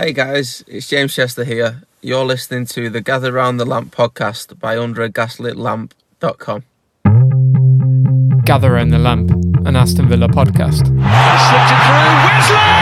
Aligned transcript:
Hey 0.00 0.12
guys, 0.12 0.62
it's 0.68 0.86
James 0.86 1.12
Chester 1.12 1.42
here. 1.42 1.82
You're 2.02 2.24
listening 2.24 2.66
to 2.66 2.88
the 2.88 3.00
Gather 3.00 3.32
Round 3.32 3.58
the 3.58 3.64
Lamp 3.64 3.92
podcast 3.92 4.56
by 4.60 4.76
underagaslitlamp.com. 4.76 6.62
Gather 8.44 8.70
Round 8.70 8.92
the 8.92 9.00
Lamp, 9.00 9.32
an 9.66 9.74
Aston 9.74 10.08
Villa 10.08 10.28
podcast. 10.28 10.86
Slipped 10.86 10.94
it 10.94 11.80
through. 11.82 12.14
Wesley! 12.30 12.78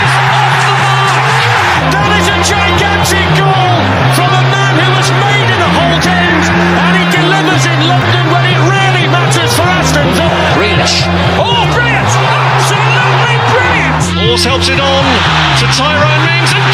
Is 0.00 0.16
off 0.16 0.64
the 0.64 0.72
mark! 0.80 1.12
That 1.92 2.16
is 2.16 2.28
a 2.32 2.38
gigantic 2.40 3.28
goal 3.36 3.84
from 4.16 4.32
a 4.32 4.44
man 4.48 4.80
who 4.80 4.88
was 4.96 5.12
made 5.12 5.48
in 5.52 5.60
a 5.60 5.70
Holte 5.76 6.08
End, 6.08 6.40
and 6.56 6.96
he 6.96 7.04
delivers 7.12 7.68
in 7.68 7.84
London 7.84 8.32
when 8.32 8.48
it 8.48 8.60
really 8.64 9.12
matters 9.12 9.52
for 9.60 9.68
Aston 9.68 10.08
Villa. 10.16 10.40
Grealish. 10.56 11.04
Oh, 11.36 11.68
brilliant! 11.76 12.25
Hause 14.26 14.44
helps 14.44 14.68
it 14.68 14.80
on 14.80 15.04
to 15.60 15.66
Tyrone 15.70 16.26
Mings 16.26 16.50
and 16.50 16.66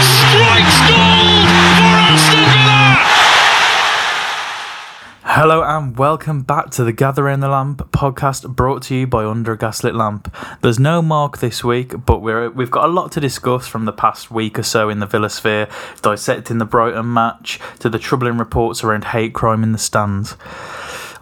strikes 0.00 0.80
gold 0.88 1.48
for 1.76 2.00
Aston 2.00 2.40
Villa! 2.48 2.96
Hello 5.22 5.62
and 5.62 5.98
welcome 5.98 6.40
back 6.40 6.70
to 6.70 6.82
the 6.82 6.94
Gather 6.94 7.28
in 7.28 7.40
the 7.40 7.48
Lamp 7.50 7.92
podcast 7.92 8.56
brought 8.56 8.84
to 8.84 8.94
you 8.94 9.06
by 9.06 9.26
Under 9.26 9.52
a 9.52 9.58
Gaslit 9.58 9.94
Lamp. 9.94 10.34
There's 10.62 10.78
no 10.78 11.02
Mark 11.02 11.38
this 11.38 11.62
week, 11.62 12.06
but 12.06 12.22
we're, 12.22 12.48
we've 12.48 12.70
got 12.70 12.86
a 12.86 12.92
lot 12.92 13.12
to 13.12 13.20
discuss 13.20 13.66
from 13.66 13.84
the 13.84 13.92
past 13.92 14.30
week 14.30 14.58
or 14.58 14.62
so 14.62 14.88
in 14.88 15.00
the 15.00 15.06
Villa 15.06 15.28
sphere, 15.28 15.68
dissecting 16.00 16.56
the 16.56 16.64
Brighton 16.64 17.12
match 17.12 17.60
to 17.80 17.90
the 17.90 17.98
troubling 17.98 18.38
reports 18.38 18.82
around 18.82 19.04
hate 19.04 19.34
crime 19.34 19.62
in 19.62 19.72
the 19.72 19.78
stands. 19.78 20.38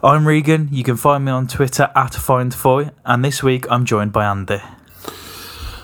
I'm 0.01 0.25
Regan, 0.25 0.69
you 0.71 0.85
can 0.85 0.95
find 0.95 1.25
me 1.25 1.31
on 1.33 1.47
Twitter 1.47 1.91
at 1.93 2.13
FindFoy, 2.13 2.93
and 3.03 3.25
this 3.25 3.43
week 3.43 3.69
I'm 3.69 3.83
joined 3.83 4.13
by 4.13 4.23
Andy. 4.23 4.59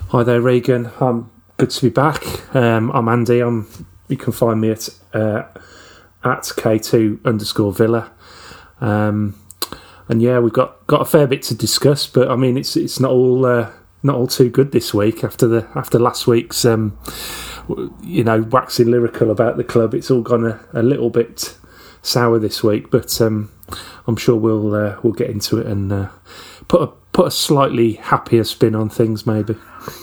Hi 0.08 0.24
there, 0.24 0.40
Regan. 0.40 0.90
Um, 1.02 1.30
good 1.58 1.70
to 1.71 1.82
be 1.82 1.90
back. 1.90 2.24
Um, 2.55 2.91
I'm 2.91 3.10
Andy. 3.10 3.41
I'm, 3.41 3.68
you 4.08 4.16
can 4.16 4.32
find 4.32 4.62
me 4.62 4.70
at 4.70 4.88
uh, 5.13 5.43
at 6.24 6.43
K2 6.43 7.26
underscore 7.26 7.74
Villa. 7.74 8.10
Um, 8.80 9.38
and 10.08 10.21
yeah, 10.21 10.40
we've 10.40 10.54
got, 10.54 10.88
got 10.88 11.02
a 11.02 11.05
fair 11.05 11.27
bit 11.27 11.41
to 11.43 11.54
discuss, 11.54 12.08
but 12.08 12.32
I 12.32 12.38
mean, 12.38 12.58
it's 12.58 12.77
it's 12.77 13.02
not 13.02 13.12
all 13.12 13.46
uh, 13.46 13.70
not 14.02 14.16
all 14.16 14.27
too 14.27 14.49
good 14.49 14.71
this 14.71 14.93
week 14.93 15.26
after 15.26 15.46
the 15.46 15.68
after 15.76 15.99
last 15.99 16.26
week's 16.26 16.63
um, 16.63 16.98
you 18.02 18.24
know 18.24 18.43
waxing 18.43 18.90
lyrical 18.90 19.30
about 19.30 19.58
the 19.58 19.66
club. 19.66 19.93
It's 19.93 20.10
all 20.10 20.21
gone 20.21 20.46
a, 20.46 20.66
a 20.71 20.84
little 20.84 21.10
bit 21.10 21.58
sour 22.02 22.40
this 22.40 22.63
week, 22.63 22.90
but 22.90 23.20
um, 23.20 23.52
I'm 24.08 24.16
sure 24.16 24.35
we'll 24.35 24.74
uh, 24.76 24.98
we'll 25.02 25.13
get 25.13 25.30
into 25.30 25.60
it 25.60 25.68
and 25.68 25.91
uh, 25.91 26.10
put 26.68 26.82
a 26.82 26.88
put 27.12 27.27
a 27.27 27.32
slightly 27.32 27.94
happier 27.94 28.44
spin 28.44 28.76
on 28.76 28.90
things, 28.90 29.26
maybe. 29.26 29.55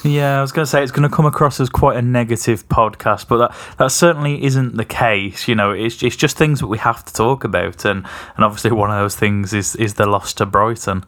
Yeah, 0.04 0.38
I 0.38 0.40
was 0.40 0.52
going 0.52 0.64
to 0.64 0.70
say 0.70 0.82
it's 0.82 0.92
going 0.92 1.08
to 1.08 1.14
come 1.14 1.26
across 1.26 1.60
as 1.60 1.68
quite 1.68 1.96
a 1.96 2.02
negative 2.02 2.68
podcast, 2.68 3.26
but 3.28 3.38
that, 3.38 3.76
that 3.78 3.88
certainly 3.88 4.42
isn't 4.44 4.76
the 4.76 4.84
case. 4.84 5.48
You 5.48 5.54
know, 5.54 5.72
it's 5.72 6.02
it's 6.02 6.16
just 6.16 6.36
things 6.36 6.60
that 6.60 6.68
we 6.68 6.78
have 6.78 7.04
to 7.04 7.12
talk 7.12 7.44
about, 7.44 7.84
and, 7.84 8.06
and 8.36 8.44
obviously 8.44 8.72
one 8.72 8.90
of 8.90 8.96
those 8.96 9.16
things 9.16 9.52
is 9.52 9.76
is 9.76 9.94
the 9.94 10.06
loss 10.06 10.32
to 10.34 10.46
Brighton. 10.46 11.04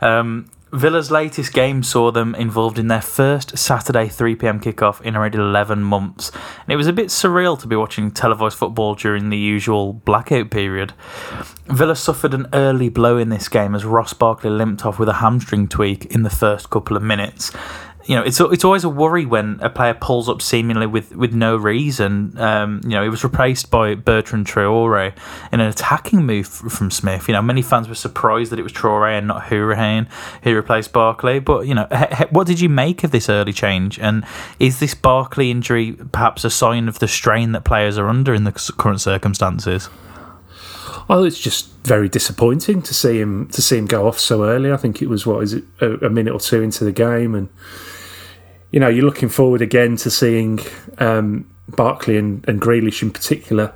Um, 0.00 0.50
Villa's 0.74 1.08
latest 1.08 1.52
game 1.52 1.84
saw 1.84 2.10
them 2.10 2.34
involved 2.34 2.80
in 2.80 2.88
their 2.88 3.00
first 3.00 3.56
Saturday 3.56 4.08
3 4.08 4.34
pm 4.34 4.58
kickoff 4.58 5.00
in 5.02 5.14
around 5.14 5.36
11 5.36 5.84
months, 5.84 6.30
and 6.30 6.72
it 6.72 6.74
was 6.74 6.88
a 6.88 6.92
bit 6.92 7.10
surreal 7.10 7.56
to 7.60 7.68
be 7.68 7.76
watching 7.76 8.10
televised 8.10 8.58
football 8.58 8.96
during 8.96 9.30
the 9.30 9.38
usual 9.38 9.92
blackout 9.92 10.50
period. 10.50 10.92
Villa 11.66 11.94
suffered 11.94 12.34
an 12.34 12.48
early 12.52 12.88
blow 12.88 13.18
in 13.18 13.28
this 13.28 13.48
game 13.48 13.76
as 13.76 13.84
Ross 13.84 14.14
Barkley 14.14 14.50
limped 14.50 14.84
off 14.84 14.98
with 14.98 15.08
a 15.08 15.14
hamstring 15.14 15.68
tweak 15.68 16.06
in 16.06 16.24
the 16.24 16.30
first 16.30 16.70
couple 16.70 16.96
of 16.96 17.04
minutes. 17.04 17.52
You 18.06 18.16
know, 18.16 18.22
it's 18.22 18.38
it's 18.38 18.64
always 18.64 18.84
a 18.84 18.88
worry 18.90 19.24
when 19.24 19.58
a 19.62 19.70
player 19.70 19.94
pulls 19.94 20.28
up 20.28 20.42
seemingly 20.42 20.86
with, 20.86 21.16
with 21.16 21.32
no 21.32 21.56
reason. 21.56 22.36
Um, 22.38 22.82
you 22.84 22.90
know, 22.90 23.02
it 23.02 23.08
was 23.08 23.24
replaced 23.24 23.70
by 23.70 23.94
Bertrand 23.94 24.46
Traore 24.46 25.14
in 25.50 25.60
an 25.60 25.66
attacking 25.68 26.26
move 26.26 26.46
from 26.46 26.90
Smith. 26.90 27.28
You 27.28 27.32
know, 27.32 27.40
many 27.40 27.62
fans 27.62 27.88
were 27.88 27.94
surprised 27.94 28.52
that 28.52 28.58
it 28.58 28.62
was 28.62 28.72
Traore 28.74 29.16
and 29.16 29.26
not 29.26 29.44
Hourihane 29.44 30.06
who 30.42 30.54
replaced 30.54 30.92
Barkley. 30.92 31.38
But 31.38 31.66
you 31.66 31.74
know, 31.74 31.86
he- 31.90 32.14
he- 32.16 32.24
what 32.30 32.46
did 32.46 32.60
you 32.60 32.68
make 32.68 33.04
of 33.04 33.10
this 33.10 33.30
early 33.30 33.54
change? 33.54 33.98
And 33.98 34.24
is 34.60 34.80
this 34.80 34.94
Barkley 34.94 35.50
injury 35.50 35.92
perhaps 36.12 36.44
a 36.44 36.50
sign 36.50 36.88
of 36.88 36.98
the 36.98 37.08
strain 37.08 37.52
that 37.52 37.64
players 37.64 37.96
are 37.96 38.08
under 38.08 38.34
in 38.34 38.44
the 38.44 38.52
current 38.76 39.00
circumstances? 39.00 39.88
Oh, 41.08 41.24
it's 41.24 41.38
just 41.40 41.70
very 41.84 42.08
disappointing 42.08 42.80
to 42.82 42.94
see 42.94 43.20
him 43.20 43.46
to 43.48 43.60
see 43.60 43.76
him 43.76 43.86
go 43.86 44.06
off 44.08 44.18
so 44.18 44.44
early. 44.44 44.72
I 44.72 44.76
think 44.78 45.02
it 45.02 45.08
was 45.08 45.26
what 45.26 45.42
is 45.42 45.52
it 45.52 45.64
a, 45.80 46.06
a 46.06 46.10
minute 46.10 46.32
or 46.32 46.40
two 46.40 46.62
into 46.62 46.84
the 46.84 46.92
game, 46.92 47.34
and 47.34 47.48
you 48.74 48.80
know 48.80 48.88
you're 48.88 49.04
looking 49.04 49.28
forward 49.28 49.62
again 49.62 49.94
to 49.98 50.10
seeing 50.10 50.58
um, 50.98 51.48
Barkley 51.68 52.16
and, 52.16 52.44
and 52.48 52.60
Grealish 52.60 53.02
in 53.02 53.12
particular 53.12 53.72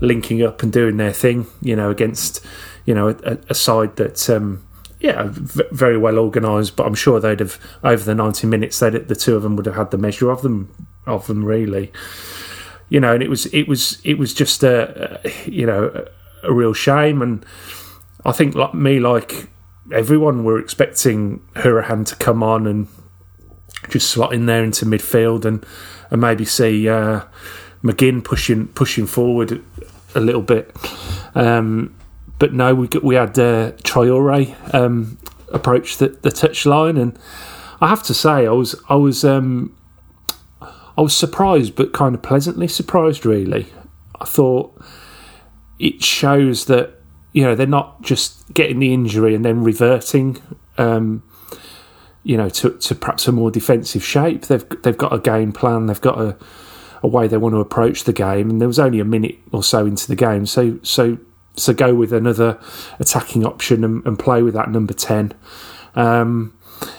linking 0.00 0.44
up 0.44 0.62
and 0.62 0.72
doing 0.72 0.96
their 0.96 1.12
thing. 1.12 1.48
You 1.60 1.74
know 1.74 1.90
against 1.90 2.46
you 2.86 2.94
know 2.94 3.08
a, 3.08 3.38
a 3.48 3.54
side 3.54 3.96
that. 3.96 4.30
Um, 4.30 4.64
yeah, 5.00 5.28
v- 5.30 5.62
very 5.70 5.96
well 5.96 6.18
organised, 6.18 6.74
but 6.74 6.84
I'm 6.84 6.96
sure 6.96 7.20
they'd 7.20 7.38
have 7.38 7.56
over 7.84 8.02
the 8.02 8.16
90 8.16 8.48
minutes. 8.48 8.80
They 8.80 8.90
the 8.90 9.14
two 9.14 9.36
of 9.36 9.44
them 9.44 9.54
would 9.54 9.66
have 9.66 9.76
had 9.76 9.92
the 9.92 9.96
measure 9.96 10.28
of 10.28 10.42
them 10.42 10.74
of 11.06 11.28
them 11.28 11.44
really 11.44 11.92
you 12.88 13.00
know, 13.00 13.14
and 13.14 13.22
it 13.22 13.30
was 13.30 13.46
it 13.46 13.68
was 13.68 14.00
it 14.04 14.18
was 14.18 14.34
just 14.34 14.62
a, 14.64 15.20
a 15.24 15.48
you 15.48 15.66
know 15.66 16.06
a, 16.42 16.48
a 16.48 16.52
real 16.52 16.72
shame, 16.72 17.22
and 17.22 17.44
I 18.24 18.32
think 18.32 18.54
like 18.54 18.74
me, 18.74 18.98
like 18.98 19.48
everyone, 19.92 20.42
were 20.44 20.58
expecting 20.58 21.40
Hourihane 21.54 22.06
to 22.06 22.16
come 22.16 22.42
on 22.42 22.66
and 22.66 22.88
just 23.88 24.10
slot 24.10 24.32
in 24.32 24.46
there 24.46 24.64
into 24.64 24.84
midfield 24.84 25.44
and 25.44 25.64
and 26.10 26.20
maybe 26.20 26.44
see 26.44 26.88
uh, 26.88 27.22
McGinn 27.82 28.24
pushing 28.24 28.68
pushing 28.68 29.06
forward 29.06 29.62
a 30.14 30.20
little 30.20 30.42
bit. 30.42 30.74
Um, 31.34 31.94
but 32.38 32.52
no, 32.52 32.74
we 32.74 32.88
got, 32.88 33.02
we 33.02 33.16
had 33.16 33.38
uh, 33.38 33.72
Traore 33.82 34.74
um, 34.74 35.18
approach 35.48 35.98
the, 35.98 36.08
the 36.08 36.30
touchline, 36.30 37.00
and 37.00 37.18
I 37.80 37.88
have 37.88 38.02
to 38.04 38.14
say, 38.14 38.46
I 38.46 38.50
was 38.50 38.74
I 38.88 38.94
was 38.94 39.24
um, 39.24 39.76
I 40.60 41.00
was 41.00 41.14
surprised, 41.14 41.74
but 41.74 41.92
kind 41.92 42.14
of 42.14 42.22
pleasantly 42.22 42.68
surprised. 42.68 43.26
Really, 43.26 43.66
I 44.20 44.24
thought 44.24 44.80
it 45.78 46.02
shows 46.02 46.66
that 46.66 46.94
you 47.32 47.44
know 47.44 47.54
they're 47.54 47.66
not 47.66 48.02
just 48.02 48.52
getting 48.54 48.78
the 48.78 48.92
injury 48.92 49.34
and 49.34 49.44
then 49.44 49.62
reverting. 49.62 50.40
Um, 50.76 51.22
you 52.28 52.36
know, 52.36 52.50
to, 52.50 52.68
to 52.68 52.94
perhaps 52.94 53.26
a 53.26 53.32
more 53.32 53.50
defensive 53.50 54.04
shape. 54.04 54.42
They've 54.42 54.82
they've 54.82 54.98
got 54.98 55.14
a 55.14 55.18
game 55.18 55.50
plan. 55.50 55.86
They've 55.86 55.98
got 55.98 56.20
a, 56.20 56.36
a 57.02 57.08
way 57.08 57.26
they 57.26 57.38
want 57.38 57.54
to 57.54 57.58
approach 57.58 58.04
the 58.04 58.12
game. 58.12 58.50
And 58.50 58.60
there 58.60 58.68
was 58.68 58.78
only 58.78 59.00
a 59.00 59.04
minute 59.04 59.38
or 59.50 59.62
so 59.62 59.86
into 59.86 60.06
the 60.06 60.14
game, 60.14 60.44
so 60.44 60.78
so 60.82 61.16
so 61.56 61.72
go 61.72 61.94
with 61.94 62.12
another 62.12 62.60
attacking 63.00 63.46
option 63.46 63.82
and, 63.82 64.06
and 64.06 64.18
play 64.18 64.42
with 64.42 64.52
that 64.52 64.70
number 64.70 64.92
ten. 64.92 65.32
Um, 65.94 66.52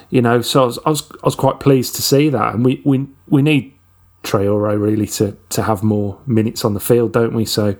you 0.10 0.20
know, 0.20 0.42
so 0.42 0.64
I 0.64 0.66
was, 0.66 0.80
I 0.88 0.90
was 0.90 1.12
I 1.12 1.26
was 1.26 1.36
quite 1.36 1.60
pleased 1.60 1.96
to 1.98 2.02
see 2.02 2.30
that, 2.30 2.56
and 2.56 2.66
we 2.66 2.82
we 2.84 3.08
we 3.28 3.44
need 3.44 3.78
Traore 4.24 4.82
really 4.82 5.08
to 5.08 5.38
to 5.50 5.62
have 5.62 5.84
more 5.84 6.20
minutes 6.26 6.66
on 6.66 6.74
the 6.74 6.80
field, 6.80 7.14
don't 7.14 7.36
we? 7.36 7.46
So 7.46 7.76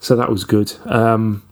so 0.00 0.16
that 0.16 0.30
was 0.30 0.44
good. 0.44 0.72
Um, 0.86 1.42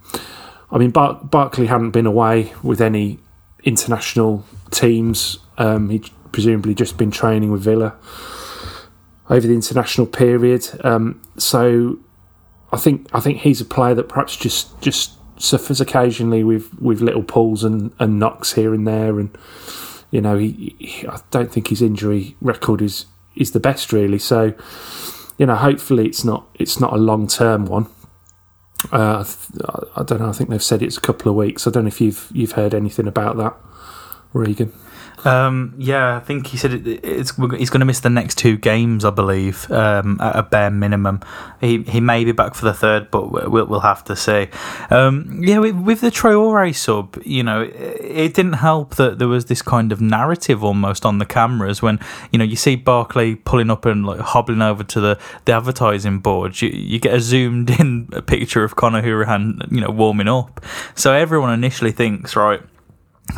I 0.70 0.78
mean, 0.78 0.90
Bar- 0.90 1.20
Barkley 1.22 1.66
hadn't 1.66 1.90
been 1.90 2.06
away 2.06 2.54
with 2.62 2.80
any 2.80 3.18
international 3.62 4.46
teams. 4.72 5.38
Um, 5.58 5.90
he'd 5.90 6.10
presumably 6.32 6.74
just 6.74 6.96
been 6.96 7.10
training 7.10 7.52
with 7.52 7.62
Villa 7.62 7.94
over 9.30 9.46
the 9.46 9.54
international 9.54 10.06
period. 10.06 10.68
Um, 10.84 11.20
so 11.38 11.98
I 12.72 12.76
think 12.76 13.08
I 13.12 13.20
think 13.20 13.38
he's 13.38 13.60
a 13.60 13.64
player 13.64 13.94
that 13.94 14.08
perhaps 14.08 14.36
just 14.36 14.80
just 14.80 15.12
suffers 15.38 15.80
occasionally 15.80 16.44
with, 16.44 16.72
with 16.80 17.00
little 17.00 17.22
pulls 17.22 17.64
and, 17.64 17.92
and 17.98 18.18
knocks 18.18 18.52
here 18.52 18.74
and 18.74 18.86
there, 18.86 19.18
and 19.18 19.36
you 20.10 20.20
know 20.20 20.38
he, 20.38 20.76
he 20.78 21.06
I 21.06 21.18
don't 21.30 21.52
think 21.52 21.68
his 21.68 21.82
injury 21.82 22.36
record 22.40 22.80
is 22.82 23.06
is 23.36 23.52
the 23.52 23.60
best 23.60 23.92
really. 23.92 24.18
So 24.18 24.54
you 25.38 25.46
know 25.46 25.56
hopefully 25.56 26.06
it's 26.06 26.24
not 26.24 26.46
it's 26.54 26.80
not 26.80 26.92
a 26.92 26.98
long 26.98 27.26
term 27.26 27.66
one. 27.66 27.86
Uh, 28.90 29.24
I 29.24 30.00
I 30.00 30.02
don't 30.02 30.20
know. 30.20 30.28
I 30.28 30.32
think 30.32 30.50
they've 30.50 30.62
said 30.62 30.82
it's 30.82 30.96
a 30.96 31.00
couple 31.00 31.30
of 31.30 31.36
weeks. 31.36 31.66
I 31.66 31.70
don't 31.70 31.84
know 31.84 31.88
if 31.88 32.00
you've 32.00 32.28
you've 32.32 32.52
heard 32.52 32.74
anything 32.74 33.06
about 33.06 33.36
that, 33.36 33.54
Regan. 34.32 34.72
Um, 35.24 35.74
yeah, 35.78 36.16
I 36.16 36.20
think 36.20 36.48
he 36.48 36.56
said 36.56 36.72
it, 36.72 36.86
it's 36.86 37.30
he's 37.36 37.70
going 37.70 37.80
to 37.80 37.84
miss 37.84 38.00
the 38.00 38.10
next 38.10 38.38
two 38.38 38.56
games, 38.56 39.04
I 39.04 39.10
believe, 39.10 39.70
um, 39.70 40.20
at 40.20 40.34
a 40.34 40.42
bare 40.42 40.70
minimum. 40.70 41.20
He 41.60 41.82
he 41.82 42.00
may 42.00 42.24
be 42.24 42.32
back 42.32 42.54
for 42.54 42.64
the 42.64 42.74
third, 42.74 43.10
but 43.10 43.30
we'll 43.30 43.66
we'll 43.66 43.80
have 43.80 44.02
to 44.04 44.16
see. 44.16 44.48
Um, 44.90 45.42
yeah, 45.42 45.58
with, 45.58 45.76
with 45.76 46.00
the 46.00 46.10
Traore 46.10 46.74
sub, 46.74 47.20
you 47.24 47.42
know, 47.42 47.62
it, 47.62 48.00
it 48.00 48.34
didn't 48.34 48.54
help 48.54 48.96
that 48.96 49.18
there 49.18 49.28
was 49.28 49.44
this 49.44 49.62
kind 49.62 49.92
of 49.92 50.00
narrative 50.00 50.64
almost 50.64 51.06
on 51.06 51.18
the 51.18 51.26
cameras 51.26 51.82
when 51.82 52.00
you 52.32 52.38
know 52.38 52.44
you 52.44 52.56
see 52.56 52.74
Barkley 52.74 53.36
pulling 53.36 53.70
up 53.70 53.86
and 53.86 54.04
like 54.04 54.20
hobbling 54.20 54.62
over 54.62 54.82
to 54.82 55.00
the, 55.00 55.18
the 55.44 55.52
advertising 55.52 56.18
board. 56.18 56.60
You 56.60 56.70
you 56.70 56.98
get 56.98 57.14
a 57.14 57.20
zoomed 57.20 57.70
in 57.70 58.06
picture 58.26 58.64
of 58.64 58.74
Conor 58.74 59.02
Hourihane, 59.02 59.70
you 59.70 59.80
know, 59.80 59.90
warming 59.90 60.28
up. 60.28 60.64
So 60.96 61.12
everyone 61.12 61.52
initially 61.52 61.92
thinks 61.92 62.34
right 62.34 62.60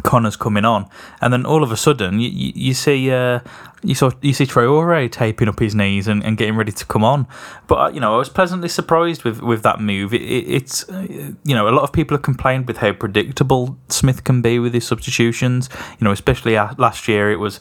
Conor's 0.03 0.37
coming 0.37 0.65
on, 0.65 0.89
and 1.21 1.33
then 1.33 1.45
all 1.45 1.63
of 1.63 1.71
a 1.71 1.77
sudden 1.77 2.19
you, 2.19 2.29
you, 2.31 2.75
see 2.75 3.11
uh, 3.11 3.41
you 3.83 3.95
saw 3.95 4.11
you 4.23 4.33
see 4.33 4.47
Traore 4.47 5.11
taping 5.11 5.49
up 5.49 5.61
his 5.61 5.75
knees 5.75 6.09
and, 6.09 6.25
and 6.25 6.37
getting 6.37 6.57
ready 6.57 6.73
to 6.73 6.87
come 6.87 7.05
on. 7.05 7.27
But 7.67 7.75
uh, 7.75 7.89
you 7.89 8.01
know 8.01 8.15
I 8.15 8.19
was 8.19 8.29
pleasantly 8.29 8.69
surprised 8.69 9.25
with, 9.25 9.41
with 9.43 9.63
that 9.63 9.81
move. 9.81 10.15
It, 10.15 10.23
it, 10.23 10.49
it's 10.49 10.89
uh, 10.89 11.07
you 11.45 11.55
know 11.55 11.69
a 11.69 11.71
lot 11.71 11.83
of 11.83 11.93
people 11.93 12.17
have 12.17 12.23
complained 12.23 12.67
with 12.67 12.79
how 12.79 12.93
predictable 12.93 13.77
Smith 13.89 14.25
can 14.25 14.43
be 14.43 14.59
with 14.59 14.75
his 14.75 14.87
substitutions. 14.87 15.69
You 16.01 16.05
know 16.07 16.13
especially 16.13 16.55
last 16.55 17.07
year 17.07 17.31
it 17.31 17.39
was 17.39 17.61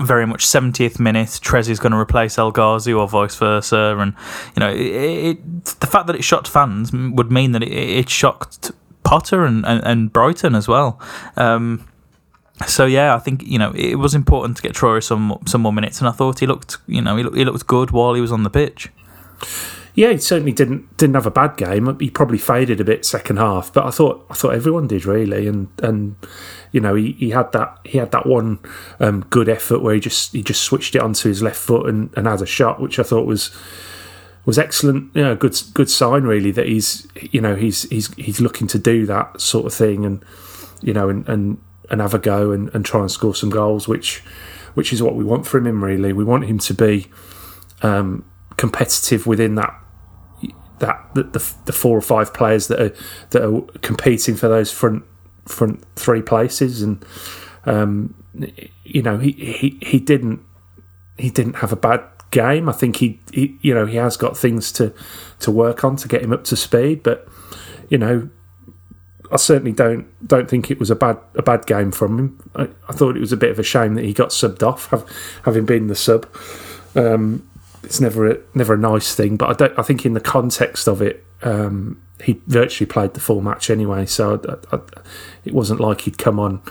very 0.00 0.26
much 0.26 0.44
70th 0.44 0.98
minute, 0.98 1.28
Trez 1.28 1.68
is 1.68 1.78
going 1.78 1.92
to 1.92 1.98
replace 1.98 2.36
El 2.36 2.50
Ghazi 2.50 2.92
or 2.92 3.06
vice 3.06 3.36
versa. 3.36 3.96
And, 3.96 4.14
you 4.56 4.60
know, 4.60 4.68
it, 4.68 4.80
it, 4.80 5.64
the 5.64 5.86
fact 5.86 6.08
that 6.08 6.16
it 6.16 6.24
shocked 6.24 6.48
fans 6.48 6.92
would 6.92 7.30
mean 7.30 7.52
that 7.52 7.62
it, 7.62 7.70
it 7.70 8.08
shocked 8.08 8.72
Potter 9.04 9.44
and, 9.44 9.64
and, 9.64 9.84
and 9.84 10.12
Brighton 10.12 10.54
as 10.54 10.66
well. 10.66 11.00
Um, 11.36 11.86
so 12.66 12.86
yeah, 12.86 13.14
I 13.14 13.18
think 13.18 13.42
you 13.44 13.58
know 13.58 13.72
it 13.74 13.96
was 13.96 14.14
important 14.14 14.56
to 14.56 14.62
get 14.62 14.74
Troy 14.74 15.00
some 15.00 15.38
some 15.46 15.60
more 15.60 15.72
minutes, 15.72 16.00
and 16.00 16.08
I 16.08 16.12
thought 16.12 16.38
he 16.40 16.46
looked 16.46 16.78
you 16.86 17.02
know 17.02 17.16
he 17.16 17.22
he 17.36 17.44
looked 17.44 17.66
good 17.66 17.90
while 17.90 18.14
he 18.14 18.20
was 18.20 18.32
on 18.32 18.42
the 18.42 18.50
pitch. 18.50 18.90
Yeah, 19.96 20.10
he 20.10 20.18
certainly 20.18 20.52
didn't 20.52 20.96
didn't 20.96 21.14
have 21.14 21.26
a 21.26 21.30
bad 21.30 21.56
game. 21.56 21.98
He 22.00 22.10
probably 22.10 22.38
faded 22.38 22.80
a 22.80 22.84
bit 22.84 23.04
second 23.04 23.36
half, 23.36 23.72
but 23.72 23.86
I 23.86 23.90
thought 23.90 24.26
I 24.30 24.34
thought 24.34 24.54
everyone 24.54 24.88
did 24.88 25.04
really, 25.04 25.46
and 25.46 25.68
and 25.82 26.16
you 26.72 26.80
know 26.80 26.94
he, 26.94 27.12
he 27.12 27.30
had 27.30 27.52
that 27.52 27.78
he 27.84 27.98
had 27.98 28.10
that 28.12 28.26
one 28.26 28.58
um, 28.98 29.24
good 29.30 29.48
effort 29.48 29.82
where 29.82 29.94
he 29.94 30.00
just 30.00 30.32
he 30.32 30.42
just 30.42 30.62
switched 30.62 30.96
it 30.96 31.02
onto 31.02 31.28
his 31.28 31.42
left 31.42 31.58
foot 31.58 31.88
and, 31.88 32.12
and 32.16 32.26
had 32.26 32.42
a 32.42 32.46
shot, 32.46 32.80
which 32.80 32.98
I 32.98 33.04
thought 33.04 33.26
was 33.26 33.50
was 34.44 34.58
excellent. 34.58 35.14
You 35.14 35.22
know, 35.22 35.36
good 35.36 35.58
good 35.72 35.90
sign 35.90 36.24
really 36.24 36.50
that 36.52 36.66
he's 36.66 37.06
you 37.20 37.40
know 37.40 37.54
he's 37.54 37.82
he's 37.84 38.12
he's 38.14 38.40
looking 38.40 38.66
to 38.68 38.78
do 38.78 39.06
that 39.06 39.40
sort 39.40 39.66
of 39.66 39.74
thing 39.74 40.04
and 40.04 40.24
you 40.82 40.92
know 40.92 41.08
and 41.08 41.28
and, 41.28 41.58
and 41.90 42.00
have 42.00 42.14
a 42.14 42.18
go 42.18 42.52
and, 42.52 42.74
and 42.74 42.84
try 42.84 43.00
and 43.00 43.10
score 43.10 43.34
some 43.34 43.50
goals, 43.50 43.88
which 43.88 44.20
which 44.74 44.92
is 44.92 45.02
what 45.02 45.14
we 45.14 45.24
want 45.24 45.46
from 45.46 45.66
him. 45.66 45.82
Really, 45.82 46.12
we 46.12 46.24
want 46.24 46.44
him 46.44 46.58
to 46.58 46.74
be 46.74 47.06
um, 47.82 48.24
competitive 48.56 49.26
within 49.26 49.54
that 49.54 49.74
that 50.80 51.08
the, 51.14 51.22
the, 51.22 51.54
the 51.66 51.72
four 51.72 51.96
or 51.96 52.02
five 52.02 52.34
players 52.34 52.66
that 52.68 52.80
are 52.80 52.94
that 53.30 53.42
are 53.42 53.62
competing 53.78 54.34
for 54.34 54.48
those 54.48 54.70
front 54.70 55.04
front 55.46 55.84
three 55.96 56.22
places 56.22 56.82
and. 56.82 57.04
Um, 57.66 58.14
you 58.84 59.00
know, 59.00 59.18
he, 59.18 59.32
he, 59.32 59.78
he 59.80 59.98
didn't 59.98 60.40
he 61.16 61.30
didn't 61.30 61.54
have 61.54 61.72
a 61.72 61.76
bad 61.76 62.02
game. 62.34 62.68
I 62.68 62.72
think 62.72 62.96
he, 62.96 63.20
he, 63.32 63.56
you 63.62 63.72
know, 63.72 63.86
he 63.86 63.96
has 63.96 64.16
got 64.16 64.36
things 64.36 64.72
to 64.72 64.92
to 65.40 65.50
work 65.50 65.84
on 65.84 65.96
to 65.96 66.08
get 66.08 66.22
him 66.22 66.32
up 66.32 66.44
to 66.44 66.56
speed. 66.56 67.02
But 67.02 67.26
you 67.88 67.96
know, 67.96 68.28
I 69.32 69.36
certainly 69.36 69.72
don't 69.72 70.06
don't 70.26 70.50
think 70.50 70.70
it 70.70 70.78
was 70.78 70.90
a 70.90 70.96
bad 70.96 71.18
a 71.36 71.42
bad 71.42 71.66
game 71.66 71.92
from 71.92 72.18
him. 72.18 72.50
I, 72.54 72.62
I 72.88 72.92
thought 72.92 73.16
it 73.16 73.20
was 73.20 73.32
a 73.32 73.36
bit 73.36 73.50
of 73.50 73.58
a 73.58 73.62
shame 73.62 73.94
that 73.94 74.04
he 74.04 74.12
got 74.12 74.30
subbed 74.30 74.62
off, 74.62 74.90
have, 74.90 75.08
having 75.44 75.64
been 75.64 75.86
the 75.86 75.94
sub. 75.94 76.26
Um, 76.94 77.48
it's 77.82 78.00
never 78.00 78.30
a, 78.30 78.38
never 78.54 78.74
a 78.74 78.78
nice 78.78 79.14
thing, 79.14 79.36
but 79.36 79.48
I 79.50 79.52
don't. 79.52 79.78
I 79.78 79.82
think 79.82 80.04
in 80.04 80.14
the 80.14 80.20
context 80.20 80.88
of 80.88 81.00
it, 81.00 81.24
um, 81.42 82.00
he 82.22 82.40
virtually 82.46 82.86
played 82.86 83.14
the 83.14 83.20
full 83.20 83.40
match 83.40 83.70
anyway. 83.70 84.06
So 84.06 84.40
I, 84.72 84.76
I, 84.76 84.80
it 85.44 85.54
wasn't 85.54 85.80
like 85.80 86.02
he'd 86.02 86.18
come 86.18 86.40
on, 86.40 86.62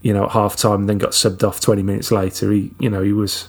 you 0.00 0.14
know, 0.14 0.24
at 0.24 0.30
half 0.30 0.56
time 0.56 0.80
and 0.80 0.88
then 0.88 0.98
got 0.98 1.10
subbed 1.10 1.46
off 1.46 1.60
twenty 1.60 1.82
minutes 1.82 2.10
later. 2.10 2.50
He, 2.52 2.72
you 2.80 2.90
know, 2.90 3.02
he 3.02 3.12
was 3.12 3.48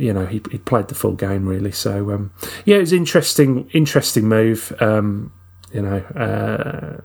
you 0.00 0.12
know, 0.12 0.26
he, 0.26 0.40
he 0.50 0.58
played 0.58 0.88
the 0.88 0.94
full 0.94 1.14
game 1.14 1.46
really. 1.46 1.72
So 1.72 2.10
um, 2.12 2.32
yeah, 2.64 2.76
it 2.76 2.80
was 2.80 2.92
interesting, 2.92 3.68
interesting 3.72 4.28
move. 4.28 4.72
Um, 4.80 5.32
you 5.72 5.82
know, 5.82 5.98
uh, 6.16 7.00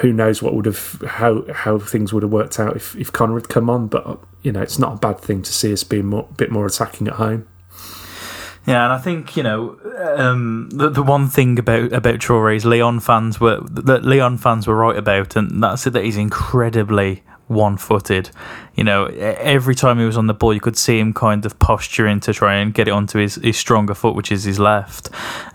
who 0.00 0.12
knows 0.12 0.42
what 0.42 0.54
would 0.54 0.66
have 0.66 1.02
how 1.06 1.44
how 1.52 1.78
things 1.78 2.12
would 2.12 2.22
have 2.22 2.32
worked 2.32 2.58
out 2.58 2.76
if 2.76 2.96
if 2.96 3.12
Conor 3.12 3.34
had 3.34 3.48
come 3.48 3.70
on, 3.70 3.88
but 3.88 4.20
you 4.42 4.52
know, 4.52 4.62
it's 4.62 4.78
not 4.78 4.94
a 4.94 4.96
bad 4.96 5.20
thing 5.20 5.42
to 5.42 5.52
see 5.52 5.72
us 5.72 5.84
being 5.84 6.06
more, 6.06 6.26
a 6.30 6.34
bit 6.34 6.50
more 6.50 6.66
attacking 6.66 7.08
at 7.08 7.14
home. 7.14 7.46
Yeah, 8.66 8.84
and 8.84 8.92
I 8.92 8.98
think 8.98 9.36
you 9.36 9.42
know 9.42 9.78
um, 10.16 10.68
the 10.70 10.90
the 10.90 11.02
one 11.02 11.28
thing 11.28 11.58
about 11.58 11.92
about 11.92 12.18
Traore 12.18 12.54
is 12.54 12.64
Lyon 12.66 13.00
fans 13.00 13.40
were 13.40 13.60
that 13.62 14.04
Lyon 14.04 14.36
fans 14.36 14.66
were 14.66 14.76
right 14.76 14.96
about, 14.96 15.36
and 15.36 15.62
that's 15.62 15.86
it. 15.86 15.94
That 15.94 16.04
he's 16.04 16.18
incredibly 16.18 17.22
one 17.48 17.76
footed. 17.76 18.30
You 18.74 18.84
know, 18.84 19.06
every 19.06 19.74
time 19.74 19.98
he 19.98 20.04
was 20.04 20.16
on 20.16 20.26
the 20.26 20.34
ball, 20.34 20.54
you 20.54 20.60
could 20.60 20.76
see 20.76 20.98
him 20.98 21.12
kind 21.12 21.44
of 21.44 21.58
posturing 21.58 22.20
to 22.20 22.32
try 22.32 22.56
and 22.56 22.72
get 22.72 22.88
it 22.88 22.92
onto 22.92 23.18
his, 23.18 23.36
his 23.36 23.56
stronger 23.56 23.94
foot, 23.94 24.14
which 24.14 24.30
is 24.30 24.44
his 24.44 24.58
left. 24.58 25.10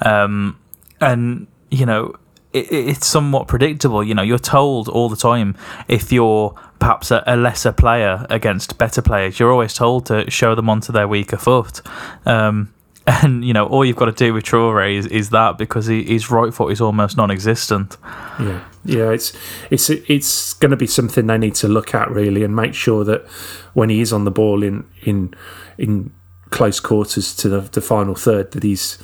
Um, 0.06 0.60
and, 1.00 1.48
you 1.72 1.86
know, 1.86 2.16
it, 2.52 2.72
it's 2.72 3.08
somewhat 3.08 3.48
predictable. 3.48 4.04
You 4.04 4.14
know, 4.14 4.22
you're 4.22 4.40
told 4.40 4.88
all 4.90 5.10
the 5.10 5.16
time 5.16 5.56
if 5.88 6.12
you're 6.12 6.56
perhaps 6.80 7.12
a, 7.12 7.24
a, 7.26 7.36
lesser 7.36 7.72
player 7.72 8.26
against 8.30 8.78
better 8.78 9.02
players, 9.02 9.40
you're 9.40 9.52
always 9.52 9.74
told 9.74 10.06
to 10.08 10.30
show 10.30 10.56
them 10.56 10.70
onto 10.70 10.92
their 10.92 11.08
weaker 11.08 11.38
foot. 11.38 11.82
Um, 12.26 12.74
and 13.08 13.44
you 13.44 13.54
know, 13.54 13.66
all 13.66 13.84
you've 13.84 13.98
got 13.98 14.06
to 14.06 14.12
do 14.12 14.34
with 14.34 14.46
Traore 14.46 14.96
is, 14.96 15.06
is 15.08 15.30
that 15.32 15.58
because 15.58 15.88
he, 15.88 16.04
his 16.04 16.32
right 16.32 16.54
foot 16.54 16.72
is 16.72 16.80
almost 16.80 17.18
non-existent. 17.18 17.98
Yeah, 18.40 18.64
yeah, 18.86 19.10
it's 19.12 19.34
it's 19.70 19.90
it's 19.90 20.54
going 20.54 20.72
to 20.72 20.78
be 20.78 20.88
something 20.88 21.28
they 21.28 21.38
need 21.38 21.56
to 21.56 21.68
look 21.68 21.94
at 21.94 22.10
really 22.10 22.44
and 22.44 22.56
make 22.56 22.74
sure 22.74 23.04
that 23.04 23.26
when 23.74 23.90
he 23.90 24.00
is 24.00 24.14
on 24.14 24.24
the 24.24 24.32
ball 24.32 24.64
in 24.64 24.86
in 25.02 25.34
in 25.78 26.14
close 26.50 26.80
quarters 26.80 27.36
to 27.36 27.50
the, 27.50 27.62
the 27.62 27.82
final 27.82 28.16
third, 28.16 28.52
that 28.52 28.64
he's 28.64 28.98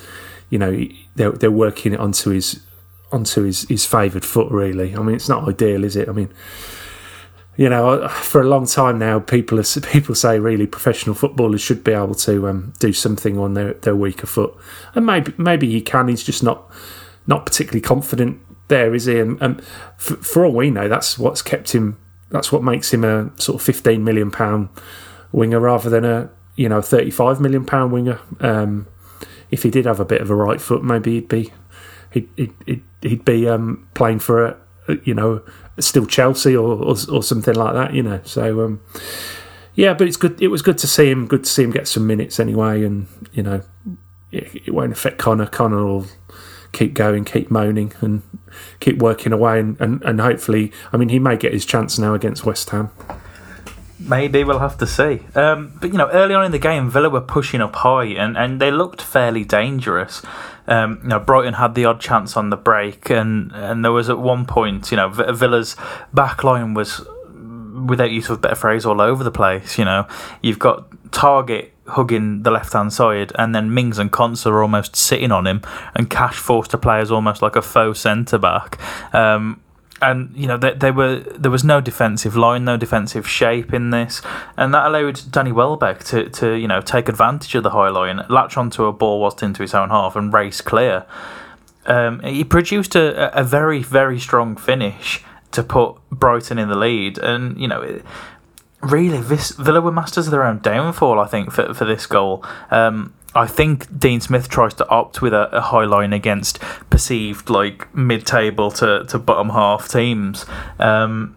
you 0.48 0.58
know 0.58 0.86
they're 1.16 1.32
they're 1.32 1.50
working 1.50 1.92
it 1.92 2.00
onto 2.00 2.30
his 2.30 2.64
onto 3.12 3.42
his 3.42 3.68
his 3.68 3.84
favoured 3.84 4.24
foot. 4.24 4.50
Really, 4.50 4.96
I 4.96 5.00
mean, 5.00 5.16
it's 5.16 5.28
not 5.28 5.46
ideal, 5.46 5.84
is 5.84 5.96
it? 5.96 6.08
I 6.08 6.12
mean 6.12 6.32
you 7.60 7.68
know, 7.68 8.08
for 8.08 8.40
a 8.40 8.48
long 8.48 8.64
time 8.64 8.98
now, 8.98 9.20
people 9.20 9.62
people 9.92 10.14
say 10.14 10.38
really 10.38 10.66
professional 10.66 11.14
footballers 11.14 11.60
should 11.60 11.84
be 11.84 11.92
able 11.92 12.14
to 12.14 12.48
um, 12.48 12.72
do 12.78 12.90
something 12.90 13.38
on 13.38 13.52
their, 13.52 13.74
their 13.74 13.94
weaker 13.94 14.26
foot, 14.26 14.56
and 14.94 15.04
maybe 15.04 15.34
maybe 15.36 15.70
he 15.70 15.82
can. 15.82 16.08
He's 16.08 16.24
just 16.24 16.42
not 16.42 16.72
not 17.26 17.44
particularly 17.44 17.82
confident 17.82 18.40
there, 18.68 18.94
is 18.94 19.04
he? 19.04 19.18
And, 19.18 19.38
and 19.42 19.62
for, 19.98 20.16
for, 20.16 20.46
all 20.46 20.54
we 20.54 20.70
know, 20.70 20.88
that's 20.88 21.18
what's 21.18 21.42
kept 21.42 21.72
him. 21.72 21.98
That's 22.30 22.50
what 22.50 22.62
makes 22.62 22.94
him 22.94 23.04
a 23.04 23.30
sort 23.38 23.60
of 23.60 23.62
fifteen 23.62 24.04
million 24.04 24.30
pound 24.30 24.70
winger 25.30 25.60
rather 25.60 25.90
than 25.90 26.06
a 26.06 26.30
you 26.56 26.70
know 26.70 26.80
thirty 26.80 27.10
five 27.10 27.42
million 27.42 27.66
pound 27.66 27.92
winger. 27.92 28.20
Um, 28.40 28.86
if 29.50 29.64
he 29.64 29.70
did 29.70 29.84
have 29.84 30.00
a 30.00 30.06
bit 30.06 30.22
of 30.22 30.30
a 30.30 30.34
right 30.34 30.62
foot, 30.62 30.82
maybe 30.82 31.16
he'd 31.16 31.28
be 31.28 31.52
he'd 32.10 32.30
he'd, 32.36 32.82
he'd 33.02 33.24
be 33.26 33.46
um, 33.46 33.86
playing 33.92 34.20
for 34.20 34.46
a 34.46 34.56
you 35.04 35.14
know 35.14 35.42
still 35.78 36.06
Chelsea 36.06 36.54
or, 36.56 36.74
or, 36.74 36.96
or 37.10 37.22
something 37.22 37.54
like 37.54 37.74
that, 37.74 37.94
you 37.94 38.02
know. 38.02 38.20
So 38.24 38.64
um, 38.64 38.80
yeah, 39.74 39.94
but 39.94 40.06
it's 40.06 40.16
good. 40.16 40.40
It 40.40 40.48
was 40.48 40.62
good 40.62 40.78
to 40.78 40.86
see 40.86 41.10
him. 41.10 41.26
Good 41.26 41.44
to 41.44 41.50
see 41.50 41.62
him 41.62 41.70
get 41.70 41.88
some 41.88 42.06
minutes 42.06 42.40
anyway, 42.40 42.84
and 42.84 43.06
you 43.32 43.42
know, 43.42 43.62
it, 44.30 44.66
it 44.66 44.74
won't 44.74 44.92
affect 44.92 45.18
Conor. 45.18 45.46
Conor 45.46 45.84
will 45.84 46.06
keep 46.72 46.94
going, 46.94 47.24
keep 47.24 47.50
moaning, 47.50 47.92
and 48.00 48.22
keep 48.80 48.98
working 48.98 49.32
away, 49.32 49.60
and, 49.60 49.80
and, 49.80 50.02
and 50.02 50.20
hopefully, 50.20 50.72
I 50.92 50.96
mean, 50.96 51.08
he 51.08 51.18
may 51.18 51.36
get 51.36 51.52
his 51.52 51.64
chance 51.64 51.98
now 51.98 52.14
against 52.14 52.44
West 52.44 52.70
Ham. 52.70 52.90
Maybe 53.98 54.44
we'll 54.44 54.60
have 54.60 54.78
to 54.78 54.86
see. 54.86 55.20
Um, 55.34 55.76
but 55.80 55.92
you 55.92 55.98
know, 55.98 56.08
early 56.08 56.34
on 56.34 56.46
in 56.46 56.52
the 56.52 56.58
game, 56.58 56.90
Villa 56.90 57.10
were 57.10 57.20
pushing 57.20 57.60
up 57.60 57.76
high, 57.76 58.06
and, 58.06 58.36
and 58.36 58.60
they 58.60 58.70
looked 58.70 59.02
fairly 59.02 59.44
dangerous. 59.44 60.22
Um, 60.66 61.00
you 61.02 61.08
know, 61.08 61.18
Brighton 61.18 61.54
had 61.54 61.74
the 61.74 61.84
odd 61.84 62.00
chance 62.00 62.36
on 62.36 62.50
the 62.50 62.56
break, 62.56 63.10
and, 63.10 63.50
and 63.52 63.84
there 63.84 63.92
was 63.92 64.08
at 64.08 64.18
one 64.18 64.46
point, 64.46 64.90
you 64.90 64.96
know, 64.96 65.08
Villa's 65.08 65.76
back 66.12 66.44
line 66.44 66.74
was, 66.74 67.04
without 67.86 68.10
use 68.10 68.28
of 68.28 68.38
a 68.38 68.40
better 68.40 68.54
phrase, 68.54 68.86
all 68.86 69.00
over 69.00 69.24
the 69.24 69.30
place. 69.30 69.78
You 69.78 69.84
know, 69.84 70.06
you've 70.42 70.58
got 70.58 70.90
Targett 71.10 71.70
hugging 71.88 72.42
the 72.44 72.50
left 72.50 72.72
hand 72.72 72.92
side, 72.92 73.32
and 73.36 73.54
then 73.54 73.74
Mings 73.74 73.98
and 73.98 74.12
Konsa 74.12 74.46
are 74.46 74.62
almost 74.62 74.94
sitting 74.94 75.32
on 75.32 75.46
him, 75.46 75.62
and 75.94 76.08
Cash 76.08 76.36
forced 76.36 76.70
to 76.70 76.78
play 76.78 77.00
as 77.00 77.10
almost 77.10 77.42
like 77.42 77.56
a 77.56 77.62
faux 77.62 77.98
centre 77.98 78.38
back. 78.38 78.78
Um, 79.12 79.60
and 80.02 80.34
you 80.34 80.46
know 80.46 80.56
they, 80.56 80.72
they 80.72 80.90
were 80.90 81.20
there 81.20 81.50
was 81.50 81.64
no 81.64 81.80
defensive 81.80 82.36
line, 82.36 82.64
no 82.64 82.76
defensive 82.76 83.28
shape 83.28 83.72
in 83.72 83.90
this, 83.90 84.22
and 84.56 84.72
that 84.74 84.86
allowed 84.86 85.20
Danny 85.30 85.52
Welbeck 85.52 86.04
to, 86.04 86.28
to 86.30 86.52
you 86.52 86.68
know 86.68 86.80
take 86.80 87.08
advantage 87.08 87.54
of 87.54 87.62
the 87.62 87.70
high 87.70 87.88
line, 87.88 88.24
latch 88.28 88.56
onto 88.56 88.84
a 88.84 88.92
ball 88.92 89.20
whilst 89.20 89.42
into 89.42 89.62
his 89.62 89.74
own 89.74 89.90
half, 89.90 90.16
and 90.16 90.32
race 90.32 90.60
clear. 90.60 91.04
Um, 91.86 92.20
he 92.20 92.44
produced 92.44 92.94
a, 92.94 93.36
a 93.38 93.44
very 93.44 93.82
very 93.82 94.18
strong 94.18 94.56
finish 94.56 95.22
to 95.52 95.62
put 95.62 95.96
Brighton 96.10 96.58
in 96.58 96.68
the 96.68 96.76
lead, 96.76 97.18
and 97.18 97.58
you 97.60 97.68
know. 97.68 98.00
really, 98.82 99.20
this 99.20 99.50
Villa 99.50 99.80
were 99.82 99.92
masters 99.92 100.26
of 100.26 100.30
their 100.30 100.44
own 100.44 100.58
downfall. 100.60 101.18
I 101.18 101.26
think 101.26 101.52
for 101.52 101.74
for 101.74 101.84
this 101.84 102.06
goal, 102.06 102.42
um, 102.70 103.12
I 103.34 103.46
think 103.46 103.98
Dean 103.98 104.20
Smith 104.20 104.48
tries 104.48 104.74
to 104.74 104.88
opt 104.88 105.22
with 105.22 105.32
a, 105.32 105.48
a 105.56 105.60
high 105.60 105.84
line 105.84 106.12
against 106.12 106.58
perceived 106.90 107.48
like 107.48 107.92
mid 107.94 108.26
table 108.26 108.70
to, 108.72 109.04
to 109.04 109.18
bottom 109.18 109.50
half 109.50 109.88
teams. 109.88 110.46
Um, 110.78 111.36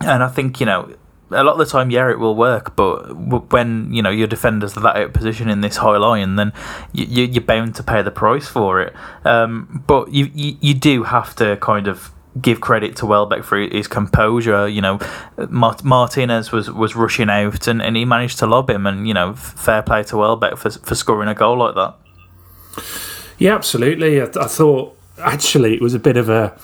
and 0.00 0.22
I 0.22 0.28
think, 0.28 0.60
you 0.60 0.66
know, 0.66 0.94
a 1.30 1.44
lot 1.44 1.52
of 1.52 1.58
the 1.58 1.66
time, 1.66 1.90
yeah, 1.90 2.10
it 2.10 2.18
will 2.18 2.34
work, 2.34 2.74
but 2.74 3.14
when 3.52 3.92
you 3.92 4.00
know 4.00 4.10
your 4.10 4.26
defenders 4.26 4.76
are 4.76 4.80
that 4.80 4.96
out 4.96 5.12
position 5.12 5.50
in 5.50 5.60
this 5.60 5.76
high 5.76 5.96
line, 5.98 6.36
then 6.36 6.52
you, 6.92 7.24
you're 7.24 7.42
bound 7.42 7.74
to 7.74 7.82
pay 7.82 8.00
the 8.02 8.10
price 8.10 8.48
for 8.48 8.80
it. 8.80 8.94
Um, 9.24 9.84
but 9.86 10.12
you, 10.12 10.30
you 10.34 10.56
you 10.60 10.74
do 10.74 11.02
have 11.02 11.36
to 11.36 11.56
kind 11.58 11.86
of 11.86 12.12
give 12.40 12.60
credit 12.60 12.96
to 12.96 13.06
Welbeck 13.06 13.44
for 13.44 13.58
his 13.58 13.88
composure. 13.88 14.68
You 14.68 14.80
know, 14.80 14.98
Mart- 15.48 15.84
Martinez 15.84 16.52
was, 16.52 16.70
was 16.70 16.94
rushing 16.94 17.30
out 17.30 17.66
and, 17.66 17.82
and 17.82 17.96
he 17.96 18.04
managed 18.04 18.38
to 18.40 18.46
lob 18.46 18.70
him, 18.70 18.86
and 18.86 19.06
you 19.06 19.14
know, 19.14 19.34
fair 19.34 19.82
play 19.82 20.02
to 20.04 20.16
Welbeck 20.16 20.56
for 20.56 20.70
for 20.70 20.94
scoring 20.94 21.28
a 21.28 21.34
goal 21.34 21.58
like 21.58 21.74
that. 21.74 21.96
Yeah, 23.38 23.54
absolutely. 23.54 24.20
I, 24.20 24.24
I 24.24 24.46
thought 24.46 24.96
actually 25.18 25.74
it 25.74 25.82
was 25.82 25.94
a 25.94 25.98
bit 25.98 26.16
of 26.16 26.28
a 26.28 26.58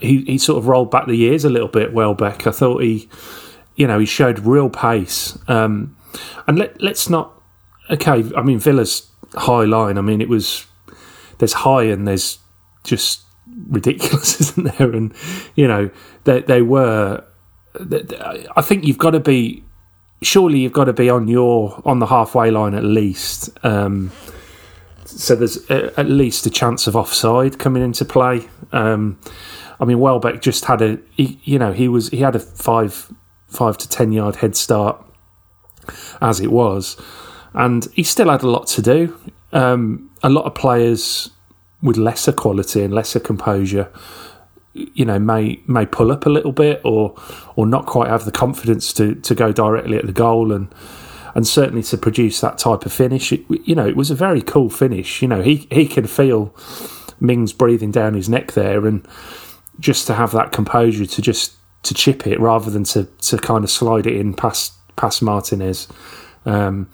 he, 0.00 0.22
he 0.24 0.38
sort 0.38 0.58
of 0.58 0.66
rolled 0.66 0.90
back 0.90 1.06
the 1.06 1.16
years 1.16 1.44
a 1.44 1.50
little 1.50 1.68
bit. 1.68 1.92
Welbeck, 1.92 2.46
I 2.46 2.50
thought 2.50 2.82
he, 2.82 3.08
you 3.76 3.86
know, 3.86 3.98
he 3.98 4.06
showed 4.06 4.40
real 4.40 4.68
pace. 4.68 5.38
Um, 5.48 5.96
and 6.46 6.58
let 6.58 6.80
let's 6.80 7.08
not 7.08 7.32
okay. 7.90 8.24
I 8.36 8.42
mean, 8.42 8.58
Villa's 8.58 9.10
high 9.34 9.64
line. 9.64 9.98
I 9.98 10.00
mean, 10.00 10.20
it 10.20 10.28
was 10.28 10.66
there's 11.38 11.52
high 11.52 11.84
and 11.84 12.06
there's 12.06 12.38
just 12.84 13.22
ridiculous, 13.68 14.40
isn't 14.40 14.78
there? 14.78 14.92
And 14.92 15.12
you 15.54 15.68
know, 15.68 15.90
they 16.24 16.40
they 16.42 16.62
were. 16.62 17.24
I 18.56 18.62
think 18.62 18.84
you've 18.84 18.98
got 18.98 19.10
to 19.10 19.20
be. 19.20 19.62
Surely 20.22 20.60
you've 20.60 20.72
got 20.72 20.84
to 20.84 20.94
be 20.94 21.10
on 21.10 21.28
your 21.28 21.80
on 21.84 21.98
the 21.98 22.06
halfway 22.06 22.50
line 22.50 22.74
at 22.74 22.84
least. 22.84 23.50
Um, 23.64 24.10
so 25.04 25.36
there's 25.36 25.68
a, 25.70 25.98
at 25.98 26.08
least 26.08 26.46
a 26.46 26.50
chance 26.50 26.86
of 26.86 26.96
offside 26.96 27.58
coming 27.58 27.82
into 27.82 28.04
play. 28.04 28.48
Um, 28.72 29.18
I 29.78 29.84
mean, 29.84 29.98
Welbeck 29.98 30.40
just 30.40 30.64
had 30.64 30.82
a, 30.82 30.98
he, 31.12 31.38
you 31.44 31.58
know, 31.58 31.72
he 31.72 31.88
was 31.88 32.08
he 32.08 32.18
had 32.18 32.34
a 32.34 32.40
five 32.40 33.12
five 33.48 33.76
to 33.78 33.88
ten 33.88 34.12
yard 34.12 34.36
head 34.36 34.56
start 34.56 35.02
as 36.20 36.40
it 36.40 36.50
was, 36.50 37.00
and 37.52 37.86
he 37.92 38.02
still 38.02 38.30
had 38.30 38.42
a 38.42 38.48
lot 38.48 38.66
to 38.68 38.82
do. 38.82 39.18
Um, 39.52 40.10
a 40.22 40.28
lot 40.28 40.44
of 40.44 40.54
players 40.54 41.30
with 41.82 41.96
lesser 41.96 42.32
quality 42.32 42.82
and 42.82 42.92
lesser 42.92 43.20
composure, 43.20 43.90
you 44.72 45.04
know, 45.04 45.18
may 45.18 45.62
may 45.66 45.86
pull 45.86 46.12
up 46.12 46.26
a 46.26 46.30
little 46.30 46.52
bit 46.52 46.80
or 46.84 47.14
or 47.56 47.66
not 47.66 47.86
quite 47.86 48.08
have 48.08 48.24
the 48.24 48.32
confidence 48.32 48.92
to 48.94 49.14
to 49.14 49.34
go 49.34 49.52
directly 49.52 49.96
at 49.96 50.06
the 50.06 50.12
goal 50.12 50.52
and 50.52 50.72
and 51.36 51.46
certainly 51.46 51.82
to 51.82 51.98
produce 51.98 52.40
that 52.40 52.56
type 52.56 52.86
of 52.86 52.92
finish, 52.94 53.30
it, 53.30 53.44
you 53.64 53.74
know, 53.74 53.86
it 53.86 53.94
was 53.94 54.10
a 54.10 54.14
very 54.14 54.40
cool 54.40 54.70
finish. 54.70 55.20
You 55.20 55.28
know, 55.28 55.42
he 55.42 55.68
he 55.70 55.86
can 55.86 56.06
feel 56.06 56.54
Mings 57.20 57.52
breathing 57.52 57.90
down 57.90 58.14
his 58.14 58.26
neck 58.26 58.52
there, 58.52 58.86
and 58.86 59.06
just 59.78 60.06
to 60.06 60.14
have 60.14 60.32
that 60.32 60.52
composure 60.52 61.04
to 61.04 61.20
just 61.20 61.52
to 61.82 61.92
chip 61.92 62.26
it 62.26 62.40
rather 62.40 62.70
than 62.70 62.84
to 62.84 63.04
to 63.04 63.36
kind 63.36 63.64
of 63.64 63.70
slide 63.70 64.06
it 64.06 64.16
in 64.16 64.32
past 64.32 64.72
past 64.96 65.22
Martinez. 65.22 65.88
Um, 66.46 66.88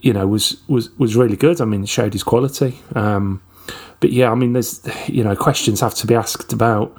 you 0.00 0.14
know, 0.14 0.26
was 0.26 0.62
was 0.66 0.90
was 0.98 1.14
really 1.14 1.36
good. 1.36 1.60
I 1.60 1.66
mean, 1.66 1.84
showed 1.84 2.14
his 2.14 2.22
quality. 2.22 2.80
Um, 2.94 3.42
but 4.02 4.10
yeah, 4.10 4.32
I 4.32 4.34
mean, 4.34 4.52
there's 4.52 4.82
you 5.08 5.22
know 5.22 5.36
questions 5.36 5.80
have 5.80 5.94
to 5.94 6.06
be 6.08 6.14
asked 6.14 6.52
about. 6.52 6.94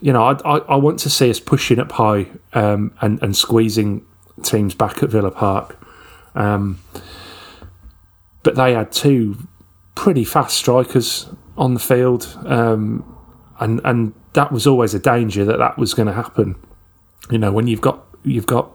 You 0.00 0.12
know, 0.12 0.22
I 0.22 0.34
I, 0.44 0.58
I 0.58 0.76
want 0.76 1.00
to 1.00 1.10
see 1.10 1.28
us 1.28 1.40
pushing 1.40 1.80
up 1.80 1.90
high 1.90 2.28
um, 2.54 2.94
and 3.00 3.20
and 3.20 3.36
squeezing 3.36 4.06
teams 4.44 4.74
back 4.76 5.02
at 5.02 5.10
Villa 5.10 5.32
Park. 5.32 5.76
Um, 6.36 6.78
but 8.44 8.54
they 8.54 8.74
had 8.74 8.92
two 8.92 9.36
pretty 9.96 10.24
fast 10.24 10.56
strikers 10.56 11.28
on 11.58 11.74
the 11.74 11.80
field, 11.80 12.38
um, 12.46 13.04
and 13.58 13.80
and 13.84 14.14
that 14.34 14.52
was 14.52 14.68
always 14.68 14.94
a 14.94 15.00
danger 15.00 15.44
that 15.44 15.58
that 15.58 15.78
was 15.78 15.94
going 15.94 16.06
to 16.06 16.14
happen. 16.14 16.54
You 17.28 17.38
know, 17.38 17.50
when 17.50 17.66
you've 17.66 17.80
got 17.80 18.06
you've 18.22 18.46
got 18.46 18.70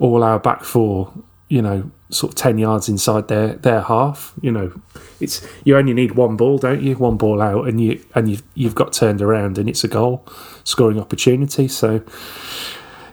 all 0.00 0.24
our 0.24 0.40
back 0.40 0.64
four, 0.64 1.12
you 1.48 1.62
know, 1.62 1.90
sort 2.10 2.32
of 2.32 2.36
ten 2.36 2.58
yards 2.58 2.88
inside 2.88 3.28
their 3.28 3.54
their 3.54 3.80
half. 3.80 4.32
You 4.40 4.52
know, 4.52 4.80
it's 5.20 5.46
you 5.64 5.76
only 5.76 5.94
need 5.94 6.12
one 6.12 6.36
ball, 6.36 6.58
don't 6.58 6.82
you? 6.82 6.96
One 6.96 7.16
ball 7.16 7.40
out, 7.40 7.66
and 7.68 7.80
you 7.80 8.04
and 8.14 8.30
you 8.30 8.38
you've 8.54 8.74
got 8.74 8.92
turned 8.92 9.22
around, 9.22 9.58
and 9.58 9.68
it's 9.68 9.84
a 9.84 9.88
goal 9.88 10.26
scoring 10.64 11.00
opportunity. 11.00 11.68
So, 11.68 12.02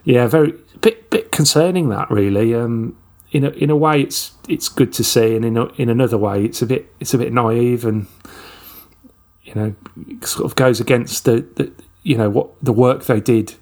yeah, 0.04 0.28
very 0.28 0.54
bit 0.82 1.10
bit 1.10 1.32
concerning 1.32 1.90
that 1.90 2.10
really. 2.12 2.54
Um, 2.54 2.98
in 3.32 3.44
a 3.44 3.50
in 3.50 3.70
a 3.70 3.76
way, 3.76 4.02
it's 4.02 4.34
it's 4.48 4.70
good 4.70 4.94
to 4.94 5.04
see, 5.04 5.36
and 5.36 5.44
in 5.44 5.58
a, 5.58 5.66
in 5.76 5.90
another 5.90 6.18
way, 6.18 6.44
it's 6.44 6.62
a 6.62 6.66
bit 6.66 6.94
it's 7.00 7.14
a 7.14 7.18
bit 7.18 7.34
naive, 7.34 7.86
and 7.86 8.08
you 9.44 9.54
know, 9.56 9.76
sort 10.22 10.46
of 10.46 10.56
goes 10.56 10.80
against 10.80 11.26
the, 11.26 11.46
the 11.56 11.72
you 12.04 12.18
know 12.18 12.30
what 12.30 12.50
the 12.62 12.74
work 12.74 13.06
they 13.06 13.20
did 13.20 13.56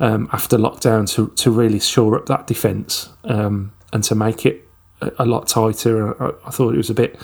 um, 0.00 0.28
after 0.32 0.56
lockdown 0.56 1.08
to 1.14 1.28
to 1.36 1.50
really 1.50 1.80
shore 1.80 2.16
up 2.16 2.26
that 2.26 2.46
defence 2.46 3.10
um, 3.24 3.72
and 3.92 4.02
to 4.04 4.14
make 4.14 4.46
it 4.46 4.66
a, 5.00 5.12
a 5.20 5.26
lot 5.26 5.48
tighter. 5.48 6.22
I, 6.46 6.50
thought 6.50 6.74
it 6.74 6.78
was 6.78 6.90
a 6.90 6.94
bit. 6.94 7.18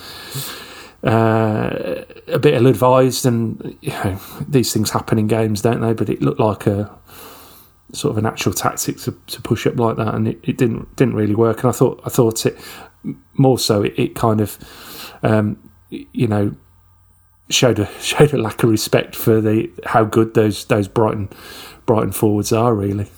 Uh, 1.04 2.04
a 2.28 2.38
bit 2.38 2.54
ill 2.54 2.68
advised, 2.68 3.26
and 3.26 3.76
you 3.80 3.90
know, 3.90 4.20
these 4.48 4.72
things 4.72 4.90
happen 4.90 5.18
in 5.18 5.26
games, 5.26 5.62
don't 5.62 5.80
they? 5.80 5.92
But 5.92 6.08
it 6.08 6.22
looked 6.22 6.38
like 6.38 6.66
a 6.66 6.96
sort 7.92 8.12
of 8.12 8.18
an 8.18 8.26
actual 8.26 8.52
tactic 8.52 8.98
to, 8.98 9.14
to 9.26 9.42
push 9.42 9.66
up 9.66 9.78
like 9.78 9.96
that, 9.96 10.14
and 10.14 10.28
it, 10.28 10.40
it 10.42 10.56
didn't 10.56 10.94
didn't 10.96 11.14
really 11.14 11.34
work. 11.34 11.62
And 11.62 11.68
I 11.68 11.72
thought 11.72 12.00
I 12.04 12.08
thought 12.08 12.46
it 12.46 12.58
more 13.34 13.58
so 13.58 13.82
it, 13.82 13.94
it 13.96 14.14
kind 14.14 14.40
of 14.40 14.58
um, 15.22 15.70
you 15.90 16.26
know 16.26 16.54
showed 17.50 17.78
a 17.78 17.86
showed 18.00 18.32
a 18.32 18.38
lack 18.38 18.62
of 18.62 18.70
respect 18.70 19.14
for 19.14 19.40
the 19.40 19.70
how 19.84 20.04
good 20.04 20.34
those 20.34 20.64
those 20.66 20.88
Brighton 20.88 21.28
Brighton 21.86 22.12
forwards 22.12 22.52
are 22.52 22.74
really. 22.74 23.08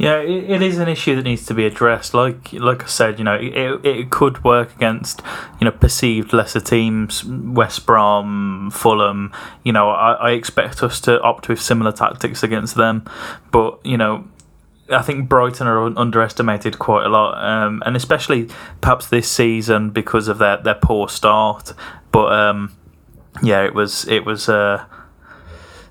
Yeah, 0.00 0.20
it, 0.20 0.48
it 0.50 0.62
is 0.62 0.78
an 0.78 0.88
issue 0.88 1.14
that 1.16 1.24
needs 1.24 1.44
to 1.44 1.52
be 1.52 1.66
addressed. 1.66 2.14
Like 2.14 2.54
like 2.54 2.82
I 2.82 2.86
said, 2.86 3.18
you 3.18 3.24
know, 3.24 3.34
it, 3.34 3.84
it 3.84 4.08
could 4.08 4.42
work 4.42 4.74
against 4.74 5.20
you 5.60 5.66
know 5.66 5.72
perceived 5.72 6.32
lesser 6.32 6.60
teams, 6.60 7.22
West 7.22 7.84
Brom, 7.84 8.70
Fulham. 8.72 9.30
You 9.62 9.74
know, 9.74 9.90
I, 9.90 10.12
I 10.12 10.30
expect 10.30 10.82
us 10.82 11.02
to 11.02 11.20
opt 11.20 11.50
with 11.50 11.60
similar 11.60 11.92
tactics 11.92 12.42
against 12.42 12.76
them, 12.76 13.04
but 13.52 13.78
you 13.84 13.98
know. 13.98 14.24
I 14.92 15.02
think 15.02 15.28
Brighton 15.28 15.68
are 15.68 15.96
underestimated 15.96 16.80
quite 16.80 17.06
a 17.06 17.08
lot, 17.08 17.40
um, 17.44 17.80
and 17.86 17.94
especially 17.94 18.48
perhaps 18.80 19.06
this 19.06 19.30
season 19.30 19.90
because 19.90 20.26
of 20.26 20.38
their, 20.38 20.56
their 20.56 20.74
poor 20.74 21.08
start. 21.08 21.74
But 22.10 22.32
um, 22.32 22.76
yeah, 23.40 23.64
it 23.64 23.72
was 23.72 24.04
it 24.08 24.24
was 24.24 24.48
uh, 24.48 24.84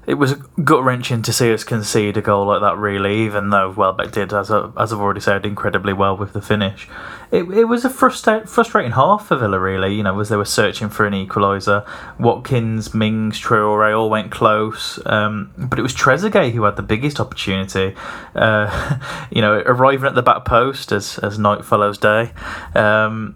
it 0.10 0.16
was 0.16 0.34
gut 0.64 0.84
wrenching 0.84 1.22
to 1.22 1.32
see 1.32 1.54
us 1.54 1.64
concede 1.64 2.18
a 2.18 2.22
goal 2.22 2.48
like 2.48 2.62
that. 2.62 2.78
Really, 2.78 3.22
even 3.22 3.52
though 3.52 3.70
Welbeck 3.70 4.12
did, 4.12 4.34
as 4.34 4.50
I, 4.50 4.72
as 4.76 4.92
I've 4.92 5.00
already 5.00 5.20
said, 5.20 5.46
incredibly 5.46 5.94
well 5.94 6.18
with 6.18 6.34
the 6.34 6.42
finish. 6.42 6.90
It 7.32 7.44
it 7.44 7.66
was 7.66 7.86
a 7.86 7.92
frustra- 7.92 8.48
frustrating 8.48 8.94
half 8.94 9.28
for 9.28 9.38
Villa. 9.38 9.60
Really, 9.60 9.94
you 9.94 10.02
know, 10.02 10.20
as 10.20 10.30
they 10.30 10.36
were 10.36 10.46
searching 10.46 10.90
for 10.90 11.06
an 11.06 11.14
equaliser. 11.14 11.88
Watkins, 12.18 12.92
Mings, 12.92 13.40
Traore 13.40 13.96
all 13.96 14.10
went 14.10 14.32
close, 14.32 15.00
um, 15.06 15.52
but 15.56 15.78
it 15.78 15.84
was 15.84 15.94
Trezeguet 15.94 16.54
who 16.54 16.64
had 16.64 16.76
the 16.76 16.82
biggest 16.82 17.20
opportunity. 17.20 17.96
Uh, 18.34 18.98
you 19.32 19.44
know, 19.44 19.62
arriving 19.68 20.08
at 20.08 20.16
the 20.16 20.24
back 20.24 20.44
post 20.44 20.92
as 20.92 21.20
as 21.20 21.38
night 21.38 21.64
follows 21.64 22.00
day. 22.00 22.32
Um, 22.74 23.36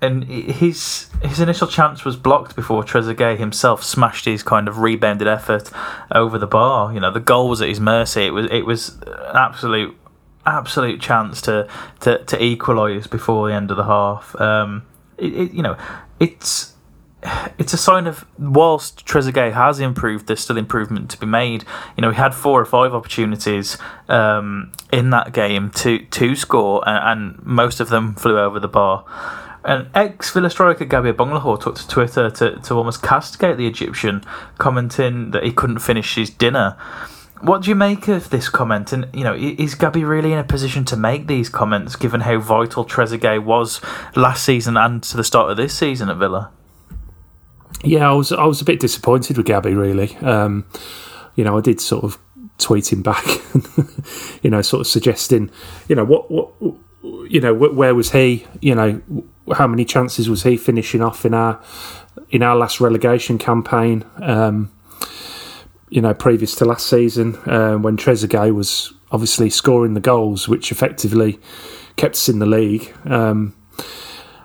and 0.00 0.24
his 0.24 1.08
his 1.22 1.40
initial 1.40 1.66
chance 1.66 2.04
was 2.04 2.16
blocked 2.16 2.54
before 2.54 2.82
Trezeguet 2.82 3.38
himself 3.38 3.82
smashed 3.82 4.24
his 4.24 4.42
kind 4.42 4.68
of 4.68 4.78
rebounded 4.78 5.26
effort 5.28 5.70
over 6.12 6.38
the 6.38 6.46
bar. 6.46 6.92
You 6.92 7.00
know, 7.00 7.10
the 7.10 7.20
goal 7.20 7.48
was 7.48 7.62
at 7.62 7.68
his 7.68 7.80
mercy. 7.80 8.26
It 8.26 8.30
was 8.30 8.46
it 8.50 8.66
was 8.66 9.00
an 9.06 9.36
absolute 9.36 9.96
absolute 10.46 11.00
chance 11.00 11.40
to 11.42 11.68
to, 12.00 12.22
to 12.24 12.42
equalise 12.42 13.06
before 13.06 13.48
the 13.48 13.54
end 13.54 13.70
of 13.70 13.76
the 13.76 13.84
half. 13.84 14.38
Um, 14.40 14.84
it, 15.16 15.32
it, 15.32 15.52
you 15.52 15.62
know, 15.62 15.76
it's 16.20 16.74
it's 17.58 17.72
a 17.72 17.78
sign 17.78 18.06
of 18.06 18.26
whilst 18.38 19.06
Trezeguet 19.06 19.54
has 19.54 19.80
improved, 19.80 20.26
there's 20.26 20.40
still 20.40 20.58
improvement 20.58 21.10
to 21.10 21.18
be 21.18 21.26
made. 21.26 21.64
You 21.96 22.02
know, 22.02 22.10
he 22.10 22.16
had 22.16 22.34
four 22.34 22.60
or 22.60 22.66
five 22.66 22.92
opportunities 22.92 23.78
um, 24.08 24.72
in 24.92 25.10
that 25.10 25.32
game 25.32 25.70
to 25.76 26.00
to 26.00 26.36
score, 26.36 26.86
and, 26.86 27.36
and 27.36 27.46
most 27.46 27.80
of 27.80 27.88
them 27.88 28.14
flew 28.14 28.38
over 28.38 28.60
the 28.60 28.68
bar. 28.68 29.04
And 29.64 29.88
ex 29.94 30.30
Villa 30.30 30.50
striker 30.50 30.84
Gabby 30.84 31.10
Agbonlahor 31.10 31.60
took 31.60 31.76
to 31.76 31.88
Twitter 31.88 32.30
to, 32.30 32.56
to 32.60 32.74
almost 32.74 33.02
castigate 33.02 33.56
the 33.56 33.66
Egyptian, 33.66 34.22
commenting 34.58 35.30
that 35.30 35.42
he 35.42 35.52
couldn't 35.52 35.78
finish 35.78 36.14
his 36.14 36.28
dinner. 36.28 36.76
What 37.40 37.62
do 37.62 37.70
you 37.70 37.74
make 37.74 38.06
of 38.08 38.30
this 38.30 38.48
comment? 38.48 38.92
And 38.92 39.08
you 39.14 39.24
know, 39.24 39.34
is 39.34 39.74
Gabby 39.74 40.04
really 40.04 40.32
in 40.32 40.38
a 40.38 40.44
position 40.44 40.84
to 40.86 40.96
make 40.96 41.26
these 41.26 41.48
comments, 41.48 41.96
given 41.96 42.20
how 42.20 42.38
vital 42.38 42.84
Trezeguet 42.84 43.44
was 43.44 43.80
last 44.14 44.44
season 44.44 44.76
and 44.76 45.02
to 45.04 45.16
the 45.16 45.24
start 45.24 45.50
of 45.50 45.56
this 45.56 45.76
season 45.76 46.10
at 46.10 46.18
Villa? 46.18 46.50
Yeah, 47.82 48.10
I 48.10 48.12
was 48.12 48.32
I 48.32 48.44
was 48.44 48.60
a 48.60 48.64
bit 48.64 48.80
disappointed 48.80 49.36
with 49.36 49.46
Gabby. 49.46 49.74
Really, 49.74 50.16
um, 50.18 50.66
you 51.36 51.44
know, 51.44 51.56
I 51.56 51.60
did 51.60 51.80
sort 51.80 52.04
of 52.04 52.18
tweet 52.58 52.92
him 52.92 53.02
back, 53.02 53.24
you 54.42 54.50
know, 54.50 54.62
sort 54.62 54.80
of 54.82 54.86
suggesting, 54.86 55.50
you 55.88 55.96
know, 55.96 56.04
what 56.04 56.30
what 56.30 56.52
you 57.28 57.40
know, 57.40 57.54
where 57.54 57.94
was 57.94 58.12
he? 58.12 58.46
You 58.60 58.74
know, 58.74 59.02
how 59.52 59.66
many 59.66 59.84
chances 59.84 60.28
was 60.28 60.42
he 60.42 60.56
finishing 60.56 61.02
off 61.02 61.24
in 61.24 61.34
our 61.34 61.60
in 62.30 62.42
our 62.42 62.56
last 62.56 62.80
relegation 62.80 63.38
campaign? 63.38 64.04
Um, 64.22 64.70
you 65.90 66.00
know, 66.00 66.14
previous 66.14 66.54
to 66.56 66.64
last 66.64 66.86
season, 66.86 67.36
uh, 67.46 67.76
when 67.76 67.96
Trezeguet 67.96 68.54
was 68.54 68.92
obviously 69.12 69.50
scoring 69.50 69.94
the 69.94 70.00
goals, 70.00 70.48
which 70.48 70.72
effectively 70.72 71.38
kept 71.96 72.14
us 72.14 72.28
in 72.28 72.40
the 72.40 72.46
league. 72.46 72.92
Um, 73.04 73.54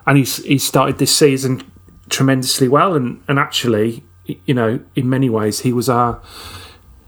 and 0.06 0.18
he's 0.18 0.36
he 0.44 0.58
started 0.58 0.98
this 0.98 1.14
season 1.14 1.62
tremendously 2.08 2.68
well, 2.68 2.94
and 2.94 3.22
and 3.26 3.38
actually, 3.38 4.04
you 4.24 4.54
know, 4.54 4.80
in 4.94 5.08
many 5.08 5.30
ways, 5.30 5.60
he 5.60 5.72
was 5.72 5.88
our 5.88 6.20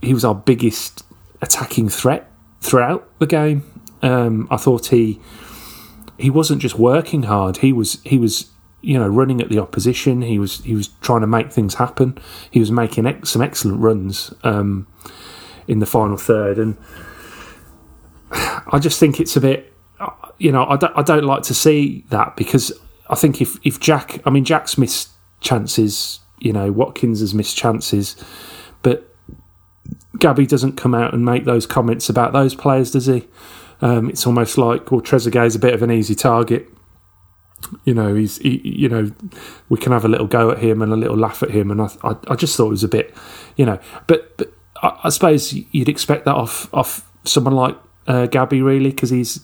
he 0.01 0.13
was 0.13 0.25
our 0.25 0.35
biggest 0.35 1.05
attacking 1.41 1.89
threat 1.89 2.29
throughout 2.61 3.07
the 3.19 3.27
game. 3.27 3.63
Um, 4.01 4.47
I 4.51 4.57
thought 4.57 4.87
he 4.87 5.21
he 6.23 6.29
wasn't 6.29 6.61
just 6.61 6.79
working 6.79 7.23
hard. 7.23 7.57
He 7.57 7.73
was 7.73 8.01
he 8.03 8.17
was 8.17 8.49
you 8.79 8.97
know 8.97 9.09
running 9.09 9.41
at 9.41 9.49
the 9.49 9.59
opposition. 9.59 10.21
He 10.21 10.39
was 10.39 10.63
he 10.63 10.73
was 10.73 10.87
trying 11.01 11.19
to 11.19 11.27
make 11.27 11.51
things 11.51 11.75
happen. 11.75 12.17
He 12.49 12.61
was 12.61 12.71
making 12.71 13.05
ex- 13.05 13.31
some 13.31 13.41
excellent 13.41 13.81
runs 13.81 14.33
um, 14.41 14.87
in 15.67 15.79
the 15.79 15.85
final 15.85 16.15
third, 16.15 16.57
and 16.57 16.77
I 18.31 18.79
just 18.79 19.01
think 19.01 19.19
it's 19.19 19.35
a 19.35 19.41
bit 19.41 19.73
you 20.37 20.49
know 20.49 20.65
I 20.65 20.77
don't 20.77 20.97
I 20.97 21.01
don't 21.01 21.25
like 21.25 21.43
to 21.43 21.53
see 21.53 22.05
that 22.07 22.37
because 22.37 22.71
I 23.09 23.15
think 23.15 23.41
if 23.41 23.57
if 23.65 23.81
Jack 23.81 24.21
I 24.25 24.29
mean 24.29 24.45
Jack's 24.45 24.77
missed 24.77 25.09
chances. 25.41 26.21
You 26.39 26.51
know 26.51 26.73
Watkins 26.73 27.21
has 27.21 27.33
missed 27.33 27.55
chances, 27.55 28.17
but 28.81 29.15
Gabby 30.19 30.45
doesn't 30.45 30.73
come 30.73 30.93
out 30.93 31.13
and 31.13 31.23
make 31.23 31.45
those 31.45 31.65
comments 31.65 32.09
about 32.09 32.33
those 32.33 32.53
players, 32.53 32.91
does 32.91 33.05
he? 33.05 33.27
Um, 33.83 34.09
it's 34.09 34.25
almost 34.25 34.57
like 34.57 34.91
well, 34.91 35.01
Trezeguet 35.01 35.45
is 35.45 35.55
a 35.55 35.59
bit 35.59 35.73
of 35.73 35.83
an 35.83 35.91
easy 35.91 36.15
target. 36.15 36.69
You 37.83 37.93
know, 37.93 38.15
he's 38.15 38.37
he, 38.37 38.61
you 38.63 38.87
know 38.87 39.11
we 39.67 39.77
can 39.77 39.91
have 39.91 40.05
a 40.05 40.07
little 40.07 40.25
go 40.25 40.51
at 40.51 40.59
him 40.59 40.81
and 40.81 40.93
a 40.93 40.95
little 40.95 41.17
laugh 41.17 41.43
at 41.43 41.51
him, 41.51 41.69
and 41.69 41.81
I 41.81 41.89
I, 42.01 42.15
I 42.29 42.35
just 42.35 42.55
thought 42.55 42.67
it 42.67 42.69
was 42.69 42.85
a 42.85 42.87
bit, 42.87 43.13
you 43.57 43.65
know, 43.65 43.77
but 44.07 44.37
but 44.37 44.53
I, 44.81 44.99
I 45.03 45.09
suppose 45.09 45.51
you'd 45.51 45.89
expect 45.89 46.23
that 46.23 46.35
off 46.35 46.73
off 46.73 47.11
someone 47.25 47.55
like 47.55 47.77
uh, 48.07 48.27
Gabby 48.27 48.61
really 48.61 48.91
because 48.91 49.09
he's 49.09 49.41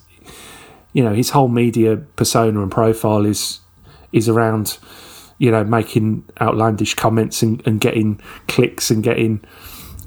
you 0.93 1.03
know 1.03 1.13
his 1.13 1.31
whole 1.31 1.49
media 1.49 1.97
persona 1.97 2.61
and 2.61 2.71
profile 2.71 3.25
is 3.25 3.59
is 4.13 4.29
around 4.29 4.77
you 5.37 5.51
know 5.51 5.65
making 5.65 6.23
outlandish 6.39 6.93
comments 6.93 7.41
and, 7.43 7.61
and 7.67 7.81
getting 7.81 8.21
clicks 8.47 8.89
and 8.89 9.03
getting 9.03 9.43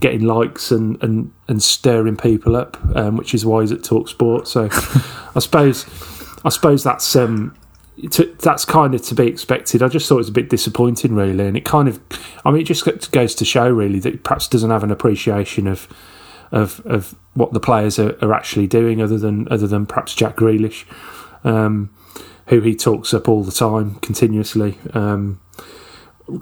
getting 0.02 0.22
likes 0.22 0.70
and, 0.70 1.02
and, 1.02 1.32
and 1.48 1.62
stirring 1.62 2.16
people 2.16 2.56
up, 2.56 2.76
um, 2.94 3.16
which 3.16 3.32
is 3.32 3.46
why 3.46 3.62
he's 3.62 3.72
at 3.72 3.82
Talk 3.82 4.08
Sport. 4.08 4.46
So 4.46 4.68
I 5.34 5.38
suppose 5.38 5.86
I 6.44 6.50
suppose 6.50 6.84
that's 6.84 7.16
um, 7.16 7.56
to, 8.10 8.24
that's 8.40 8.64
kind 8.64 8.94
of 8.94 9.02
to 9.02 9.14
be 9.14 9.26
expected. 9.26 9.82
I 9.82 9.88
just 9.88 10.08
thought 10.08 10.16
it 10.16 10.18
was 10.18 10.28
a 10.28 10.32
bit 10.32 10.50
disappointing, 10.50 11.14
really, 11.14 11.46
and 11.46 11.56
it 11.56 11.64
kind 11.64 11.88
of 11.88 12.00
I 12.44 12.50
mean 12.50 12.60
it 12.60 12.64
just 12.64 12.84
goes 13.12 13.34
to 13.36 13.44
show 13.44 13.70
really 13.70 14.00
that 14.00 14.12
he 14.12 14.18
perhaps 14.18 14.48
doesn't 14.48 14.70
have 14.70 14.84
an 14.84 14.90
appreciation 14.90 15.66
of 15.66 15.88
of 16.50 16.80
of 16.84 17.14
what 17.34 17.52
the 17.52 17.60
players 17.60 17.98
are, 17.98 18.18
are 18.22 18.34
actually 18.34 18.66
doing, 18.66 19.00
other 19.00 19.16
than 19.16 19.48
other 19.50 19.66
than 19.66 19.86
perhaps 19.86 20.14
Jack 20.14 20.36
Grealish. 20.36 20.84
Um, 21.44 21.94
who 22.46 22.60
he 22.60 22.74
talks 22.74 23.14
up 23.14 23.28
all 23.28 23.42
the 23.42 23.52
time, 23.52 23.94
continuously. 23.96 24.76
Um, 24.92 25.40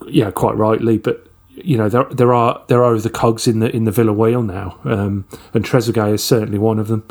yeah, 0.08 0.30
quite 0.30 0.56
rightly, 0.56 0.98
but 0.98 1.29
you 1.64 1.76
know 1.76 1.88
there 1.88 2.04
there 2.04 2.32
are 2.32 2.62
there 2.68 2.84
are 2.84 2.98
the 2.98 3.10
cogs 3.10 3.46
in 3.46 3.60
the 3.60 3.74
in 3.74 3.84
the 3.84 3.90
Villa 3.90 4.12
wheel 4.12 4.42
now, 4.42 4.78
um, 4.84 5.26
and 5.54 5.64
Trezeguet 5.64 6.14
is 6.14 6.24
certainly 6.24 6.58
one 6.58 6.78
of 6.78 6.88
them. 6.88 7.06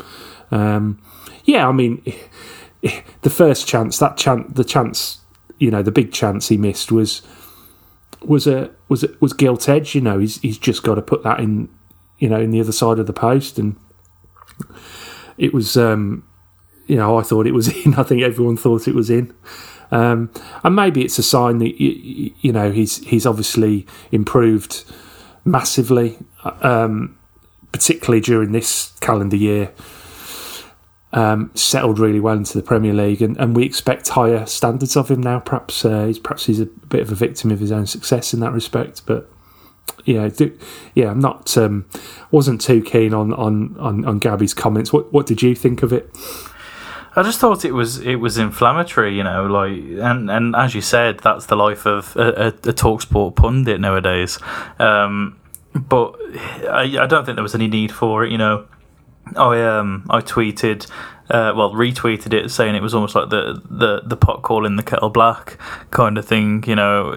Um, 0.50 1.00
yeah, 1.44 1.68
I 1.68 1.72
mean, 1.72 2.02
the 3.22 3.30
first 3.30 3.66
chance, 3.66 3.98
that 3.98 4.16
chance, 4.16 4.52
the 4.52 4.64
chance, 4.64 5.18
you 5.58 5.70
know, 5.70 5.82
the 5.82 5.92
big 5.92 6.12
chance 6.12 6.48
he 6.48 6.56
missed 6.56 6.92
was 6.92 7.22
was 8.22 8.46
a 8.46 8.70
was 8.88 9.04
a, 9.04 9.08
was 9.20 9.32
gilt 9.32 9.68
edge. 9.68 9.94
You 9.94 10.00
know, 10.00 10.18
he's 10.18 10.40
he's 10.40 10.58
just 10.58 10.82
got 10.82 10.96
to 10.96 11.02
put 11.02 11.22
that 11.22 11.40
in, 11.40 11.68
you 12.18 12.28
know, 12.28 12.40
in 12.40 12.50
the 12.50 12.60
other 12.60 12.72
side 12.72 12.98
of 12.98 13.06
the 13.06 13.12
post, 13.12 13.58
and 13.58 13.76
it 15.38 15.54
was. 15.54 15.76
Um, 15.76 16.24
you 16.86 16.96
know, 16.96 17.16
I 17.16 17.22
thought 17.22 17.46
it 17.46 17.54
was 17.54 17.68
in. 17.86 17.94
I 17.94 18.02
think 18.02 18.22
everyone 18.22 18.56
thought 18.56 18.88
it 18.88 18.96
was 18.96 19.10
in. 19.10 19.32
Um, 19.90 20.30
and 20.62 20.76
maybe 20.76 21.04
it's 21.04 21.18
a 21.18 21.22
sign 21.22 21.58
that 21.58 21.80
you, 21.80 22.32
you, 22.40 22.52
know 22.52 22.70
he's 22.70 22.98
he's 22.98 23.26
obviously 23.26 23.86
improved 24.12 24.84
massively, 25.44 26.18
um, 26.62 27.18
particularly 27.72 28.20
during 28.20 28.52
this 28.52 28.92
calendar 29.00 29.36
year. 29.36 29.72
Um, 31.12 31.50
settled 31.56 31.98
really 31.98 32.20
well 32.20 32.36
into 32.36 32.56
the 32.56 32.62
Premier 32.62 32.92
League, 32.92 33.20
and, 33.20 33.36
and 33.38 33.56
we 33.56 33.64
expect 33.64 34.10
higher 34.10 34.46
standards 34.46 34.96
of 34.96 35.10
him 35.10 35.20
now. 35.20 35.40
Perhaps 35.40 35.84
uh, 35.84 36.06
he's 36.06 36.20
perhaps 36.20 36.46
he's 36.46 36.60
a 36.60 36.66
bit 36.66 37.00
of 37.00 37.10
a 37.10 37.16
victim 37.16 37.50
of 37.50 37.58
his 37.58 37.72
own 37.72 37.86
success 37.86 38.32
in 38.32 38.38
that 38.38 38.52
respect, 38.52 39.04
but 39.06 39.28
yeah, 40.04 40.28
do, 40.28 40.56
yeah, 40.94 41.10
I'm 41.10 41.20
not 41.20 41.56
um, 41.56 41.86
wasn't 42.30 42.60
too 42.60 42.82
keen 42.82 43.12
on, 43.14 43.32
on, 43.32 43.76
on, 43.78 44.04
on 44.04 44.18
Gabby's 44.18 44.54
comments. 44.54 44.92
What 44.92 45.12
what 45.12 45.26
did 45.26 45.42
you 45.42 45.54
think 45.54 45.82
of 45.82 45.92
it? 45.92 46.10
I 47.16 47.22
just 47.22 47.40
thought 47.40 47.64
it 47.64 47.72
was 47.72 47.98
it 47.98 48.16
was 48.16 48.38
inflammatory, 48.38 49.16
you 49.16 49.24
know, 49.24 49.46
like 49.46 49.72
and 49.72 50.30
and 50.30 50.54
as 50.54 50.74
you 50.74 50.80
said, 50.80 51.18
that's 51.20 51.46
the 51.46 51.56
life 51.56 51.86
of 51.86 52.16
a, 52.16 52.20
a, 52.20 52.46
a 52.48 52.72
talksport 52.72 53.36
pundit 53.36 53.80
nowadays. 53.80 54.38
Um, 54.78 55.40
but 55.74 56.14
I, 56.68 56.98
I 57.00 57.06
don't 57.06 57.24
think 57.24 57.36
there 57.36 57.42
was 57.42 57.54
any 57.54 57.68
need 57.68 57.92
for 57.92 58.24
it, 58.24 58.30
you 58.30 58.38
know. 58.38 58.66
I 59.36 59.62
um 59.62 60.06
I 60.10 60.20
tweeted, 60.20 60.88
uh, 61.30 61.52
well 61.56 61.72
retweeted 61.72 62.32
it 62.32 62.50
saying 62.50 62.74
it 62.74 62.82
was 62.82 62.94
almost 62.94 63.14
like 63.14 63.30
the 63.30 63.60
the 63.68 64.02
the 64.04 64.16
pot 64.16 64.42
calling 64.42 64.76
the 64.76 64.82
kettle 64.82 65.10
black 65.10 65.58
kind 65.90 66.16
of 66.16 66.24
thing, 66.24 66.64
you 66.66 66.76
know. 66.76 67.16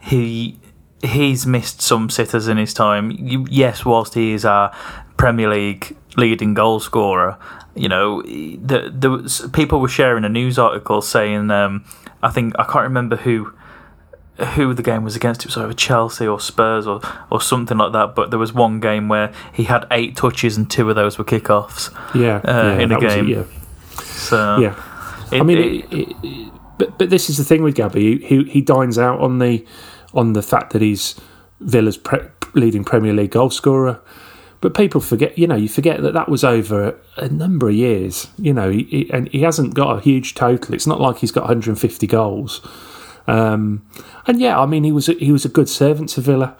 He 0.00 0.58
he's 1.02 1.46
missed 1.46 1.80
some 1.82 2.10
sitters 2.10 2.48
in 2.48 2.56
his 2.56 2.72
time. 2.72 3.10
Yes, 3.50 3.84
whilst 3.84 4.14
he 4.14 4.32
is 4.32 4.44
our 4.44 4.74
Premier 5.16 5.50
League 5.50 5.96
leading 6.16 6.54
goal 6.54 6.80
scorer, 6.80 7.38
you 7.78 7.88
know, 7.88 8.22
the, 8.22 8.92
the 8.92 9.50
people 9.52 9.80
were 9.80 9.88
sharing 9.88 10.24
a 10.24 10.28
news 10.28 10.58
article 10.58 11.00
saying, 11.00 11.50
um, 11.50 11.84
I 12.22 12.30
think 12.30 12.54
I 12.58 12.64
can't 12.64 12.84
remember 12.84 13.16
who 13.16 13.52
who 14.54 14.72
the 14.72 14.82
game 14.82 15.02
was 15.02 15.16
against. 15.16 15.40
It 15.42 15.46
was 15.46 15.56
either 15.56 15.72
Chelsea 15.72 16.26
or 16.26 16.40
Spurs 16.40 16.86
or 16.86 17.00
or 17.30 17.40
something 17.40 17.78
like 17.78 17.92
that. 17.92 18.14
But 18.14 18.30
there 18.30 18.38
was 18.38 18.52
one 18.52 18.80
game 18.80 19.08
where 19.08 19.32
he 19.52 19.64
had 19.64 19.86
eight 19.90 20.16
touches 20.16 20.56
and 20.56 20.70
two 20.70 20.88
of 20.90 20.96
those 20.96 21.18
were 21.18 21.24
kickoffs. 21.24 21.92
Yeah, 22.14 22.36
uh, 22.38 22.76
yeah 22.76 22.78
in 22.80 22.92
a 22.92 23.00
game. 23.00 23.28
It, 23.28 23.36
yeah. 23.36 23.44
So 24.00 24.58
yeah, 24.58 24.82
it, 25.32 25.40
I 25.40 25.44
mean, 25.44 25.84
it, 25.90 26.52
but 26.78 26.98
but 26.98 27.10
this 27.10 27.30
is 27.30 27.36
the 27.36 27.44
thing 27.44 27.62
with 27.62 27.74
Gabby. 27.74 28.18
He 28.18 28.44
he 28.44 28.60
dines 28.60 28.98
out 28.98 29.20
on 29.20 29.38
the 29.38 29.64
on 30.14 30.32
the 30.32 30.42
fact 30.42 30.72
that 30.72 30.82
he's 30.82 31.14
Villa's 31.60 31.96
pre- 31.96 32.28
leading 32.54 32.84
Premier 32.84 33.12
League 33.12 33.32
goal 33.32 33.50
scorer. 33.50 34.00
But 34.60 34.74
people 34.74 35.00
forget, 35.00 35.38
you 35.38 35.46
know, 35.46 35.54
you 35.54 35.68
forget 35.68 36.02
that 36.02 36.14
that 36.14 36.28
was 36.28 36.42
over 36.42 36.98
a 37.16 37.28
number 37.28 37.68
of 37.68 37.74
years, 37.76 38.26
you 38.38 38.52
know, 38.52 38.70
he, 38.70 38.82
he, 38.84 39.10
and 39.12 39.28
he 39.28 39.42
hasn't 39.42 39.74
got 39.74 39.96
a 39.96 40.00
huge 40.00 40.34
total. 40.34 40.74
It's 40.74 40.86
not 40.86 41.00
like 41.00 41.18
he's 41.18 41.30
got 41.30 41.42
150 41.42 42.06
goals. 42.08 42.60
Um, 43.28 43.86
and 44.26 44.40
yeah, 44.40 44.58
I 44.58 44.66
mean, 44.66 44.82
he 44.82 44.90
was 44.90 45.08
a, 45.08 45.12
he 45.12 45.30
was 45.30 45.44
a 45.44 45.48
good 45.48 45.68
servant 45.68 46.08
to 46.10 46.20
Villa, 46.20 46.56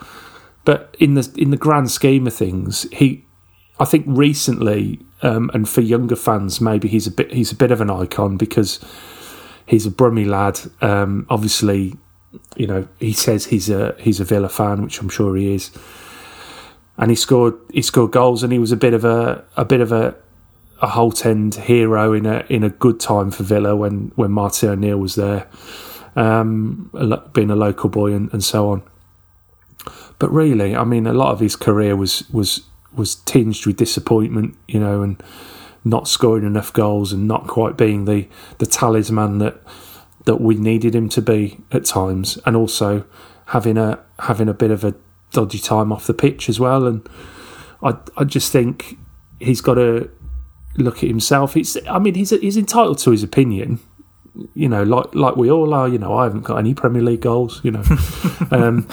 but 0.65 0.95
in 1.01 1.15
the 1.15 1.33
in 1.37 1.51
the 1.51 1.57
grand 1.57 1.91
scheme 1.91 2.27
of 2.27 2.35
things, 2.35 2.87
he, 2.93 3.25
I 3.81 3.85
think 3.85 4.05
recently, 4.07 5.01
um, 5.23 5.51
and 5.55 5.69
for 5.69 5.81
younger 5.81 6.17
fans, 6.17 6.61
maybe 6.61 6.87
he's 6.87 7.07
a 7.07 7.11
bit 7.11 7.33
he's 7.33 7.51
a 7.51 7.57
bit 7.57 7.71
of 7.71 7.81
an 7.81 7.91
icon 7.91 8.37
because 8.37 8.79
he's 9.67 9.87
a 9.87 9.91
Brummy 9.91 10.27
lad. 10.27 10.61
Um, 10.83 11.27
obviously, 11.31 11.97
you 12.55 12.67
know, 12.67 12.87
he 13.01 13.15
says 13.15 13.47
he's 13.47 13.71
a 13.71 13.97
he's 13.99 14.21
a 14.21 14.25
Villa 14.25 14.51
fan, 14.51 14.83
which 14.83 15.01
I'm 15.01 15.09
sure 15.09 15.37
he 15.37 15.55
is 15.55 15.71
and 16.99 17.11
he 17.11 17.17
scored 17.17 17.55
he 17.73 17.81
scored 17.81 18.11
goals, 18.11 18.43
and 18.43 18.53
he 18.53 18.59
was 18.59 18.73
a 18.73 18.77
bit 18.77 18.93
of 18.93 19.05
a 19.05 19.45
a 19.57 19.65
bit 19.65 19.81
of 19.81 19.93
a 19.93 20.15
a 20.81 20.89
Holte 20.89 21.27
End 21.27 21.55
hero 21.55 22.13
in 22.13 22.27
a 22.27 22.45
in 22.49 22.65
a 22.65 22.71
good 22.71 23.01
time 23.01 23.31
for 23.31 23.45
Villa 23.45 23.75
when 23.75 24.13
when 24.17 24.33
Martin 24.33 24.71
O'Neill 24.71 24.99
was 24.99 25.15
there, 25.15 25.47
um, 26.17 26.91
being 27.33 27.51
a 27.51 27.57
local 27.57 27.89
boy 27.89 28.13
and, 28.13 28.33
and 28.33 28.45
so 28.45 28.71
on. 28.71 28.83
But 30.19 30.33
really, 30.33 30.75
I 30.75 30.85
mean, 30.85 31.07
a 31.07 31.13
lot 31.13 31.33
of 31.33 31.41
his 31.41 31.57
career 31.57 31.97
was 31.97 32.29
was 32.31 32.63
was 32.95 33.15
tinged 33.15 33.65
with 33.65 33.77
disappointment, 33.77 34.57
you 34.67 34.81
know, 34.81 35.03
and 35.03 35.23
not 35.85 36.09
scoring 36.09 36.45
enough 36.45 36.73
goals 36.73 37.13
and 37.13 37.29
not 37.29 37.47
quite 37.47 37.77
being 37.77 38.05
the 38.05 38.29
the 38.59 38.67
talisman 38.67 39.39
that 39.39 39.63
that 40.25 40.41
we 40.41 40.57
needed 40.57 40.95
him 40.95 41.09
to 41.11 41.23
be 41.23 41.59
at 41.71 41.85
times, 41.85 42.39
and 42.45 42.57
also 42.57 43.05
having 43.47 43.79
a 43.79 44.01
having 44.19 44.49
a 44.49 44.55
bit 44.55 44.73
of 44.73 44.85
a 44.85 44.95
dodgy 45.33 45.59
time 45.59 45.93
off 45.93 46.07
the 46.07 46.15
pitch 46.15 46.49
as 46.49 46.59
well. 46.59 46.87
And 46.87 47.09
I 47.83 47.97
I 48.17 48.25
just 48.25 48.53
think 48.53 48.99
he's 49.41 49.61
got 49.61 49.75
to 49.75 50.11
look 50.77 50.99
at 50.99 51.09
himself. 51.09 51.57
It's 51.57 51.77
I 51.89 51.99
mean 51.99 52.15
he's 52.15 52.31
he's 52.31 52.57
entitled 52.57 52.99
to 52.99 53.11
his 53.11 53.23
opinion. 53.23 53.81
You 54.55 54.69
know, 54.69 54.83
like 54.83 55.15
like 55.15 55.37
we 55.37 55.51
all 55.51 55.75
are. 55.75 55.89
You 55.89 55.99
know, 55.99 56.17
I 56.17 56.25
haven't 56.25 56.43
got 56.43 56.59
any 56.59 56.75
Premier 56.75 57.03
League 57.03 57.23
goals. 57.23 57.61
You 57.65 57.73
know, 57.73 57.85
um, 58.51 58.87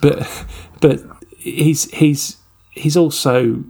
but 0.00 0.46
but 0.80 1.00
he's 1.38 1.90
he's 1.92 2.36
he's 2.70 2.96
also 2.96 3.64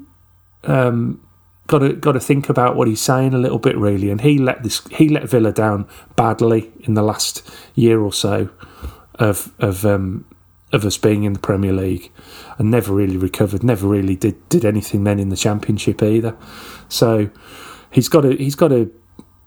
um, 0.64 1.20
got 1.66 1.78
to 1.78 1.92
got 1.92 2.12
to 2.12 2.20
think 2.20 2.48
about 2.48 2.76
what 2.76 2.88
he's 2.88 3.00
saying 3.00 3.34
a 3.34 3.38
little 3.38 3.58
bit 3.58 3.76
really. 3.76 4.10
And 4.10 4.20
he 4.20 4.38
let 4.38 4.62
this 4.62 4.82
he 4.90 5.08
let 5.08 5.28
Villa 5.28 5.52
down 5.52 5.86
badly 6.16 6.72
in 6.80 6.94
the 6.94 7.02
last 7.02 7.48
year 7.74 8.00
or 8.00 8.12
so 8.12 8.50
of 9.16 9.52
of 9.58 9.84
um, 9.86 10.24
of 10.74 10.84
us 10.84 10.98
being 10.98 11.24
in 11.24 11.32
the 11.32 11.38
Premier 11.38 11.72
League 11.72 12.10
and 12.58 12.70
never 12.70 12.92
really 12.92 13.16
recovered, 13.16 13.62
never 13.62 13.86
really 13.86 14.16
did, 14.16 14.48
did 14.48 14.64
anything 14.64 15.04
then 15.04 15.18
in 15.18 15.28
the 15.28 15.36
Championship 15.36 16.02
either. 16.02 16.36
So 16.88 17.30
he's 17.90 18.08
got 18.08 18.22
to 18.22 18.36
he's 18.36 18.56
got 18.56 18.68
to 18.68 18.92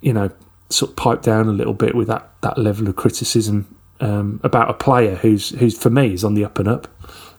you 0.02 0.13
know 0.13 0.32
sort 0.70 0.92
of 0.92 0.98
pipe 0.98 1.22
down 1.22 1.48
a 1.48 1.52
little 1.52 1.74
bit 1.74 1.96
with 1.96 2.08
that, 2.08 2.32
that 2.42 2.58
level 2.58 2.88
of 2.88 2.96
criticism 2.96 3.74
um, 4.00 4.40
about 4.44 4.70
a 4.70 4.74
player 4.74 5.16
who's 5.16 5.50
who's 5.60 5.78
for 5.78 5.90
me 5.90 6.13
is 6.13 6.24
on 6.24 6.34
the 6.34 6.46
up 6.46 6.60
and 6.60 6.68
up. 6.68 6.88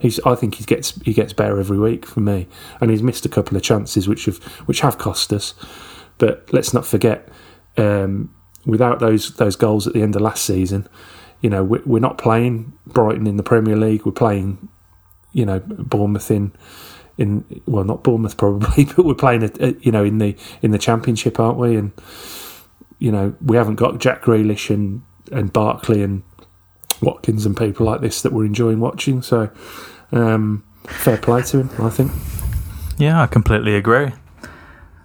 He's 0.01 0.20
I 0.20 0.35
think 0.35 0.57
he 0.57 0.64
gets 0.64 1.01
he 1.03 1.12
gets 1.12 1.33
better 1.33 1.59
every 1.59 1.79
week 1.79 2.07
for 2.07 2.20
me, 2.20 2.46
and 2.81 2.90
he's 2.90 3.03
missed 3.03 3.24
a 3.27 3.29
couple 3.29 3.57
of 3.57 3.62
chances 3.62 4.09
which 4.09 4.27
have 4.27 4.42
which 4.66 4.81
have 4.81 4.98
cost 4.98 5.33
us. 5.33 5.55
But 6.18 6.53
let's 6.53 6.74
not 6.74 6.85
forget, 6.85 7.29
um, 7.77 8.35
without 8.66 8.98
those 8.98 9.35
those 9.37 9.57
goals 9.57 9.87
at 9.87 9.92
the 9.92 10.03
end 10.03 10.16
of 10.16 10.22
last 10.22 10.44
season, 10.44 10.88
you 11.40 11.51
know 11.51 11.62
we're, 11.64 12.01
not 12.01 12.18
playing 12.18 12.72
Brighton 12.87 13.27
in 13.27 13.37
the 13.37 13.42
Premier 13.42 13.77
League. 13.77 14.05
We're 14.05 14.12
playing, 14.12 14.68
you 15.33 15.46
know, 15.46 15.61
Bournemouth 15.61 16.31
in 16.31 16.53
in 17.16 17.62
well 17.66 17.85
not 17.85 18.03
Bournemouth 18.03 18.37
probably, 18.38 18.85
but 18.85 19.05
we're 19.05 19.14
playing 19.14 19.51
you 19.81 19.92
know 19.92 20.05
in 20.05 20.18
the 20.18 20.37
in 20.62 20.70
the 20.70 20.79
Championship, 20.79 21.38
aren't 21.38 21.59
we? 21.59 21.77
And 21.77 21.92
you 22.98 23.12
know 23.12 23.35
we 23.40 23.57
haven't 23.57 23.77
got 23.77 23.98
Jack 23.98 24.22
Grealish 24.22 24.70
and 24.70 25.03
and 25.31 25.53
Barkley 25.53 26.03
and 26.03 26.22
Watkins 27.03 27.46
and 27.46 27.57
people 27.57 27.87
like 27.87 28.01
this 28.01 28.22
that 28.22 28.33
we're 28.33 28.46
enjoying 28.46 28.81
watching. 28.81 29.22
So 29.22 29.51
um, 30.12 30.64
fair 30.85 31.18
play 31.18 31.42
to 31.42 31.61
him, 31.61 31.70
I 31.79 31.90
think. 31.90 32.11
Yeah, 32.98 33.22
I 33.22 33.27
completely 33.27 33.77
agree. 33.77 34.12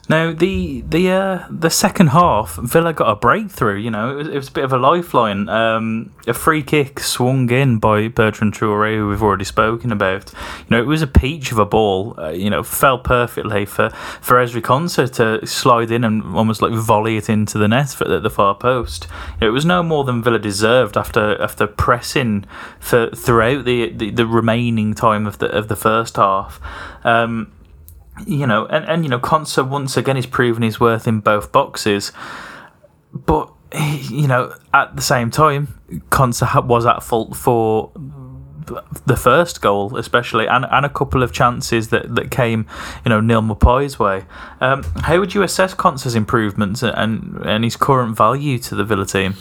Now 0.10 0.34
the 0.34 0.82
the 0.82 1.12
uh, 1.12 1.48
the 1.50 1.70
second 1.70 2.08
half, 2.08 2.56
Villa 2.58 2.92
got 2.92 3.10
a 3.10 3.16
breakthrough. 3.16 3.80
You 3.80 3.89
know, 3.89 4.12
it 4.12 4.16
was, 4.16 4.28
it 4.28 4.36
was 4.36 4.48
a 4.50 4.52
bit 4.52 4.66
of 4.66 4.74
a 4.74 4.78
lifeline. 4.78 5.48
Um, 5.48 6.12
a 6.28 6.34
free 6.34 6.62
kick 6.62 7.00
swung 7.00 7.50
in 7.50 7.80
by 7.80 8.10
Bertrand 8.10 8.54
Traore, 8.54 8.98
who 8.98 9.08
we've 9.08 9.24
already 9.24 9.46
spoken 9.46 9.94
about. 9.94 10.34
You 10.34 10.72
know, 10.72 10.82
it 10.82 10.88
was 10.88 11.02
a 11.02 11.08
peach 11.08 11.54
of 11.54 11.58
a 11.58 11.66
ball. 11.66 12.20
Uh, 12.20 12.32
you 12.32 12.50
know, 12.50 12.63
fell 12.63 13.00
perfectly 13.00 13.66
for 13.66 13.92
for 13.92 14.36
Ezri 14.36 14.62
Konsa 14.62 15.10
to 15.13 15.46
slide 15.48 15.89
in 15.89 16.04
and 16.04 16.36
almost 16.36 16.62
like 16.62 16.74
volley 16.74 17.16
it 17.16 17.30
into 17.30 17.58
the 17.58 17.70
net 17.70 17.96
the, 17.98 18.20
the 18.20 18.30
far 18.30 18.56
post. 18.56 19.08
You 19.36 19.42
know, 19.42 19.48
it 19.48 19.52
was 19.52 19.66
no 19.66 19.84
more 19.84 20.04
than 20.04 20.22
Villa 20.22 20.39
deserved 20.39 20.98
after 20.98 21.42
after 21.42 21.66
pressing 21.66 22.44
for 22.78 23.10
throughout 23.12 23.63
the, 23.63 23.89
the, 23.94 24.12
the 24.12 24.28
remaining 24.28 24.96
time 24.96 25.26
of 25.26 25.38
the 25.38 25.48
of 25.48 25.70
the 25.70 25.78
first 25.78 26.18
half. 26.18 26.60
Um, 27.06 27.54
you 28.26 28.47
know, 28.47 28.65
and, 28.67 28.86
and 28.86 29.04
you 29.04 29.10
know, 29.10 29.19
Konsa 29.19 29.67
once 29.67 29.97
again 29.97 30.17
is 30.17 30.26
proving 30.26 30.63
his 30.63 30.80
worth 30.80 31.08
in 31.08 31.19
both 31.19 31.52
boxes, 31.52 32.12
but 33.13 33.52
you 34.10 34.28
know, 34.28 34.54
at 34.73 34.95
the 34.95 35.02
same 35.02 35.32
time, 35.32 35.80
Konsa 36.10 36.63
was 36.65 36.86
at 36.86 37.02
fault 37.02 37.36
for 37.36 37.91
the 39.06 39.17
first 39.17 39.62
goal, 39.62 39.97
especially, 39.97 40.47
and, 40.47 40.65
and 40.69 40.86
a 40.86 40.89
couple 40.89 41.23
of 41.23 41.32
chances 41.32 41.89
that, 41.89 42.15
that 42.15 42.32
came, 42.32 42.67
you 43.04 43.10
know, 43.10 43.19
Neal 43.19 43.41
Maupay's 43.41 43.99
way. 43.99 44.26
Um, 44.62 44.84
how 45.02 45.19
would 45.19 45.34
you 45.34 45.43
assess 45.43 45.73
Konsa's 45.73 46.15
improvements 46.15 46.84
and 46.84 47.38
and 47.45 47.63
his 47.63 47.76
current 47.76 48.15
value 48.15 48.58
to 48.60 48.76
the 48.76 48.84
Villa 48.84 49.06
team? 49.06 49.36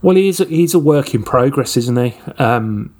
Well, 0.00 0.16
he's 0.16 0.40
a, 0.40 0.44
he's 0.44 0.74
a 0.74 0.78
work 0.78 1.14
in 1.14 1.24
progress, 1.24 1.76
isn't 1.76 1.96
he? 1.96 2.16
Um, 2.38 2.94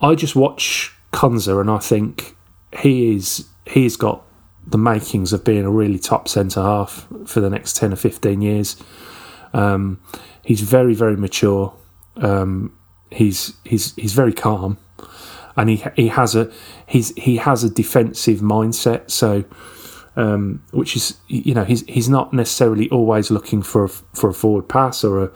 I 0.00 0.14
just 0.14 0.34
watch 0.34 0.94
Konsa 1.12 1.60
and 1.60 1.70
I 1.70 1.78
think 1.78 2.34
he 2.80 3.14
is 3.14 3.49
he's 3.66 3.96
got 3.96 4.24
the 4.66 4.78
makings 4.78 5.32
of 5.32 5.44
being 5.44 5.64
a 5.64 5.70
really 5.70 5.98
top 5.98 6.28
centre 6.28 6.62
half 6.62 7.06
for 7.26 7.40
the 7.40 7.50
next 7.50 7.76
10 7.76 7.92
or 7.92 7.96
15 7.96 8.42
years. 8.42 8.76
Um, 9.52 10.00
he's 10.44 10.60
very, 10.60 10.94
very 10.94 11.16
mature. 11.16 11.74
Um, 12.16 12.76
he's, 13.10 13.54
he's, 13.64 13.94
he's 13.96 14.12
very 14.12 14.32
calm 14.32 14.78
and 15.56 15.70
he, 15.70 15.84
he 15.96 16.08
has 16.08 16.34
a, 16.34 16.50
he's, 16.86 17.14
he 17.16 17.36
has 17.36 17.64
a 17.64 17.70
defensive 17.70 18.40
mindset. 18.40 19.10
So, 19.10 19.44
um, 20.16 20.62
which 20.70 20.96
is, 20.96 21.18
you 21.28 21.54
know, 21.54 21.64
he's, 21.64 21.84
he's 21.86 22.08
not 22.08 22.32
necessarily 22.32 22.88
always 22.90 23.30
looking 23.30 23.62
for, 23.62 23.84
a, 23.84 23.88
for 23.88 24.30
a 24.30 24.34
forward 24.34 24.68
pass 24.68 25.02
or 25.02 25.24
a, 25.24 25.30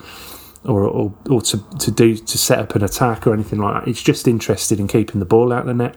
or, 0.64 0.84
or, 0.84 1.14
or 1.28 1.42
to, 1.42 1.62
to 1.78 1.90
do, 1.90 2.16
to 2.16 2.38
set 2.38 2.58
up 2.58 2.74
an 2.74 2.82
attack 2.82 3.26
or 3.26 3.34
anything 3.34 3.58
like 3.58 3.82
that. 3.82 3.88
He's 3.88 4.02
just 4.02 4.28
interested 4.28 4.80
in 4.80 4.88
keeping 4.88 5.20
the 5.20 5.26
ball 5.26 5.52
out 5.52 5.60
of 5.60 5.66
the 5.66 5.74
net. 5.74 5.96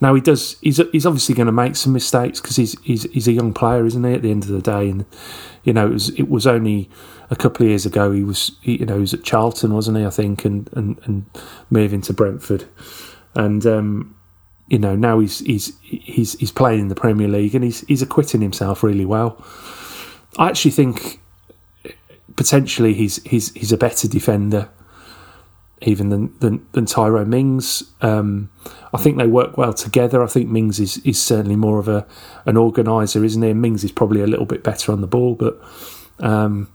Now 0.00 0.14
he 0.14 0.20
does. 0.20 0.56
He's 0.60 0.80
he's 0.92 1.06
obviously 1.06 1.34
going 1.34 1.46
to 1.46 1.52
make 1.52 1.76
some 1.76 1.92
mistakes 1.92 2.40
because 2.40 2.56
he's 2.56 2.80
he's 2.82 3.02
he's 3.12 3.28
a 3.28 3.32
young 3.32 3.52
player, 3.52 3.84
isn't 3.84 4.02
he? 4.02 4.14
At 4.14 4.22
the 4.22 4.30
end 4.30 4.44
of 4.44 4.50
the 4.50 4.62
day, 4.62 4.88
and 4.88 5.04
you 5.62 5.72
know 5.72 5.86
it 5.86 5.92
was 5.92 6.08
it 6.10 6.28
was 6.28 6.46
only 6.46 6.88
a 7.30 7.36
couple 7.36 7.64
of 7.64 7.68
years 7.68 7.86
ago 7.86 8.10
he 8.10 8.24
was 8.24 8.52
he, 8.62 8.78
you 8.78 8.86
know 8.86 8.94
he 8.94 9.00
was 9.00 9.14
at 9.14 9.22
Charlton, 9.22 9.74
wasn't 9.74 9.98
he? 9.98 10.04
I 10.04 10.10
think, 10.10 10.44
and 10.44 10.70
and 10.72 10.98
and 11.04 11.26
moving 11.68 12.00
to 12.02 12.14
Brentford, 12.14 12.64
and 13.34 13.66
um, 13.66 14.16
you 14.68 14.78
know 14.78 14.96
now 14.96 15.18
he's 15.18 15.40
he's 15.40 15.76
he's 15.82 16.32
he's 16.34 16.52
playing 16.52 16.80
in 16.80 16.88
the 16.88 16.94
Premier 16.94 17.28
League 17.28 17.54
and 17.54 17.64
he's 17.64 17.80
he's 17.82 18.02
acquitting 18.02 18.40
himself 18.40 18.82
really 18.82 19.04
well. 19.04 19.44
I 20.38 20.48
actually 20.48 20.70
think 20.70 21.20
potentially 22.36 22.94
he's 22.94 23.22
he's 23.24 23.52
he's 23.52 23.72
a 23.72 23.76
better 23.76 24.08
defender 24.08 24.70
even 25.82 26.10
than 26.10 26.38
than, 26.40 26.66
than 26.72 26.86
Tyrone 26.86 27.30
Mings. 27.30 27.82
Um, 28.00 28.50
I 28.92 28.98
think 28.98 29.16
they 29.16 29.26
work 29.26 29.56
well 29.56 29.72
together. 29.72 30.22
I 30.22 30.26
think 30.26 30.48
Mings 30.48 30.78
is, 30.80 30.98
is 30.98 31.22
certainly 31.22 31.56
more 31.56 31.78
of 31.78 31.88
a 31.88 32.06
an 32.46 32.56
organizer, 32.56 33.24
isn't 33.24 33.42
he? 33.42 33.50
And 33.50 33.62
Mings 33.62 33.84
is 33.84 33.92
probably 33.92 34.22
a 34.22 34.26
little 34.26 34.46
bit 34.46 34.62
better 34.62 34.92
on 34.92 35.00
the 35.00 35.06
ball, 35.06 35.34
but 35.34 35.60
um, 36.18 36.70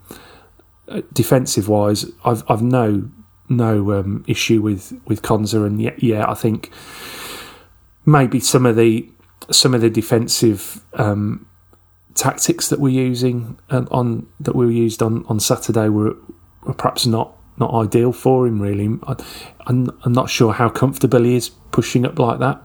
defensive 1.14 1.68
wise, 1.68 2.06
I've 2.24 2.44
I've 2.50 2.62
no 2.62 3.10
no 3.50 3.94
um, 3.94 4.24
issue 4.28 4.62
with 4.62 5.00
with 5.06 5.22
Konsa, 5.22 5.66
and 5.66 5.82
yeah, 5.82 5.96
yeah, 5.98 6.30
I 6.30 6.34
think 6.34 6.72
maybe 8.06 8.40
some 8.40 8.66
of 8.66 8.76
the 8.76 9.10
some 9.52 9.74
of 9.74 9.82
the 9.82 9.90
defensive 9.90 10.84
um, 10.94 11.48
tactics 12.16 12.70
that 12.70 12.80
we're 12.80 12.90
using 12.90 13.60
uh, 13.70 13.86
on 13.92 14.28
that 14.40 14.56
we 14.56 14.74
used 14.74 15.02
on 15.04 15.26
on 15.28 15.40
Saturday 15.40 15.90
were, 15.90 16.16
were 16.64 16.74
perhaps 16.74 17.06
not 17.06 17.35
not 17.58 17.74
ideal 17.74 18.12
for 18.12 18.48
him. 18.48 18.62
Really, 18.62 19.00
I, 19.08 19.16
am 19.68 19.90
I'm 20.04 20.14
not 20.14 20.30
sure 20.30 20.54
how 20.54 20.70
comfortable 20.70 21.24
he 21.24 21.36
is 21.36 21.50
pushing 21.72 22.06
up 22.06 22.20
like 22.20 22.40
that. 22.40 22.62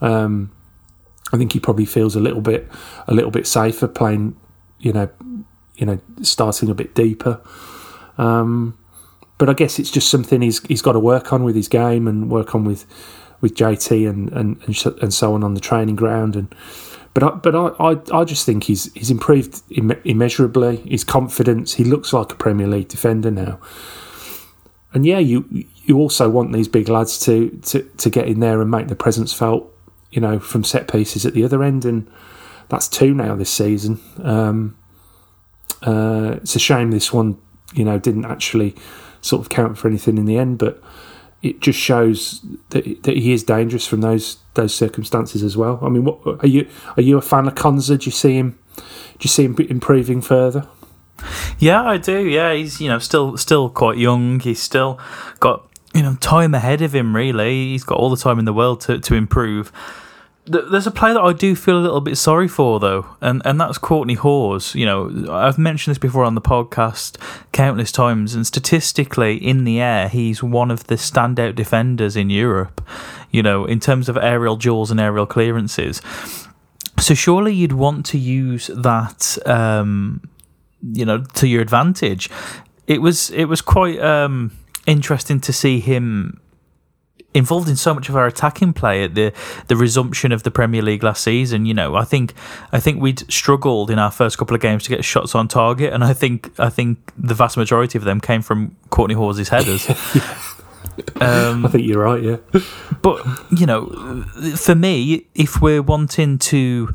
Um, 0.00 0.52
I 1.32 1.36
think 1.36 1.52
he 1.52 1.60
probably 1.60 1.84
feels 1.84 2.16
a 2.16 2.20
little 2.20 2.40
bit 2.40 2.68
a 3.08 3.14
little 3.14 3.30
bit 3.30 3.46
safer 3.46 3.88
playing, 3.88 4.36
you 4.78 4.92
know, 4.92 5.08
you 5.76 5.86
know, 5.86 6.00
starting 6.22 6.70
a 6.70 6.74
bit 6.74 6.94
deeper. 6.94 7.40
Um, 8.18 8.78
but 9.38 9.50
I 9.50 9.52
guess 9.52 9.78
it's 9.78 9.90
just 9.90 10.10
something 10.10 10.42
he's 10.42 10.64
he's 10.66 10.82
got 10.82 10.92
to 10.92 11.00
work 11.00 11.32
on 11.32 11.44
with 11.44 11.54
his 11.54 11.68
game 11.68 12.08
and 12.08 12.30
work 12.30 12.54
on 12.54 12.64
with 12.64 12.86
with 13.40 13.54
JT 13.54 14.08
and 14.08 14.30
and 14.32 14.60
and, 14.66 15.02
and 15.02 15.14
so 15.14 15.34
on 15.34 15.44
on 15.44 15.54
the 15.54 15.60
training 15.60 15.96
ground 15.96 16.36
and. 16.36 16.54
But 17.14 17.22
I, 17.22 17.30
but 17.30 17.54
I, 17.54 17.68
I, 17.92 18.20
I 18.20 18.24
just 18.24 18.44
think 18.44 18.64
he's 18.64 18.92
he's 18.92 19.10
improved 19.10 19.62
immeasurably. 19.70 20.76
His 20.86 21.02
confidence. 21.02 21.72
He 21.72 21.82
looks 21.82 22.12
like 22.12 22.30
a 22.30 22.34
Premier 22.34 22.66
League 22.66 22.88
defender 22.88 23.30
now 23.30 23.58
and 24.96 25.04
yeah, 25.04 25.18
you 25.18 25.44
you 25.84 25.98
also 25.98 26.30
want 26.30 26.54
these 26.54 26.68
big 26.68 26.88
lads 26.88 27.18
to, 27.20 27.50
to, 27.66 27.82
to 27.82 28.08
get 28.08 28.26
in 28.28 28.40
there 28.40 28.62
and 28.62 28.70
make 28.70 28.88
the 28.88 28.96
presence 28.96 29.30
felt, 29.30 29.70
you 30.10 30.22
know, 30.22 30.40
from 30.40 30.64
set 30.64 30.90
pieces 30.90 31.26
at 31.26 31.34
the 31.34 31.44
other 31.44 31.62
end, 31.62 31.84
and 31.84 32.10
that's 32.70 32.88
two 32.88 33.12
now 33.12 33.36
this 33.36 33.50
season. 33.50 34.00
Um, 34.22 34.74
uh, 35.82 36.36
it's 36.36 36.56
a 36.56 36.58
shame 36.58 36.92
this 36.92 37.12
one, 37.12 37.36
you 37.74 37.84
know, 37.84 37.98
didn't 37.98 38.24
actually 38.24 38.74
sort 39.20 39.42
of 39.42 39.50
count 39.50 39.76
for 39.76 39.86
anything 39.86 40.16
in 40.16 40.24
the 40.24 40.38
end, 40.38 40.56
but 40.56 40.82
it 41.42 41.60
just 41.60 41.78
shows 41.78 42.40
that 42.70 43.02
that 43.02 43.18
he 43.18 43.32
is 43.34 43.44
dangerous 43.44 43.86
from 43.86 44.00
those 44.00 44.38
those 44.54 44.74
circumstances 44.74 45.42
as 45.42 45.58
well. 45.58 45.78
I 45.82 45.90
mean, 45.90 46.04
what 46.04 46.20
are 46.42 46.48
you 46.48 46.66
are 46.96 47.02
you 47.02 47.18
a 47.18 47.22
fan 47.22 47.46
of 47.46 47.54
Konsa? 47.54 47.98
Do 48.00 48.06
you 48.06 48.12
see 48.12 48.38
him? 48.38 48.58
Do 48.76 48.82
you 49.20 49.28
see 49.28 49.44
him 49.44 49.56
improving 49.68 50.22
further? 50.22 50.66
Yeah, 51.58 51.82
I 51.82 51.96
do. 51.96 52.26
Yeah, 52.26 52.52
he's 52.54 52.80
you 52.80 52.88
know 52.88 52.98
still 52.98 53.36
still 53.36 53.70
quite 53.70 53.98
young. 53.98 54.40
He's 54.40 54.60
still 54.60 55.00
got 55.40 55.68
you 55.94 56.02
know 56.02 56.16
time 56.16 56.54
ahead 56.54 56.82
of 56.82 56.94
him. 56.94 57.16
Really, 57.16 57.70
he's 57.70 57.84
got 57.84 57.98
all 57.98 58.10
the 58.10 58.16
time 58.16 58.38
in 58.38 58.44
the 58.44 58.52
world 58.52 58.80
to 58.82 58.98
to 58.98 59.14
improve. 59.14 59.72
There's 60.48 60.86
a 60.86 60.92
player 60.92 61.14
that 61.14 61.22
I 61.22 61.32
do 61.32 61.56
feel 61.56 61.76
a 61.76 61.82
little 61.82 62.00
bit 62.00 62.16
sorry 62.16 62.46
for, 62.46 62.78
though, 62.78 63.04
and, 63.20 63.42
and 63.44 63.60
that's 63.60 63.78
Kortney 63.78 64.16
Hause. 64.16 64.76
You 64.76 64.86
know, 64.86 65.26
I've 65.28 65.58
mentioned 65.58 65.90
this 65.90 65.98
before 65.98 66.22
on 66.22 66.36
the 66.36 66.40
podcast 66.40 67.16
countless 67.50 67.90
times, 67.90 68.32
and 68.32 68.46
statistically, 68.46 69.44
in 69.44 69.64
the 69.64 69.80
air, 69.80 70.08
he's 70.08 70.44
one 70.44 70.70
of 70.70 70.86
the 70.86 70.94
standout 70.94 71.56
defenders 71.56 72.14
in 72.14 72.30
Europe, 72.30 72.80
you 73.32 73.42
know, 73.42 73.64
in 73.64 73.80
terms 73.80 74.08
of 74.08 74.16
aerial 74.16 74.54
duels 74.54 74.92
and 74.92 75.00
aerial 75.00 75.26
clearances. 75.26 76.00
So, 77.00 77.12
surely 77.12 77.52
you'd 77.52 77.72
want 77.72 78.06
to 78.06 78.18
use 78.18 78.68
that 78.68 79.36
um, 79.46 80.22
you 80.92 81.04
know 81.04 81.24
to 81.34 81.46
your 81.46 81.62
advantage. 81.62 82.30
It 82.86 83.02
was 83.02 83.30
it 83.30 83.46
was 83.46 83.60
quite 83.60 84.00
um, 84.00 84.52
interesting 84.86 85.40
to 85.40 85.52
see 85.52 85.80
him 85.80 86.40
involved 87.36 87.68
in 87.68 87.76
so 87.76 87.92
much 87.92 88.08
of 88.08 88.16
our 88.16 88.26
attacking 88.26 88.72
play 88.72 89.04
at 89.04 89.14
the 89.14 89.32
the 89.68 89.76
resumption 89.76 90.32
of 90.32 90.42
the 90.42 90.50
Premier 90.50 90.82
League 90.82 91.02
last 91.02 91.22
season. 91.22 91.66
You 91.66 91.74
know, 91.74 91.94
I 91.94 92.04
think 92.04 92.32
I 92.72 92.80
think 92.80 93.00
we'd 93.00 93.30
struggled 93.30 93.90
in 93.90 93.98
our 93.98 94.10
first 94.10 94.38
couple 94.38 94.54
of 94.54 94.62
games 94.62 94.84
to 94.84 94.90
get 94.90 95.04
shots 95.04 95.34
on 95.34 95.48
target, 95.48 95.92
and 95.92 96.02
I 96.02 96.14
think 96.14 96.58
I 96.58 96.70
think 96.70 97.12
the 97.16 97.34
vast 97.34 97.56
majority 97.56 97.98
of 97.98 98.04
them 98.04 98.20
came 98.20 98.42
from 98.42 98.76
Kortney 98.90 99.14
Hause's 99.14 99.50
headers. 99.50 99.88
um, 101.20 101.66
I 101.66 101.68
think 101.68 101.86
you're 101.86 102.02
right, 102.02 102.22
yeah. 102.22 102.36
But 103.02 103.24
you 103.50 103.66
know, 103.66 104.24
for 104.56 104.74
me, 104.74 105.26
if 105.34 105.60
we're 105.60 105.82
wanting 105.82 106.38
to 106.38 106.94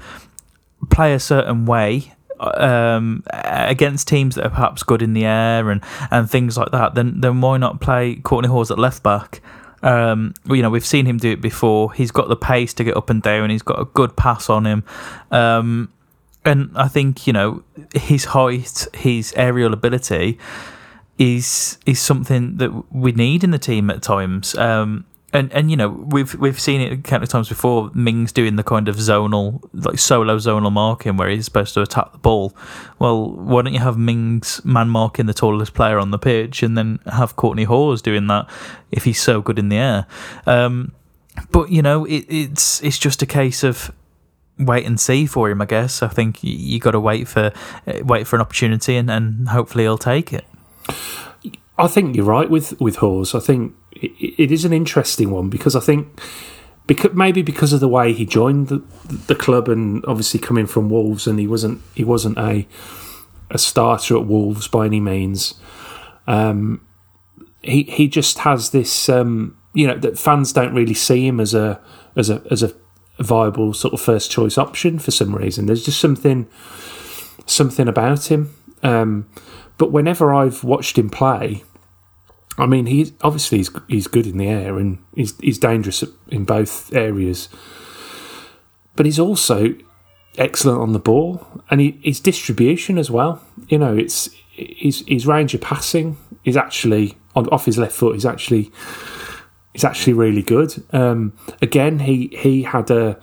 play 0.89 1.13
a 1.13 1.19
certain 1.19 1.65
way, 1.65 2.13
um, 2.41 3.23
against 3.33 4.07
teams 4.07 4.35
that 4.35 4.45
are 4.45 4.49
perhaps 4.49 4.83
good 4.83 5.01
in 5.01 5.13
the 5.13 5.25
air 5.25 5.69
and, 5.69 5.81
and 6.09 6.29
things 6.29 6.57
like 6.57 6.71
that, 6.71 6.95
then 6.95 7.21
then 7.21 7.41
why 7.41 7.57
not 7.57 7.81
play 7.81 8.15
Kortney 8.15 8.47
Hause 8.47 8.71
at 8.71 8.79
left 8.79 9.03
back? 9.03 9.41
Um, 9.83 10.33
you 10.47 10.61
know, 10.61 10.69
we've 10.69 10.85
seen 10.85 11.05
him 11.05 11.17
do 11.17 11.31
it 11.31 11.41
before. 11.41 11.93
He's 11.93 12.11
got 12.11 12.27
the 12.27 12.35
pace 12.35 12.73
to 12.75 12.83
get 12.83 12.95
up 12.95 13.09
and 13.09 13.21
down. 13.21 13.49
He's 13.49 13.63
got 13.63 13.79
a 13.79 13.85
good 13.85 14.15
pass 14.15 14.49
on 14.49 14.65
him. 14.65 14.83
Um, 15.31 15.91
and 16.45 16.71
I 16.75 16.87
think, 16.87 17.27
you 17.27 17.33
know, 17.33 17.63
his 17.93 18.25
height, 18.25 18.87
his 18.93 19.33
aerial 19.35 19.73
ability 19.73 20.39
is 21.17 21.77
is 21.85 21.99
something 21.99 22.57
that 22.57 22.91
we 22.91 23.11
need 23.11 23.43
in 23.43 23.51
the 23.51 23.59
team 23.59 23.89
at 23.89 24.01
times. 24.01 24.55
Um, 24.55 25.05
and 25.33 25.51
and 25.53 25.71
you 25.71 25.77
know 25.77 25.89
we've 25.89 26.35
we've 26.35 26.59
seen 26.59 26.81
it 26.81 27.03
countless 27.03 27.29
times 27.29 27.49
before. 27.49 27.89
Mings 27.93 28.31
doing 28.31 28.55
the 28.55 28.63
kind 28.63 28.87
of 28.87 28.95
zonal, 28.97 29.63
like 29.73 29.99
solo 29.99 30.37
zonal 30.37 30.71
marking 30.71 31.17
where 31.17 31.29
he's 31.29 31.45
supposed 31.45 31.73
to 31.75 31.81
attack 31.81 32.11
the 32.11 32.17
ball. 32.17 32.55
Well, 32.99 33.31
why 33.31 33.61
don't 33.61 33.73
you 33.73 33.79
have 33.79 33.97
Mings 33.97 34.63
man 34.65 34.89
marking 34.89 35.25
the 35.25 35.33
tallest 35.33 35.73
player 35.73 35.99
on 35.99 36.11
the 36.11 36.19
pitch, 36.19 36.63
and 36.63 36.77
then 36.77 36.99
have 37.05 37.35
Kortney 37.35 37.65
Hause 37.65 38.01
doing 38.01 38.27
that 38.27 38.49
if 38.91 39.05
he's 39.05 39.21
so 39.21 39.41
good 39.41 39.57
in 39.57 39.69
the 39.69 39.77
air? 39.77 40.05
Um, 40.45 40.93
but 41.51 41.71
you 41.71 41.81
know, 41.81 42.05
it, 42.05 42.25
it's 42.27 42.83
it's 42.83 42.99
just 42.99 43.21
a 43.21 43.25
case 43.25 43.63
of 43.63 43.91
wait 44.59 44.85
and 44.85 44.99
see 44.99 45.25
for 45.25 45.49
him. 45.49 45.61
I 45.61 45.65
guess 45.65 46.03
I 46.03 46.07
think 46.07 46.43
you, 46.43 46.53
you 46.53 46.79
got 46.79 46.91
to 46.91 46.99
wait 46.99 47.27
for 47.27 47.51
wait 48.03 48.27
for 48.27 48.35
an 48.35 48.41
opportunity, 48.41 48.97
and, 48.97 49.09
and 49.09 49.49
hopefully 49.49 49.85
he'll 49.85 49.97
take 49.97 50.33
it. 50.33 50.45
I 51.77 51.87
think 51.87 52.15
you're 52.15 52.25
right 52.25 52.49
with 52.49 52.79
with 52.81 52.97
Hause. 52.97 53.33
I 53.33 53.39
think 53.39 53.75
it, 53.91 54.11
it 54.37 54.51
is 54.51 54.65
an 54.65 54.73
interesting 54.73 55.31
one 55.31 55.49
because 55.49 55.75
I 55.75 55.79
think 55.79 56.19
because 56.87 57.13
maybe 57.13 57.41
because 57.41 57.73
of 57.73 57.79
the 57.79 57.87
way 57.87 58.13
he 58.13 58.25
joined 58.25 58.67
the, 58.67 58.83
the 59.27 59.35
club 59.35 59.69
and 59.69 60.03
obviously 60.05 60.39
coming 60.39 60.65
from 60.65 60.89
Wolves 60.89 61.27
and 61.27 61.39
he 61.39 61.47
wasn't 61.47 61.81
he 61.95 62.03
wasn't 62.03 62.37
a 62.37 62.67
a 63.49 63.57
starter 63.57 64.17
at 64.17 64.25
Wolves 64.25 64.67
by 64.67 64.85
any 64.85 64.99
means. 64.99 65.55
Um, 66.27 66.85
he 67.61 67.83
he 67.83 68.07
just 68.07 68.39
has 68.39 68.71
this 68.71 69.09
um, 69.09 69.57
you 69.73 69.87
know 69.87 69.97
that 69.97 70.17
fans 70.17 70.53
don't 70.53 70.73
really 70.73 70.93
see 70.93 71.27
him 71.27 71.39
as 71.39 71.53
a 71.53 71.79
as 72.15 72.29
a 72.29 72.41
as 72.49 72.63
a 72.63 72.73
viable 73.19 73.73
sort 73.73 73.93
of 73.93 74.01
first 74.01 74.31
choice 74.31 74.57
option 74.57 74.99
for 74.99 75.11
some 75.11 75.35
reason. 75.35 75.65
There's 75.67 75.85
just 75.85 75.99
something 75.99 76.47
something 77.45 77.87
about 77.87 78.31
him. 78.31 78.55
Um, 78.83 79.29
but 79.77 79.91
whenever 79.91 80.33
I've 80.33 80.63
watched 80.63 80.97
him 80.97 81.09
play, 81.09 81.63
I 82.57 82.65
mean, 82.65 82.85
he's 82.85 83.13
obviously 83.21 83.59
he's 83.59 83.69
he's 83.87 84.07
good 84.07 84.27
in 84.27 84.37
the 84.37 84.47
air 84.47 84.77
and 84.77 84.99
he's 85.15 85.37
he's 85.39 85.57
dangerous 85.57 86.03
in 86.27 86.45
both 86.45 86.93
areas. 86.93 87.49
But 88.95 89.05
he's 89.05 89.19
also 89.19 89.73
excellent 90.37 90.79
on 90.79 90.93
the 90.93 90.99
ball 90.99 91.45
and 91.69 91.81
he, 91.81 91.99
his 92.03 92.19
distribution 92.19 92.97
as 92.97 93.09
well. 93.09 93.41
You 93.67 93.77
know, 93.77 93.95
it's 93.95 94.29
his 94.51 95.03
his 95.07 95.25
range 95.25 95.53
of 95.53 95.61
passing 95.61 96.17
is 96.43 96.57
actually 96.57 97.17
on 97.35 97.47
off 97.49 97.65
his 97.65 97.77
left 97.77 97.93
foot. 97.93 98.15
He's 98.15 98.25
actually 98.25 98.71
he's 99.73 99.83
actually 99.83 100.13
really 100.13 100.41
good. 100.41 100.83
Um, 100.91 101.33
again, 101.61 101.99
he 101.99 102.27
he 102.37 102.63
had 102.63 102.91
a, 102.91 103.17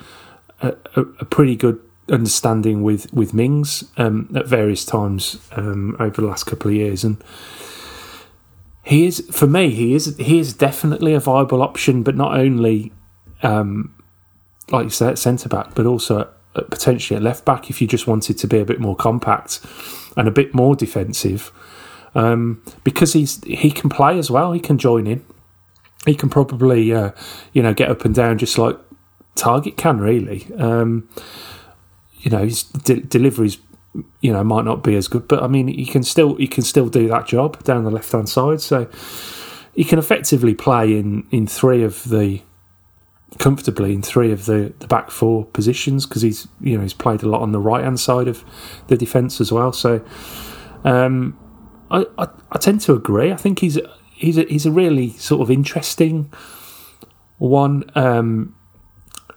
a 0.63 0.75
a 0.95 1.25
pretty 1.25 1.57
good 1.57 1.81
understanding 2.11 2.83
with 2.83 3.13
with 3.13 3.35
Mings 3.35 3.85
um, 3.99 4.31
at 4.35 4.47
various 4.47 4.85
times 4.85 5.39
um, 5.53 5.97
over 6.01 6.23
the 6.23 6.27
last 6.27 6.45
couple 6.45 6.71
of 6.71 6.77
years, 6.77 7.05
and 7.05 7.23
he 8.89 9.05
is 9.07 9.23
for 9.31 9.47
me 9.47 9.69
he 9.69 9.95
is 9.95 10.17
he 10.17 10.39
is 10.39 10.55
definitely 10.55 11.13
a 11.13 11.21
viable 11.21 11.63
option, 11.63 12.03
but 12.03 12.17
not 12.17 12.39
only 12.39 12.91
um, 13.43 13.95
like 14.71 14.85
you 14.85 14.91
said 14.91 15.19
centre 15.19 15.51
back, 15.51 15.75
but 15.75 15.85
also 15.85 16.21
at, 16.57 16.71
potentially 16.71 17.15
at 17.15 17.23
left 17.23 17.45
back 17.45 17.69
if 17.69 17.83
you 17.83 17.87
just 17.87 18.07
wanted 18.07 18.39
to 18.39 18.47
be 18.47 18.59
a 18.59 18.65
bit 18.65 18.81
more 18.81 18.97
compact 18.97 19.61
and 20.17 20.27
a 20.27 20.31
bit 20.31 20.55
more 20.55 20.75
defensive. 20.75 21.53
Um, 22.15 22.63
because 22.83 23.13
he's 23.13 23.45
he 23.45 23.71
can 23.71 23.91
play 23.91 24.19
as 24.19 24.31
well. 24.31 24.53
He 24.53 24.61
can 24.61 24.79
join 24.79 25.07
in. 25.07 25.23
He 26.07 26.15
can 26.15 26.31
probably 26.31 26.91
uh, 26.91 27.11
you 27.53 27.63
know 27.63 27.75
get 27.75 27.91
up 27.91 28.07
and 28.07 28.15
down 28.15 28.39
just 28.39 28.57
like 28.57 28.79
Targett 29.35 29.77
can 29.77 29.99
really. 29.99 30.47
Um, 30.57 31.11
you 32.21 32.31
know 32.31 32.43
his 32.43 32.63
de- 32.63 33.03
deliveries 33.03 33.59
you 34.21 34.33
know 34.33 34.43
might 34.45 34.65
not 34.65 34.83
be 34.83 34.97
as 34.97 35.09
good, 35.09 35.29
but 35.29 35.43
I 35.43 35.47
mean 35.47 35.69
he 35.69 35.87
can 35.87 36.03
still 36.03 36.37
he 36.37 36.47
can 36.47 36.63
still 36.63 36.89
do 36.89 37.09
that 37.09 37.27
job 37.27 37.63
down 37.65 37.85
the 37.85 37.91
left 37.91 38.13
hand 38.13 38.29
side. 38.29 38.61
So 38.61 38.89
he 39.75 39.85
can 39.85 39.99
effectively 39.99 40.55
play 40.55 40.97
in 40.97 41.27
in 41.31 41.47
three 41.47 41.83
of 41.83 42.09
the 42.09 42.43
comfortably 43.39 43.93
in 43.93 44.03
three 44.03 44.33
of 44.33 44.47
the, 44.47 44.73
the 44.79 44.87
back 44.87 45.11
four 45.11 45.45
positions 45.45 46.07
because 46.07 46.23
he's 46.23 46.49
you 46.61 46.77
know 46.77 46.83
he's 46.83 46.95
played 46.95 47.23
a 47.23 47.29
lot 47.29 47.43
on 47.43 47.53
the 47.53 47.61
right 47.61 47.85
hand 47.85 48.01
side 48.01 48.29
of 48.29 48.45
the 48.89 48.97
defence 48.97 49.41
as 49.41 49.53
well. 49.53 49.73
So 49.73 50.05
um, 50.85 51.39
I, 51.91 52.07
I, 52.17 52.29
I 52.53 52.59
tend 52.59 52.81
to 52.83 52.95
agree. 52.95 53.33
I 53.33 53.37
think 53.37 53.59
he's 53.61 53.79
he's 54.15 54.39
a, 54.39 54.45
he's 54.45 54.67
a 54.67 54.71
really 54.71 55.11
sort 55.11 55.43
of 55.43 55.51
interesting 55.51 56.33
one, 57.39 57.85
um, 57.95 58.55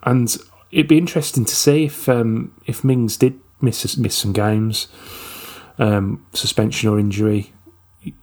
and 0.03 0.35
it'd 0.71 0.87
be 0.87 0.97
interesting 0.97 1.45
to 1.45 1.55
see 1.55 1.85
if 1.85 2.07
um, 2.09 2.53
if 2.65 2.83
Mings 2.83 3.17
did 3.17 3.39
miss 3.61 3.97
miss 3.97 4.15
some 4.15 4.33
games, 4.33 4.87
um, 5.77 6.25
suspension 6.33 6.89
or 6.89 6.99
injury, 6.99 7.53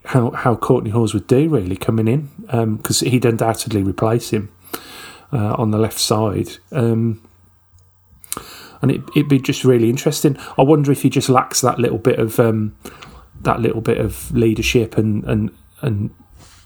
how 0.07 0.31
how 0.31 0.55
Kortney 0.55 0.91
Hause 0.91 1.15
would 1.15 1.27
do 1.27 1.49
really 1.49 1.77
coming 1.77 2.09
in 2.09 2.31
because 2.77 3.03
um, 3.03 3.09
he'd 3.09 3.25
undoubtedly 3.25 3.83
replace 3.83 4.31
him 4.31 4.51
uh, 5.33 5.55
on 5.55 5.71
the 5.71 5.79
left 5.79 5.99
side. 5.99 6.51
Um, 6.73 7.23
and 8.81 8.93
it, 8.93 9.01
it'd 9.17 9.29
be 9.29 9.41
just 9.41 9.65
really 9.65 9.91
interesting. 9.91 10.37
I 10.57 10.63
wonder 10.63 10.93
if 10.93 11.03
he 11.03 11.11
just 11.11 11.29
lacks 11.29 11.61
that 11.63 11.81
little 11.81 11.99
bit 11.99 12.19
of 12.19 12.39
um, 12.39 12.77
that 13.41 13.61
little 13.61 13.81
bit 13.81 13.99
of 13.99 14.31
leadership 14.33 14.97
and 14.97 15.25
and 15.25 15.51
and, 15.81 16.11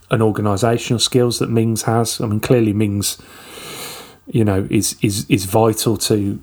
and 0.09 0.21
organisational 0.21 1.01
skills 1.01 1.39
that 1.39 1.49
Mings 1.49 1.83
has. 1.83 2.21
I 2.21 2.27
mean, 2.27 2.39
clearly 2.39 2.73
Mings 2.73 3.17
you 4.27 4.45
know, 4.45 4.67
is 4.69 4.95
is 5.01 5.29
is 5.29 5.45
vital 5.45 5.97
to 5.97 6.41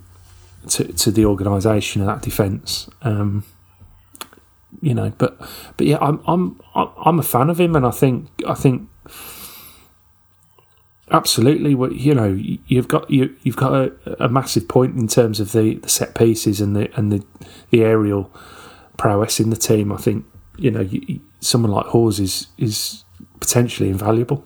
to, 0.69 0.93
to 0.93 1.11
the 1.11 1.25
organisation 1.25 2.03
and 2.03 2.09
that 2.09 2.23
defence. 2.23 2.89
Um, 3.03 3.45
you 4.81 4.95
know, 4.95 5.13
but 5.19 5.39
but 5.77 5.87
yeah, 5.87 5.99
I'm 6.01 6.21
I'm 6.27 6.61
I'm 6.75 7.19
a 7.19 7.23
fan 7.23 7.51
of 7.51 7.61
him, 7.61 7.77
and 7.77 7.87
I 7.87 7.91
think 7.91 8.29
I 8.47 8.55
think 8.55 8.89
absolutely. 11.11 11.75
What 11.75 11.97
you 11.97 12.15
know, 12.15 12.33
you've 12.67 12.89
got 12.89 13.11
you 13.11 13.35
you've 13.43 13.57
got 13.57 13.75
a, 13.75 14.25
a 14.25 14.29
massive 14.29 14.69
point 14.69 14.97
in 14.97 15.09
terms 15.09 15.41
of 15.41 15.53
the, 15.53 15.75
the 15.77 15.89
set 15.89 16.15
pieces 16.15 16.61
and 16.61 16.75
the 16.77 16.91
and 16.97 17.13
the 17.13 17.25
the 17.71 17.83
aerial 17.83 18.31
prowess 18.97 19.41
in 19.41 19.51
the 19.51 19.57
team. 19.57 19.93
I 19.93 19.97
think 19.97 20.25
you 20.57 20.71
know 20.71 20.81
you, 20.81 21.21
someone 21.41 21.73
like 21.73 21.87
Hause 21.87 22.21
is 22.21 22.47
is 22.57 23.05
potentially 23.41 23.91
invaluable. 23.91 24.45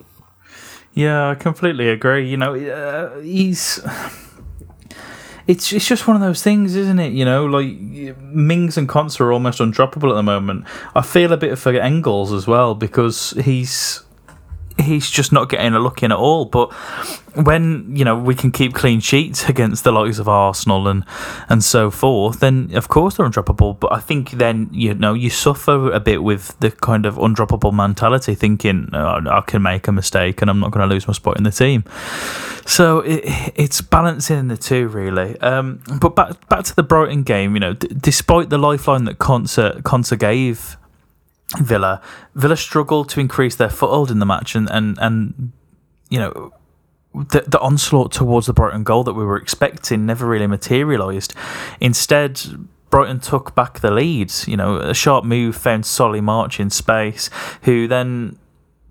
Yeah, 0.94 1.30
I 1.30 1.34
completely 1.34 1.88
agree. 1.88 2.28
You 2.28 2.36
know, 2.36 2.54
uh, 2.54 3.20
he's. 3.20 3.80
It's 5.46 5.72
it's 5.72 5.86
just 5.86 6.06
one 6.06 6.16
of 6.16 6.22
those 6.22 6.42
things, 6.42 6.74
isn't 6.74 6.98
it? 6.98 7.12
You 7.12 7.24
know, 7.24 7.44
like 7.44 7.76
Mings 7.76 8.78
and 8.78 8.88
Konsa 8.88 9.20
are 9.20 9.32
almost 9.32 9.58
undroppable 9.58 10.10
at 10.10 10.14
the 10.14 10.22
moment. 10.22 10.64
I 10.94 11.02
feel 11.02 11.32
a 11.32 11.36
bit 11.36 11.52
of 11.52 11.60
for 11.60 11.72
Engels 11.72 12.32
as 12.32 12.46
well 12.46 12.74
because 12.74 13.32
he's 13.44 14.03
he's 14.78 15.10
just 15.10 15.32
not 15.32 15.48
getting 15.48 15.74
a 15.74 15.78
look 15.78 16.02
in 16.02 16.12
at 16.12 16.18
all. 16.18 16.44
But 16.44 16.72
when 17.34 17.96
you 17.96 18.04
know 18.04 18.16
we 18.16 18.34
can 18.34 18.50
keep 18.50 18.74
clean 18.74 19.00
sheets 19.00 19.48
against 19.48 19.84
the 19.84 19.92
likes 19.92 20.18
of 20.18 20.28
Arsenal 20.28 20.88
and 20.88 21.04
and 21.48 21.62
so 21.62 21.90
forth, 21.90 22.40
then 22.40 22.70
of 22.74 22.88
course 22.88 23.16
they're 23.16 23.26
undroppable. 23.26 23.78
But 23.78 23.92
I 23.92 24.00
think 24.00 24.32
then 24.32 24.68
you 24.72 24.94
know 24.94 25.14
you 25.14 25.30
suffer 25.30 25.90
a 25.92 26.00
bit 26.00 26.22
with 26.22 26.58
the 26.60 26.70
kind 26.70 27.06
of 27.06 27.16
undroppable 27.16 27.72
mentality, 27.72 28.34
thinking 28.34 28.90
oh, 28.92 29.20
I 29.28 29.42
can 29.46 29.62
make 29.62 29.88
a 29.88 29.92
mistake 29.92 30.42
and 30.42 30.50
I'm 30.50 30.60
not 30.60 30.70
going 30.70 30.88
to 30.88 30.92
lose 30.92 31.06
my 31.06 31.14
spot 31.14 31.36
in 31.36 31.44
the 31.44 31.50
team. 31.50 31.84
So 32.66 33.00
it, 33.00 33.22
it's 33.54 33.80
balancing 33.80 34.48
the 34.48 34.56
two 34.56 34.88
really. 34.88 35.38
Um, 35.40 35.82
but 36.00 36.16
back 36.16 36.48
back 36.48 36.64
to 36.64 36.76
the 36.76 36.82
Brighton 36.82 37.22
game, 37.22 37.54
you 37.54 37.60
know, 37.60 37.74
d- 37.74 37.88
despite 37.96 38.50
the 38.50 38.58
lifeline 38.58 39.04
that 39.04 39.18
Konsa 39.18 39.82
Konsa 39.82 40.18
gave 40.18 40.76
Villa. 41.58 42.00
Villa 42.34 42.56
struggled 42.56 43.08
to 43.10 43.20
increase 43.20 43.56
their 43.56 43.70
foothold 43.70 44.10
in 44.10 44.18
the 44.18 44.26
match, 44.26 44.54
and 44.54 44.68
and 44.70 44.98
and 45.00 45.52
you 46.08 46.18
know. 46.18 46.52
The, 47.16 47.44
the 47.46 47.60
onslaught 47.60 48.10
towards 48.10 48.48
the 48.48 48.52
Brighton 48.52 48.82
goal 48.82 49.04
that 49.04 49.12
we 49.12 49.24
were 49.24 49.36
expecting 49.36 50.04
never 50.04 50.26
really 50.26 50.48
materialised. 50.48 51.32
Instead, 51.80 52.40
Brighton 52.90 53.20
took 53.20 53.54
back 53.54 53.78
the 53.78 53.92
lead. 53.92 54.32
You 54.48 54.56
know, 54.56 54.78
a 54.78 54.94
sharp 54.94 55.24
move 55.24 55.54
found 55.54 55.86
Solly 55.86 56.20
March 56.20 56.58
in 56.58 56.70
space, 56.70 57.30
who 57.62 57.86
then 57.86 58.36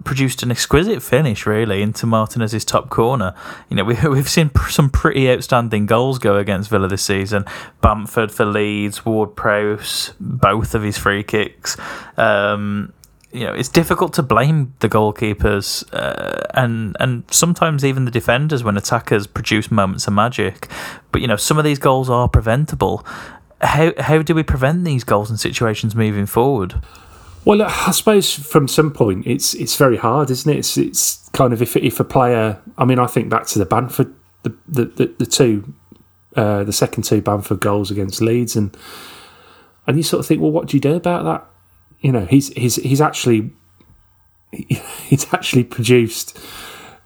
produced 0.03 0.43
an 0.43 0.51
exquisite 0.51 1.01
finish, 1.01 1.45
really, 1.45 1.81
into 1.81 2.05
Martinez's 2.05 2.65
top 2.65 2.89
corner. 2.89 3.35
You 3.69 3.77
know, 3.77 3.83
we, 3.83 3.95
we've 4.09 4.29
seen 4.29 4.51
some 4.69 4.89
pretty 4.89 5.29
outstanding 5.29 5.85
goals 5.85 6.19
go 6.19 6.37
against 6.37 6.69
Villa 6.69 6.87
this 6.87 7.03
season. 7.03 7.45
Bamford 7.81 8.31
for 8.31 8.45
Leeds, 8.45 9.05
Ward 9.05 9.35
Prowse, 9.35 10.13
both 10.19 10.75
of 10.75 10.83
his 10.83 10.97
free 10.97 11.23
kicks. 11.23 11.77
Um, 12.17 12.93
you 13.31 13.45
know, 13.45 13.53
it's 13.53 13.69
difficult 13.69 14.13
to 14.13 14.23
blame 14.23 14.75
the 14.79 14.87
goalkeepers 14.87 15.83
uh, 15.91 16.43
and 16.53 16.95
and 16.99 17.23
sometimes 17.31 17.83
even 17.83 18.05
the 18.05 18.11
defenders 18.11 18.63
when 18.63 18.77
attackers 18.77 19.25
produce 19.25 19.71
moments 19.71 20.05
of 20.05 20.13
magic. 20.13 20.69
But 21.11 21.21
you 21.21 21.27
know, 21.27 21.35
some 21.35 21.57
of 21.57 21.63
these 21.63 21.79
goals 21.79 22.11
are 22.11 22.29
preventable, 22.29 23.03
how 23.63 23.93
how 23.97 24.21
do 24.21 24.35
we 24.35 24.43
prevent 24.43 24.83
these 24.83 25.03
goals 25.03 25.29
and 25.29 25.39
situations 25.39 25.95
moving 25.95 26.25
forward? 26.25 26.75
Well, 27.45 27.61
I 27.61 27.91
suppose 27.91 28.33
from 28.33 28.67
some 28.67 28.91
point 28.91 29.27
it's 29.27 29.53
it's 29.53 29.75
very 29.75 29.97
hard, 29.97 30.29
isn't 30.29 30.51
it? 30.51 30.59
It's 30.59 30.77
it's 30.77 31.29
kind 31.29 31.51
of 31.51 31.61
if 31.61 31.75
if 31.75 31.99
a 31.99 32.03
player. 32.03 32.61
I 32.77 32.85
mean, 32.85 32.99
I 32.99 33.07
think 33.07 33.29
back 33.29 33.47
to 33.47 33.59
the 33.59 33.65
Bamford, 33.65 34.13
the 34.43 34.55
the 34.67 34.85
the, 34.85 35.15
the 35.19 35.25
two, 35.25 35.73
uh, 36.35 36.63
the 36.63 36.73
second 36.73 37.03
two 37.03 37.21
Bamford 37.21 37.59
goals 37.59 37.91
against 37.91 38.21
Leeds, 38.21 38.55
and 38.55 38.75
and 39.85 39.97
you 39.97 40.03
sort 40.03 40.21
of 40.21 40.25
think, 40.25 40.41
well, 40.41 40.51
what 40.51 40.67
do 40.67 40.77
you 40.77 40.81
do 40.81 40.95
about 40.95 41.25
that? 41.25 41.45
You 41.99 42.13
know, 42.13 42.25
he's 42.25 42.49
he's 42.53 42.77
he's 42.77 43.01
actually 43.01 43.51
he's 44.51 45.31
actually 45.33 45.65
produced 45.65 46.39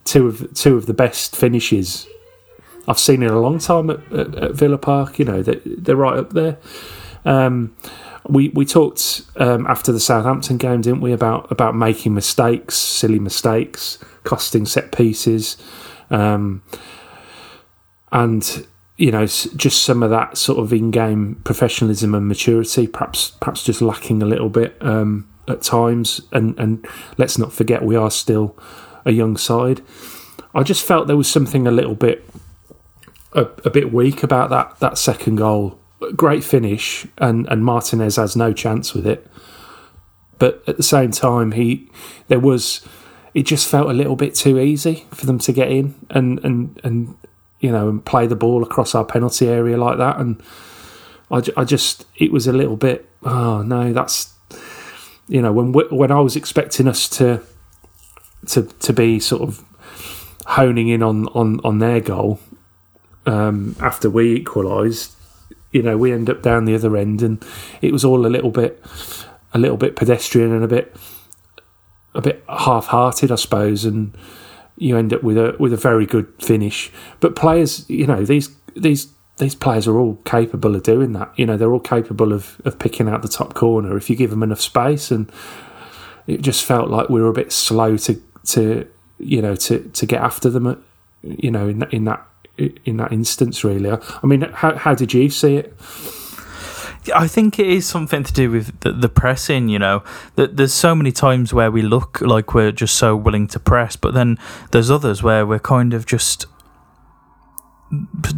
two 0.04 0.28
of 0.28 0.54
two 0.54 0.78
of 0.78 0.86
the 0.86 0.94
best 0.94 1.36
finishes 1.36 2.08
I've 2.88 3.00
seen 3.00 3.24
in 3.24 3.30
a 3.30 3.40
long 3.40 3.58
time 3.60 3.90
at, 3.90 4.00
at, 4.14 4.36
at 4.36 4.52
Villa 4.54 4.78
Park. 4.78 5.18
You 5.18 5.26
know, 5.26 5.42
they're, 5.42 5.62
they're 5.66 5.96
right 5.96 6.18
up 6.18 6.34
there. 6.34 6.58
Um, 7.26 7.76
we 8.30 8.50
we 8.50 8.66
talked 8.66 9.22
um, 9.38 9.66
after 9.68 9.92
the 9.92 10.00
Southampton 10.00 10.58
game, 10.58 10.82
didn't 10.82 11.02
we, 11.02 11.12
about 11.12 11.52
about 11.52 11.76
making 11.76 12.14
mistakes, 12.14 12.76
silly 12.76 13.20
mistakes, 13.20 13.98
costing 14.24 14.66
set 14.66 14.92
pieces, 14.92 15.58
um, 16.10 16.62
and 18.12 18.68
you 18.98 19.12
know 19.12 19.26
just 19.26 19.84
some 19.84 20.04
of 20.04 20.10
that 20.10 20.38
sort 20.38 20.60
of 20.60 20.74
in-game 20.74 21.42
professionalism 21.44 22.16
and 22.16 22.28
maturity, 22.28 22.88
perhaps 22.88 23.32
perhaps 23.40 23.64
just 23.64 23.82
lacking 23.82 24.22
a 24.22 24.26
little 24.26 24.50
bit 24.50 24.78
um, 24.82 25.30
at 25.48 25.62
times. 25.62 26.22
And 26.32 26.58
and 26.60 26.86
let's 27.18 27.38
not 27.38 27.54
forget 27.54 27.84
we 27.84 27.96
are 27.96 28.12
still 28.12 28.58
a 29.06 29.12
young 29.12 29.38
side. 29.38 29.82
I 30.54 30.64
just 30.64 30.86
felt 30.86 31.08
there 31.08 31.18
was 31.18 31.30
something 31.30 31.68
a 31.68 31.72
little 31.72 31.96
bit 31.96 32.26
a, 33.34 33.48
a 33.64 33.70
bit 33.70 33.94
weak 33.94 34.24
about 34.24 34.50
that 34.50 34.80
that 34.80 34.98
second 34.98 35.36
goal 35.36 35.80
great 36.16 36.44
finish, 36.44 37.06
and, 37.18 37.48
and 37.48 37.64
Martinez 37.64 38.16
has 38.18 38.36
no 38.36 38.54
chance 38.54 38.94
with 38.94 39.08
it. 39.08 39.28
But 40.40 40.64
at 40.68 40.78
the 40.78 40.84
same 40.84 41.12
time, 41.12 41.54
he 41.54 41.90
there 42.28 42.40
was 42.40 42.88
it 43.34 43.44
just 43.44 43.68
felt 43.68 43.90
a 43.90 43.94
little 43.94 44.16
bit 44.16 44.36
too 44.36 44.60
easy 44.60 45.06
for 45.12 45.26
them 45.26 45.40
to 45.40 45.52
get 45.52 45.72
in 45.72 45.96
and 46.10 46.40
and 46.44 46.80
and 46.84 47.18
you 47.60 47.72
know 47.72 47.90
and 47.90 48.06
play 48.06 48.28
the 48.28 48.36
ball 48.36 48.64
across 48.64 48.94
our 48.94 49.06
penalty 49.06 49.48
area 49.48 49.78
like 49.78 49.98
that. 49.98 50.20
And 50.20 50.42
I, 51.32 51.42
I 51.56 51.64
just 51.64 52.06
it 52.16 52.32
was 52.32 52.48
a 52.48 52.54
little 52.54 52.78
bit 52.78 53.10
oh 53.24 53.62
no 53.64 53.92
that's 53.94 54.34
you 55.28 55.42
know 55.42 55.52
when 55.52 55.74
when 55.74 56.12
I 56.12 56.20
was 56.20 56.36
expecting 56.36 56.88
us 56.88 57.10
to 57.10 57.42
to 58.48 58.64
to 58.64 58.94
be 58.94 59.20
sort 59.20 59.42
of 59.42 59.64
honing 60.46 60.88
in 60.88 61.04
on 61.04 61.28
on 61.30 61.60
on 61.64 61.80
their 61.80 62.00
goal 62.00 62.40
um, 63.26 63.76
after 63.82 64.10
we 64.10 64.36
equalised 64.36 65.17
you 65.72 65.82
know, 65.82 65.98
we 65.98 66.14
end 66.14 66.30
up 66.30 66.42
down 66.42 66.66
the 66.66 66.76
other 66.76 66.96
end, 66.96 67.22
and 67.22 67.44
it 67.82 67.92
was 67.92 68.06
all 68.06 68.26
a 68.26 68.28
little 68.28 68.52
bit, 68.52 68.84
a 69.54 69.60
little 69.60 69.78
bit 69.78 69.96
pedestrian 69.96 70.52
and 70.52 70.64
a 70.64 70.68
bit, 70.68 70.96
a 72.14 72.22
bit 72.22 72.44
half-hearted, 72.48 73.32
I 73.32 73.36
suppose, 73.36 73.86
and 73.86 74.16
you 74.78 74.98
end 74.98 75.14
up 75.14 75.24
with 75.24 75.38
a 75.38 75.56
with 75.60 75.74
a 75.74 75.78
very 75.78 76.06
good 76.06 76.32
finish. 76.40 76.92
But 77.20 77.36
players, 77.36 77.90
you 77.90 78.08
know, 78.08 78.24
these 78.24 78.56
these 78.76 79.12
these 79.38 79.56
players 79.56 79.88
are 79.88 79.98
all 79.98 80.16
capable 80.26 80.76
of 80.76 80.84
doing 80.84 81.14
that. 81.14 81.32
You 81.36 81.46
know, 81.46 81.58
they're 81.58 81.72
all 81.72 81.80
capable 81.80 82.34
of 82.34 82.62
of 82.66 82.80
picking 82.80 83.10
out 83.10 83.22
the 83.22 83.28
top 83.28 83.54
corner 83.54 83.98
if 83.98 84.10
you 84.10 84.16
give 84.16 84.30
them 84.30 84.44
enough 84.44 84.62
space, 84.62 85.12
and 85.12 85.32
it 86.28 86.42
just 86.42 86.64
felt 86.64 86.90
like 86.90 87.10
we 87.10 87.22
were 87.22 87.30
a 87.30 87.34
bit 87.34 87.52
slow 87.52 87.98
to 87.98 88.22
to 88.46 88.88
you 89.20 89.42
know 89.42 89.56
to 89.56 89.80
to 89.80 90.06
get 90.06 90.22
after 90.22 90.50
them. 90.50 90.68
Uh, 90.68 90.76
you 91.24 91.52
know, 91.52 91.68
in 91.68 91.84
in 91.92 92.06
that 92.06 92.27
in 92.58 92.98
that 92.98 93.12
instance, 93.12 93.64
really. 93.64 93.92
I 93.92 94.26
mean, 94.26 94.42
how, 94.42 94.76
how 94.76 94.96
did 94.96 95.14
you 95.14 95.30
see 95.30 95.58
it? 95.58 95.74
I 97.16 97.28
think 97.28 97.58
it 97.58 97.68
is 97.68 97.86
something 97.86 98.24
to 98.24 98.34
do 98.34 98.52
with 98.52 98.80
the, 98.82 98.92
the 98.92 99.10
pressing. 99.10 99.70
You 99.70 99.80
know, 99.80 100.04
that 100.36 100.58
there's 100.58 100.74
so 100.74 100.96
many 100.96 101.12
times 101.12 101.54
where 101.54 101.72
we 101.72 101.82
look 101.82 102.22
like 102.22 102.54
we're 102.54 102.72
just 102.72 102.96
so 102.96 103.16
willing 103.16 103.48
to 103.48 103.60
press, 103.60 103.96
but 103.96 104.14
then 104.14 104.38
there's 104.72 104.92
others 104.92 105.24
where 105.24 105.46
we're 105.46 105.60
kind 105.60 105.94
of 105.94 106.06
just 106.06 106.46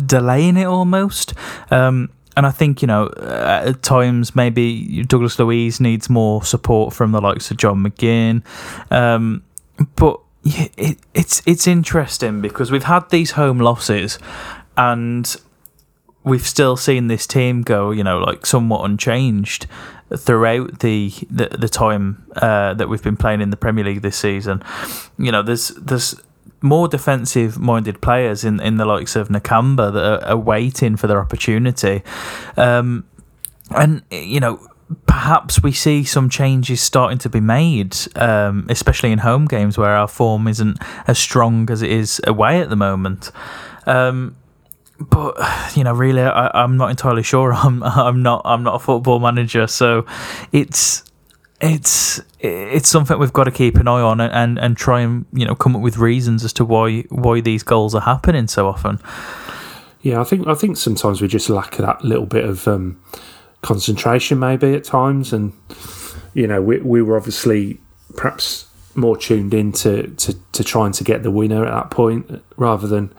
delaying 0.06 0.58
it 0.58 0.66
almost. 0.66 1.34
Um, 1.72 2.10
and 2.38 2.46
I 2.46 2.52
think 2.52 2.82
you 2.82 2.88
know 2.88 3.12
at 3.18 3.82
times 3.82 4.36
maybe 4.36 5.04
Douglas 5.04 5.38
Luiz 5.40 5.80
needs 5.80 6.10
more 6.10 6.44
support 6.44 6.94
from 6.94 7.12
the 7.12 7.20
likes 7.20 7.52
of 7.52 7.58
John 7.58 7.84
McGinn, 7.84 8.44
um, 8.92 9.44
but 9.96 10.20
yeah, 10.44 10.68
it, 10.78 10.98
it's 11.14 11.42
it's 11.46 11.68
interesting 11.68 12.42
because 12.42 12.72
we've 12.72 12.84
had 12.84 13.10
these 13.10 13.32
home 13.32 13.60
losses, 13.60 14.18
and 14.78 15.36
we've 16.24 16.48
still 16.48 16.78
seen 16.78 17.08
this 17.08 17.28
team 17.28 17.62
go, 17.62 17.92
you 17.92 18.04
know, 18.04 18.20
like 18.20 18.46
somewhat 18.46 18.86
unchanged 18.86 19.68
throughout 20.16 20.80
the 20.80 21.12
the, 21.30 21.48
the 21.58 21.70
time 21.70 22.26
uh, 22.36 22.74
that 22.74 22.88
we've 22.88 23.04
been 23.04 23.18
playing 23.18 23.42
in 23.42 23.50
the 23.50 23.58
Premier 23.58 23.84
League 23.84 24.02
this 24.02 24.18
season. 24.18 24.64
You 25.18 25.32
know, 25.32 25.44
there's 25.44 25.70
there's 25.70 26.16
more 26.62 26.88
defensive 26.88 27.58
minded 27.58 28.02
players 28.02 28.44
in, 28.44 28.60
in 28.60 28.78
the 28.78 28.86
likes 28.86 29.16
of 29.16 29.30
Nakamba 29.30 29.94
that 29.94 30.04
are, 30.04 30.26
are 30.26 30.38
waiting 30.38 30.98
for 30.98 31.08
their 31.08 31.20
opportunity. 31.20 32.04
Um, 32.58 33.06
and 33.72 34.02
you 34.10 34.40
know 34.40 34.60
perhaps 35.06 35.62
we 35.62 35.72
see 35.72 36.04
some 36.04 36.30
changes 36.30 36.82
starting 36.82 37.18
to 37.20 37.30
be 37.30 37.40
made, 37.40 37.96
um, 38.16 38.66
especially 38.70 39.12
in 39.12 39.20
home 39.20 39.46
games 39.46 39.78
where 39.78 39.92
our 39.92 40.08
form 40.08 40.48
isn't 40.48 40.78
as 41.08 41.20
strong 41.20 41.70
as 41.70 41.82
it 41.82 41.92
is 41.92 42.20
away 42.26 42.62
at 42.62 42.70
the 42.70 42.76
moment. 42.76 43.32
Um, 43.86 44.36
but 45.00 45.38
you 45.76 45.84
know, 45.84 45.94
really, 45.94 46.22
I, 46.22 46.64
am 46.64 46.78
not 46.78 46.90
entirely 46.90 47.24
sure. 47.24 47.54
I'm 47.56 47.84
I'm 47.84 48.22
not 48.22 48.42
I'm 48.46 48.64
not 48.64 48.76
a 48.76 48.80
football 48.80 49.20
manager, 49.20 49.68
so 49.68 50.06
it's 50.52 51.04
it's 51.62 52.22
it's 52.40 52.88
something 52.88 53.20
we've 53.20 53.34
got 53.34 53.44
to 53.46 53.52
keep 53.52 53.76
an 53.78 53.88
eye 53.88 54.02
on 54.02 54.22
and, 54.22 54.58
and 54.58 54.78
try 54.78 55.02
and 55.02 55.26
you 55.34 55.46
know 55.46 55.56
come 55.56 55.76
up 55.76 55.82
with 55.82 55.98
reasons 55.98 56.44
as 56.44 56.54
to 56.54 56.66
why 56.66 57.02
why 57.10 57.42
these 57.42 57.64
goals 57.64 57.94
are 57.94 58.02
happening 58.02 58.48
so 58.48 58.68
often. 58.68 59.00
Yeah, 60.02 60.22
I 60.22 60.24
think 60.24 60.48
I 60.48 60.56
think 60.56 60.78
sometimes 60.78 61.22
we 61.22 61.28
just 61.28 61.50
lack 61.50 61.76
that 61.78 62.04
little 62.04 62.26
bit 62.26 62.46
of. 62.46 62.68
Um, 62.68 63.02
concentration 63.62 64.40
maybe 64.40 64.74
at 64.74 64.84
times, 64.84 65.34
and 65.34 65.54
you 66.34 66.48
know 66.48 66.62
we 66.62 66.80
we 66.80 67.02
were 67.02 67.18
obviously 67.18 67.80
perhaps 68.16 68.66
more 68.96 69.16
tuned 69.16 69.54
in 69.54 69.72
to, 69.72 70.08
to, 70.16 70.36
to 70.52 70.64
trying 70.64 70.92
to 70.92 71.04
get 71.04 71.24
the 71.24 71.32
winner 71.32 71.64
at 71.64 71.72
that 71.72 71.92
point 71.92 72.44
rather 72.58 72.88
than 72.88 73.14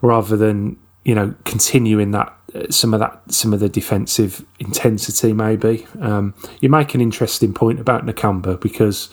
rather 0.00 0.36
than 0.36 0.76
you 1.04 1.14
know 1.14 1.34
continuing 1.44 2.10
that 2.10 2.34
some 2.70 2.94
of 2.94 3.00
that 3.00 3.20
some 3.28 3.52
of 3.52 3.60
the 3.60 3.68
defensive 3.68 4.44
intensity 4.58 5.32
maybe. 5.32 5.86
Um, 6.00 6.34
you 6.60 6.68
make 6.68 6.94
an 6.94 7.00
interesting 7.00 7.52
point 7.52 7.80
about 7.80 8.06
Nakamba 8.06 8.60
because 8.60 9.12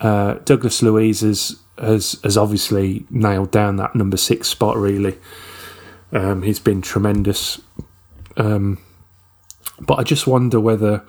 uh, 0.00 0.34
Douglas 0.44 0.82
Luiz 0.82 1.20
has, 1.20 1.58
has 1.78 2.18
has 2.22 2.36
obviously 2.36 3.04
nailed 3.10 3.50
down 3.50 3.76
that 3.76 3.94
number 3.94 4.16
six 4.16 4.48
spot 4.48 4.76
really. 4.76 5.18
Um, 6.12 6.42
he's 6.42 6.60
been 6.60 6.82
tremendous. 6.82 7.60
Um, 8.36 8.78
but 9.80 9.98
I 9.98 10.02
just 10.02 10.26
wonder 10.26 10.58
whether, 10.60 11.04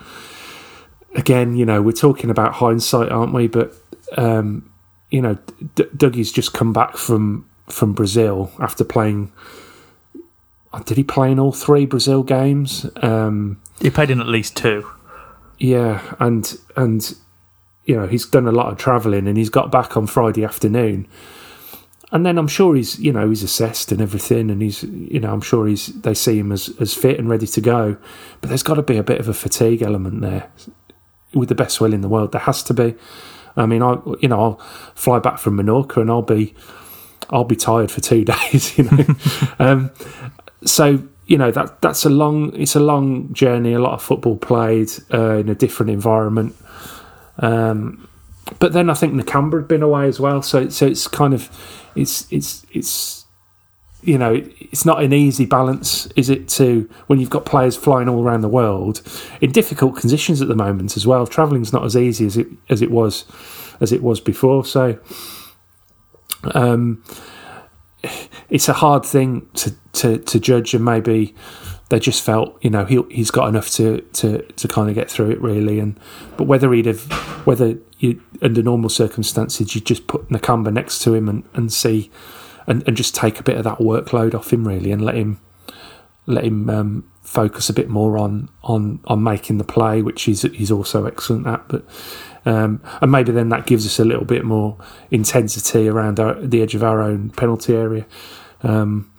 again, 1.16 1.56
you 1.56 1.66
know, 1.66 1.82
we're 1.82 1.92
talking 1.92 2.30
about 2.30 2.54
hindsight, 2.54 3.12
aren't 3.12 3.34
we? 3.34 3.48
But 3.48 3.74
um, 4.18 4.72
you 5.10 5.22
know, 5.22 5.38
D- 5.76 5.88
Dougie's 5.96 6.32
just 6.32 6.54
come 6.54 6.74
back 6.74 6.98
from 6.98 7.50
from 7.68 7.94
Brazil 7.94 8.52
after 8.60 8.84
playing. 8.84 9.32
Uh, 10.74 10.80
did 10.84 10.98
he 10.98 11.04
play 11.04 11.32
in 11.32 11.40
all 11.40 11.52
three 11.52 11.86
Brazil 11.86 12.24
games? 12.24 12.86
Um, 12.98 13.62
he 13.82 13.90
played 13.90 14.12
in 14.12 14.20
at 14.20 14.28
least 14.28 14.56
two. 14.58 14.90
Yeah, 15.58 16.16
and 16.20 16.60
and 16.76 17.16
you 17.86 17.96
know 17.96 18.08
he's 18.08 18.26
done 18.26 18.48
a 18.48 18.52
lot 18.52 18.72
of 18.72 18.78
travelling, 18.78 19.28
and 19.28 19.38
he's 19.38 19.50
got 19.50 19.72
back 19.72 19.96
on 19.96 20.08
Friday 20.08 20.44
afternoon 20.44 21.08
and 22.12 22.26
then 22.26 22.38
I'm 22.38 22.48
sure 22.48 22.76
he's 22.76 23.00
you 23.00 23.12
know 23.12 23.30
he's 23.30 23.44
assessed 23.44 23.92
and 23.92 24.02
everything, 24.02 24.50
and 24.50 24.62
he's 24.62 24.84
you 24.84 25.20
know 25.20 25.32
I'm 25.32 25.42
sure 25.42 25.68
he's 25.68 25.88
they 25.88 26.14
see 26.14 26.40
him 26.40 26.52
as 26.52 26.70
as 26.80 26.94
fit 26.94 27.20
and 27.20 27.30
ready 27.30 27.48
to 27.48 27.62
go, 27.62 27.98
but 28.40 28.48
there's 28.50 28.64
got 28.64 28.76
to 28.76 28.82
be 28.82 28.98
a 28.98 29.04
bit 29.04 29.20
of 29.20 29.28
a 29.28 29.34
fatigue 29.34 29.82
element 29.82 30.22
there. 30.22 30.50
With 31.34 31.50
the 31.50 31.56
best 31.56 31.82
will 31.82 31.94
in 31.94 32.02
the 32.02 32.08
world, 32.08 32.32
there 32.32 32.42
has 32.42 32.64
to 32.64 32.74
be. 32.74 32.96
I 33.58 33.66
mean, 33.66 33.84
I 33.84 33.98
you 34.22 34.30
know 34.30 34.40
I'll 34.40 34.58
fly 34.96 35.20
back 35.20 35.38
from 35.38 35.58
Menorca 35.58 35.98
and 35.98 36.10
I'll 36.10 36.22
be 36.22 36.56
I'll 37.30 37.44
be 37.44 37.58
tired 37.58 37.92
for 37.92 38.00
two 38.00 38.24
days, 38.52 38.78
you 38.78 38.86
know. 38.86 39.06
um, 39.60 39.92
so 40.64 41.04
you 41.26 41.38
know 41.38 41.52
that 41.52 41.82
that's 41.82 42.06
a 42.06 42.10
long 42.10 42.56
it's 42.56 42.76
a 42.76 42.80
long 42.80 43.34
journey, 43.34 43.74
a 43.74 43.80
lot 43.80 43.94
of 43.94 44.02
football 44.02 44.38
played 44.38 44.90
uh, 45.14 45.38
in 45.38 45.50
a 45.50 45.56
different 45.56 45.90
environment. 45.90 46.56
Um, 47.40 48.08
but 48.60 48.74
then 48.74 48.90
I 48.90 48.94
think 48.94 49.14
Nakamba 49.14 49.60
had 49.60 49.68
been 49.68 49.84
away 49.84 50.08
as 50.08 50.20
well, 50.20 50.42
so 50.42 50.70
so 50.70 50.86
it's 50.86 51.08
kind 51.08 51.34
of 51.34 51.50
it's 51.96 52.32
it's 52.32 52.66
it's 52.72 53.26
you 54.02 54.18
know 54.18 54.42
it's 54.60 54.86
not 54.86 55.04
an 55.04 55.14
easy 55.14 55.46
balance, 55.46 56.08
is 56.16 56.30
it? 56.30 56.48
To 56.50 56.90
when 57.08 57.20
you've 57.20 57.30
got 57.30 57.46
players 57.46 57.76
flying 57.76 58.08
all 58.10 58.24
around 58.24 58.42
the 58.42 58.50
world 58.50 59.02
in 59.42 59.52
difficult 59.52 59.98
conditions 59.98 60.42
at 60.42 60.48
the 60.48 60.56
moment 60.56 60.96
as 60.96 61.06
well. 61.06 61.28
Traveling's 61.28 61.74
not 61.74 61.84
as 61.84 61.96
easy 61.96 62.26
as 62.26 62.38
it 62.38 62.48
as 62.70 62.82
it 62.82 62.92
was 62.92 63.26
as 63.82 63.92
it 63.92 64.02
was 64.02 64.20
before, 64.20 64.66
so 64.66 64.98
um, 66.54 67.04
it's 68.50 68.70
a 68.70 68.74
hard 68.74 69.06
thing 69.06 69.48
to, 69.54 69.76
to, 69.94 70.18
to 70.20 70.40
judge 70.40 70.74
and 70.74 70.86
maybe 70.86 71.36
they 71.90 72.00
just 72.00 72.22
felt 72.22 72.58
you 72.62 72.70
know 72.70 72.86
he 72.86 73.02
he's 73.10 73.32
got 73.32 73.48
enough 73.48 73.70
to, 73.72 74.02
to, 74.14 74.42
to 74.42 74.68
kind 74.68 74.90
of 74.90 74.96
get 74.96 75.10
through 75.10 75.32
it 75.32 75.42
really. 75.42 75.80
And 75.80 76.00
but 76.36 76.46
whether 76.46 76.72
he'd 76.74 76.86
have 76.86 77.04
whether 77.46 77.78
you 78.00 78.22
under 78.42 78.62
normal 78.62 78.90
circumstances 78.90 79.74
you 79.74 79.82
just 79.82 80.08
put 80.08 80.28
Nakamba 80.30 80.72
next 80.72 81.00
to 81.04 81.14
him 81.14 81.28
and, 81.30 81.44
and 81.54 81.72
see 81.72 82.12
and, 82.68 82.86
and 82.88 82.98
just 82.98 83.16
take 83.16 83.40
a 83.40 83.44
bit 83.44 83.58
of 83.58 83.64
that 83.64 83.78
workload 83.78 84.34
off 84.34 84.52
him 84.52 84.68
really 84.68 84.92
and 84.92 85.04
let 85.04 85.16
him 85.16 85.40
let 86.26 86.44
him 86.44 86.70
um, 86.70 87.10
focus 87.22 87.70
a 87.70 87.74
bit 87.74 87.90
more 87.90 88.18
on 88.18 88.50
on 88.64 89.00
on 89.06 89.24
making 89.24 89.58
the 89.58 89.64
play 89.64 90.02
which 90.02 90.24
he's 90.24 90.42
he's 90.42 90.72
also 90.72 91.06
excellent 91.06 91.48
at. 91.48 91.68
But 91.68 91.86
um, 92.46 92.82
and 93.02 93.12
maybe 93.12 93.32
then 93.32 93.50
that 93.50 93.66
gives 93.66 93.86
us 93.86 94.00
a 94.00 94.06
little 94.06 94.24
bit 94.24 94.46
more 94.46 94.78
intensity 95.12 95.90
around 95.90 96.20
our, 96.20 96.36
the 96.36 96.62
edge 96.62 96.76
of 96.76 96.84
our 96.84 97.02
own 97.02 97.30
penalty 97.32 97.76
area. 97.76 98.06
Um, 98.64 99.12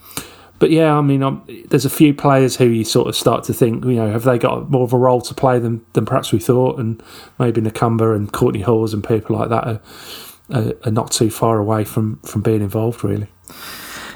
but 0.59 0.71
yeah, 0.71 0.97
I 0.97 1.01
mean, 1.01 1.23
um, 1.23 1.47
there's 1.69 1.85
a 1.85 1.91
few 1.91 2.13
players 2.13 2.57
who 2.57 2.67
you 2.67 2.85
sort 2.85 3.09
of 3.09 3.15
start 3.15 3.45
to 3.45 3.55
think, 3.55 3.85
you 3.85 3.93
know, 3.93 4.11
have 4.11 4.25
they 4.25 4.39
got 4.39 4.71
more 4.71 4.83
of 4.83 4.93
a 4.93 4.97
role 4.97 5.21
to 5.21 5.35
play 5.35 5.59
than, 5.59 5.85
than 5.93 6.05
perhaps 6.05 6.33
we 6.33 6.41
thought? 6.41 6.79
And 6.79 7.03
maybe 7.39 7.61
Nakamba 7.61 8.17
and 8.17 8.33
Kortney 8.33 8.63
Hause 8.63 8.93
and 8.93 9.07
people 9.07 9.37
like 9.37 9.51
that 9.51 9.67
are, 9.67 9.81
are, 10.53 10.73
are, 10.85 10.91
not 10.91 11.13
too 11.13 11.31
far 11.31 11.59
away 11.59 11.85
from, 11.85 12.17
from 12.21 12.43
being 12.43 12.61
involved, 12.61 13.05
really. 13.05 13.29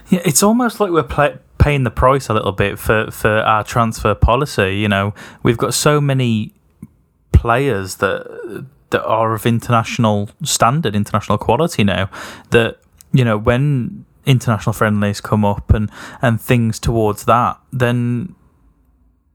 Yeah, 0.08 0.20
it's 0.24 0.42
almost 0.42 0.80
like 0.80 0.90
we're 0.90 1.04
play, 1.04 1.38
paying 1.58 1.84
the 1.84 1.90
price 1.90 2.28
a 2.28 2.34
little 2.34 2.52
bit 2.52 2.78
for, 2.78 3.10
for 3.12 3.30
our 3.30 3.62
transfer 3.62 4.14
policy. 4.14 4.76
You 4.78 4.88
know, 4.88 5.14
we've 5.44 5.58
got 5.58 5.74
so 5.74 6.00
many 6.00 6.54
players 7.32 7.96
that 7.96 8.66
that 8.90 9.04
are 9.04 9.34
of 9.34 9.46
international 9.46 10.30
standard, 10.44 10.94
international 10.94 11.38
quality 11.38 11.82
now 11.82 12.10
that 12.50 12.78
you 13.12 13.24
know 13.24 13.36
when 13.36 14.04
international 14.26 14.72
friendlies 14.72 15.20
come 15.20 15.44
up 15.44 15.72
and 15.72 15.90
and 16.20 16.40
things 16.40 16.78
towards 16.78 17.24
that, 17.24 17.58
then 17.72 18.34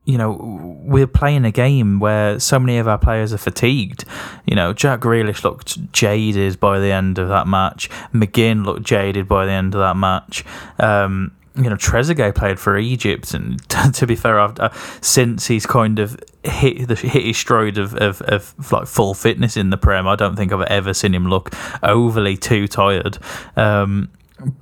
you 0.06 0.18
know 0.18 0.38
we're 0.84 1.08
playing 1.08 1.46
a 1.46 1.52
game 1.52 2.00
where 2.00 2.40
so 2.40 2.60
many 2.60 2.78
of 2.78 2.88
our 2.88 2.98
players 2.98 3.34
are 3.34 3.38
fatigued. 3.38 4.06
You 4.46 4.56
know, 4.56 4.74
Jack 4.74 5.02
Grealish 5.02 5.44
looked 5.44 5.92
jaded 5.92 6.60
by 6.60 6.80
the 6.80 6.92
end 6.92 7.18
of 7.18 7.28
that 7.30 7.48
match. 7.48 7.90
McGinn 8.14 8.66
looked 8.66 8.84
jaded 8.84 9.28
by 9.28 9.46
the 9.46 9.52
end 9.52 9.76
of 9.76 9.80
that 9.80 9.98
match. 9.98 10.46
Um, 10.80 11.34
you 11.58 11.70
know, 11.70 11.76
Trezeguet 11.76 12.36
played 12.36 12.60
for 12.60 12.78
Egypt, 12.78 13.34
and 13.34 13.62
to 13.94 14.06
be 14.06 14.16
fair, 14.16 14.40
after, 14.40 14.64
uh, 14.64 14.74
since 15.02 15.48
he's 15.48 15.66
kind 15.66 16.00
of 16.00 16.20
hit 16.44 16.88
the 16.88 16.96
hit 16.96 17.24
his 17.24 17.38
stride 17.38 17.78
of, 17.78 17.96
of, 17.96 18.22
of 18.22 18.72
like 18.72 18.88
full 18.88 19.14
fitness 19.14 19.58
in 19.58 19.72
the 19.72 19.78
Prem, 19.78 20.08
I 20.08 20.16
don't 20.16 20.36
think 20.36 20.52
I've 20.52 20.62
ever 20.62 20.94
seen 20.94 21.14
him 21.14 21.28
look 21.28 21.54
overly 21.84 22.38
too 22.38 22.68
tired. 22.68 23.18
Um, 23.56 24.10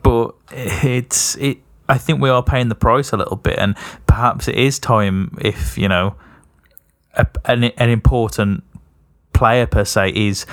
but 0.04 0.36
it's 0.52 1.36
it. 1.36 1.60
I 1.88 1.98
think 1.98 2.20
we 2.22 2.30
are 2.30 2.42
paying 2.42 2.70
the 2.70 2.76
price 2.76 3.12
a 3.12 3.18
little 3.18 3.36
bit, 3.36 3.60
and 3.60 3.76
perhaps 4.08 4.48
it 4.48 4.56
is 4.56 4.80
time 4.80 5.38
if 5.42 5.78
you 5.78 5.88
know 5.88 6.16
a, 7.14 7.28
an 7.46 7.66
an 7.66 7.90
important 7.90 8.64
player 9.34 9.66
per 9.66 9.86
se 9.86 10.12
is 10.16 10.46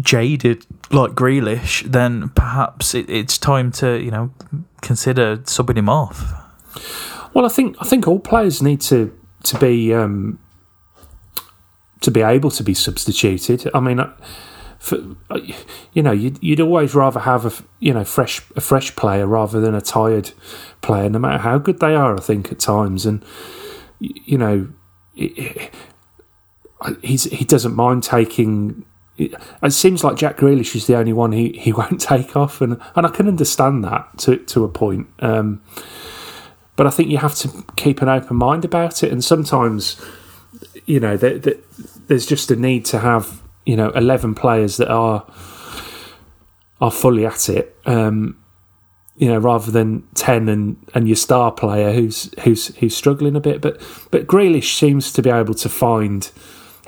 jaded 0.00 0.66
like 0.92 1.12
Grealish, 1.12 1.90
then 1.90 2.28
perhaps 2.30 2.94
it, 2.94 3.08
it's 3.08 3.38
time 3.38 3.72
to 3.72 4.00
you 4.00 4.10
know 4.10 4.30
consider 4.80 5.38
subbing 5.38 5.78
him 5.78 5.88
off. 5.88 6.32
Well, 7.34 7.46
I 7.46 7.48
think 7.48 7.76
I 7.80 7.84
think 7.84 8.06
all 8.06 8.20
players 8.20 8.62
need 8.62 8.80
to 8.82 9.16
to 9.44 9.58
be 9.58 9.94
um, 9.94 10.38
to 12.00 12.10
be 12.10 12.22
able 12.22 12.50
to 12.50 12.62
be 12.62 12.74
substituted. 12.74 13.70
I 13.74 13.80
mean 13.80 14.00
for, 14.80 14.98
you 15.92 16.02
know, 16.02 16.10
you'd, 16.10 16.42
you'd 16.42 16.58
always 16.58 16.94
rather 16.94 17.20
have 17.20 17.44
a 17.44 17.52
you 17.80 17.92
know 17.92 18.02
fresh 18.02 18.40
a 18.56 18.62
fresh 18.62 18.96
player 18.96 19.26
rather 19.26 19.60
than 19.60 19.74
a 19.74 19.80
tired 19.82 20.32
player, 20.80 21.10
no 21.10 21.18
matter 21.18 21.36
how 21.36 21.58
good 21.58 21.80
they 21.80 21.94
are. 21.94 22.16
I 22.16 22.20
think 22.20 22.50
at 22.50 22.60
times, 22.60 23.04
and 23.04 23.22
you 24.00 24.38
know, 24.38 24.68
he's 27.02 27.24
he 27.24 27.44
doesn't 27.44 27.76
mind 27.76 28.02
taking. 28.02 28.86
It 29.18 29.72
seems 29.74 30.02
like 30.02 30.16
Jack 30.16 30.38
Grealish 30.38 30.74
is 30.74 30.86
the 30.86 30.96
only 30.96 31.12
one 31.12 31.32
he, 31.32 31.52
he 31.52 31.72
won't 31.74 32.00
take 32.00 32.34
off, 32.34 32.62
and 32.62 32.80
and 32.96 33.06
I 33.06 33.10
can 33.10 33.28
understand 33.28 33.84
that 33.84 34.16
to 34.20 34.38
to 34.38 34.64
a 34.64 34.68
point. 34.68 35.08
Um, 35.18 35.62
but 36.74 36.86
I 36.86 36.90
think 36.90 37.10
you 37.10 37.18
have 37.18 37.34
to 37.34 37.64
keep 37.76 38.00
an 38.00 38.08
open 38.08 38.36
mind 38.36 38.64
about 38.64 39.02
it, 39.02 39.12
and 39.12 39.22
sometimes, 39.22 40.02
you 40.86 41.00
know, 41.00 41.18
there's 41.18 42.24
just 42.24 42.50
a 42.50 42.56
need 42.56 42.86
to 42.86 43.00
have 43.00 43.42
you 43.70 43.76
know, 43.76 43.90
eleven 43.90 44.34
players 44.34 44.78
that 44.78 44.90
are 44.90 45.24
are 46.80 46.90
fully 46.90 47.24
at 47.24 47.48
it. 47.48 47.76
Um, 47.86 48.36
you 49.16 49.28
know, 49.28 49.38
rather 49.38 49.70
than 49.70 50.02
ten 50.14 50.48
and, 50.48 50.76
and 50.92 51.06
your 51.06 51.14
star 51.14 51.52
player 51.52 51.92
who's 51.92 52.34
who's 52.40 52.74
who's 52.78 52.96
struggling 52.96 53.36
a 53.36 53.40
bit. 53.40 53.60
But 53.60 53.80
but 54.10 54.26
Grealish 54.26 54.76
seems 54.76 55.12
to 55.12 55.22
be 55.22 55.30
able 55.30 55.54
to 55.54 55.68
find. 55.68 56.28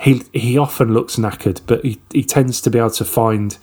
He 0.01 0.23
he 0.33 0.57
often 0.57 0.93
looks 0.93 1.15
knackered, 1.15 1.61
but 1.67 1.85
he, 1.85 2.01
he 2.11 2.25
tends 2.25 2.59
to 2.59 2.69
be 2.69 2.79
able 2.79 2.89
to 2.89 3.05
find 3.05 3.57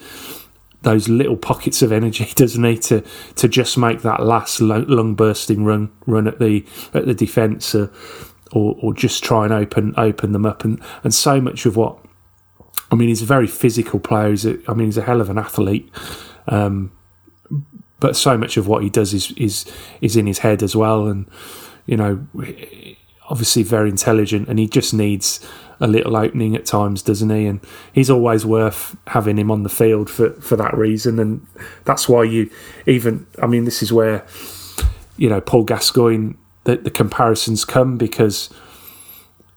those 0.81 1.11
little 1.11 1.37
pockets 1.37 1.83
of 1.83 1.93
energy, 1.93 2.33
doesn't 2.35 2.64
he, 2.64 2.79
to 2.79 3.05
to 3.35 3.49
just 3.49 3.77
make 3.77 4.01
that 4.01 4.23
last 4.23 4.62
lung 4.62 5.14
bursting 5.14 5.62
run 5.66 5.91
run 6.07 6.27
at 6.27 6.39
the 6.39 6.64
at 6.95 7.05
the 7.05 7.12
defence, 7.12 7.75
uh, 7.75 7.89
or 8.53 8.77
or 8.81 8.95
just 8.95 9.23
try 9.23 9.45
and 9.45 9.53
open 9.53 9.93
open 9.99 10.33
them 10.33 10.47
up, 10.47 10.64
and 10.64 10.81
and 11.05 11.12
so 11.12 11.39
much 11.39 11.66
of 11.66 11.77
what 11.77 11.99
I 12.91 12.97
mean, 12.97 13.09
he's 13.09 13.22
a 13.22 13.26
very 13.26 13.47
physical 13.47 14.01
player. 14.01 14.30
He's 14.30 14.45
a, 14.45 14.59
I 14.68 14.74
mean, 14.74 14.86
he's 14.86 14.99
a 14.99 15.03
hell 15.03 15.20
of 15.20 15.30
an 15.30 15.38
athlete. 15.38 15.91
Um, 16.49 16.93
but 18.01 18.16
so 18.16 18.36
much 18.36 18.57
of 18.57 18.66
what 18.66 18.82
he 18.82 18.91
does 18.91 19.14
is 19.14 19.30
is 19.32 19.70
is 20.01 20.16
in 20.16 20.26
his 20.26 20.38
head 20.38 20.62
as 20.62 20.74
well, 20.74 21.07
and 21.07 21.26
you 21.86 21.97
know, 21.97 22.26
obviously 23.28 23.62
very 23.62 23.91
intelligent, 23.91 24.49
and 24.49 24.59
he 24.59 24.66
just 24.66 24.93
needs 24.95 25.47
a 25.80 25.86
little 25.86 26.16
opening 26.16 26.57
at 26.57 26.66
times, 26.66 27.03
doesn't 27.03 27.30
he? 27.30 27.47
And 27.47 27.61
he's 27.93 28.11
always 28.11 28.45
worth 28.45 28.97
having 29.07 29.38
him 29.38 29.51
on 29.51 29.62
the 29.62 29.68
field 29.68 30.11
for 30.11 30.30
for 30.41 30.57
that 30.57 30.76
reason, 30.76 31.18
and 31.18 31.47
that's 31.84 32.09
why 32.09 32.24
you 32.24 32.51
even. 32.86 33.26
I 33.41 33.47
mean, 33.47 33.64
this 33.64 33.82
is 33.82 33.93
where 33.93 34.26
you 35.16 35.28
know 35.28 35.41
Paul 35.41 35.64
Gascoigne. 35.64 36.34
The, 36.64 36.76
the 36.76 36.91
comparisons 36.91 37.64
come 37.64 37.97
because 37.97 38.51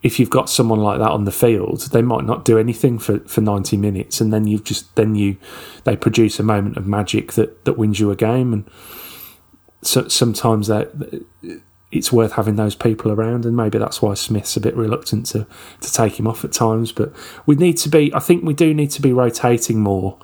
if 0.03 0.19
you've 0.19 0.29
got 0.29 0.49
someone 0.49 0.79
like 0.79 0.99
that 0.99 1.11
on 1.11 1.23
the 1.23 1.31
field, 1.31 1.79
they 1.91 2.01
might 2.01 2.25
not 2.25 2.43
do 2.43 2.59
anything 2.59 2.99
for, 2.99 3.19
for 3.19 3.39
90 3.39 3.77
minutes, 3.77 4.19
and 4.19 4.33
then 4.33 4.45
you've 4.45 4.65
just 4.65 4.93
then 4.95 5.15
you 5.15 5.37
they 5.85 5.95
produce 5.95 6.39
a 6.39 6.43
moment 6.43 6.75
of 6.75 6.85
magic 6.85 7.33
that, 7.33 7.63
that 7.63 7.77
wins 7.77 7.99
you 8.01 8.11
a 8.11 8.15
game, 8.15 8.51
and 8.51 8.69
so 9.81 10.07
sometimes 10.09 10.67
that 10.67 10.91
it's 11.89 12.11
worth 12.11 12.33
having 12.33 12.57
those 12.57 12.75
people 12.75 13.11
around, 13.11 13.45
and 13.45 13.55
maybe 13.55 13.77
that's 13.77 14.01
why 14.01 14.13
Smith's 14.13 14.57
a 14.57 14.59
bit 14.59 14.75
reluctant 14.75 15.25
to 15.27 15.47
to 15.79 15.93
take 15.93 16.19
him 16.19 16.27
off 16.27 16.43
at 16.43 16.51
times. 16.51 16.91
But 16.91 17.13
we 17.45 17.55
need 17.55 17.77
to 17.77 17.89
be, 17.89 18.13
I 18.13 18.19
think 18.19 18.43
we 18.43 18.53
do 18.53 18.73
need 18.73 18.91
to 18.91 19.01
be 19.01 19.13
rotating 19.13 19.79
more, 19.79 20.17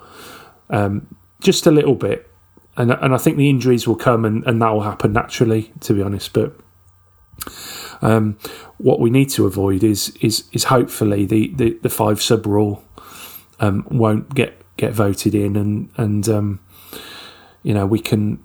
um, 0.68 1.16
just 1.40 1.66
a 1.66 1.70
little 1.70 1.94
bit, 1.94 2.30
and 2.76 2.92
and 2.92 3.14
I 3.14 3.18
think 3.18 3.38
the 3.38 3.48
injuries 3.48 3.88
will 3.88 3.96
come, 3.96 4.26
and, 4.26 4.44
and 4.44 4.60
that 4.60 4.70
will 4.70 4.82
happen 4.82 5.14
naturally, 5.14 5.72
to 5.80 5.94
be 5.94 6.02
honest, 6.02 6.34
but. 6.34 6.54
Um, 8.02 8.38
what 8.78 9.00
we 9.00 9.10
need 9.10 9.30
to 9.30 9.46
avoid 9.46 9.84
is 9.84 10.16
is 10.20 10.44
is 10.52 10.64
hopefully 10.64 11.26
the, 11.26 11.52
the, 11.54 11.78
the 11.82 11.90
five 11.90 12.22
sub 12.22 12.46
rule 12.46 12.82
um, 13.60 13.86
won't 13.90 14.34
get 14.34 14.60
get 14.76 14.92
voted 14.92 15.34
in, 15.34 15.56
and 15.56 15.90
and 15.96 16.28
um, 16.28 16.60
you 17.62 17.74
know 17.74 17.86
we 17.86 18.00
can 18.00 18.42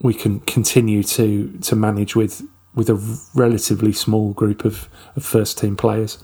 we 0.00 0.14
can 0.14 0.40
continue 0.40 1.02
to 1.02 1.58
to 1.62 1.76
manage 1.76 2.14
with 2.14 2.42
with 2.74 2.88
a 2.88 3.18
relatively 3.34 3.92
small 3.92 4.32
group 4.32 4.64
of, 4.64 4.88
of 5.14 5.24
first 5.24 5.58
team 5.58 5.76
players. 5.76 6.18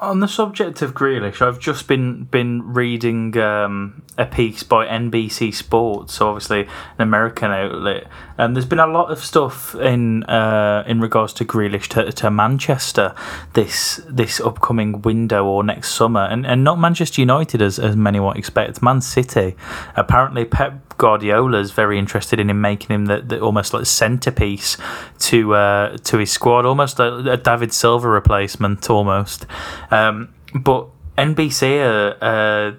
On 0.00 0.20
the 0.20 0.28
subject 0.28 0.82
of 0.82 0.94
Grealish, 0.94 1.40
I've 1.40 1.58
just 1.58 1.88
been 1.88 2.24
been 2.24 2.72
reading 2.72 3.36
um, 3.38 4.02
a 4.16 4.26
piece 4.26 4.62
by 4.62 4.86
NBC 4.86 5.52
Sports, 5.52 6.14
so 6.14 6.28
obviously 6.28 6.62
an 6.62 7.00
American 7.00 7.50
outlet, 7.50 8.06
and 8.38 8.54
there's 8.54 8.66
been 8.66 8.78
a 8.78 8.86
lot 8.86 9.10
of 9.10 9.18
stuff 9.18 9.74
in 9.74 10.22
uh, 10.24 10.84
in 10.86 11.00
regards 11.00 11.32
to 11.34 11.44
Grealish 11.44 11.88
to, 11.88 12.10
to 12.12 12.30
Manchester 12.30 13.14
this 13.54 14.00
this 14.08 14.40
upcoming 14.40 15.02
window 15.02 15.44
or 15.44 15.64
next 15.64 15.92
summer, 15.94 16.22
and 16.22 16.46
and 16.46 16.62
not 16.62 16.78
Manchester 16.78 17.20
United 17.20 17.60
as 17.60 17.78
as 17.78 17.96
many 17.96 18.20
might 18.20 18.36
expect, 18.36 18.80
Man 18.80 19.00
City. 19.00 19.56
Apparently, 19.96 20.44
Pep 20.44 20.96
Guardiola 20.98 21.58
is 21.58 21.72
very 21.72 21.98
interested 21.98 22.38
in 22.38 22.48
him 22.48 22.60
making 22.60 22.94
him 22.94 23.06
the, 23.06 23.20
the 23.20 23.40
almost 23.40 23.74
like 23.74 23.86
centerpiece 23.86 24.76
to 25.18 25.54
uh, 25.54 25.96
to 25.98 26.18
his 26.18 26.30
squad, 26.30 26.64
almost 26.64 27.00
a, 27.00 27.32
a 27.32 27.36
David 27.36 27.72
Silva 27.72 28.08
replacement, 28.08 28.88
almost. 28.88 29.46
Um, 29.90 30.32
but 30.54 30.88
NBC 31.16 31.80
are 31.80 32.16
uh, 32.22 32.72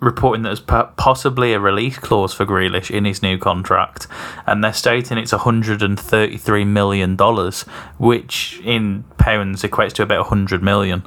reporting 0.00 0.42
that 0.42 0.48
there's 0.48 0.92
possibly 0.96 1.52
a 1.52 1.60
release 1.60 1.98
clause 1.98 2.32
for 2.32 2.46
Grealish 2.46 2.90
in 2.90 3.04
his 3.04 3.22
new 3.22 3.38
contract, 3.38 4.06
and 4.46 4.64
they're 4.64 4.72
stating 4.72 5.18
it's 5.18 5.32
133 5.32 6.64
million 6.64 7.16
dollars, 7.16 7.62
which 7.98 8.60
in 8.64 9.04
pounds 9.18 9.62
equates 9.62 9.92
to 9.92 10.02
about 10.02 10.20
100 10.20 10.62
million. 10.62 11.06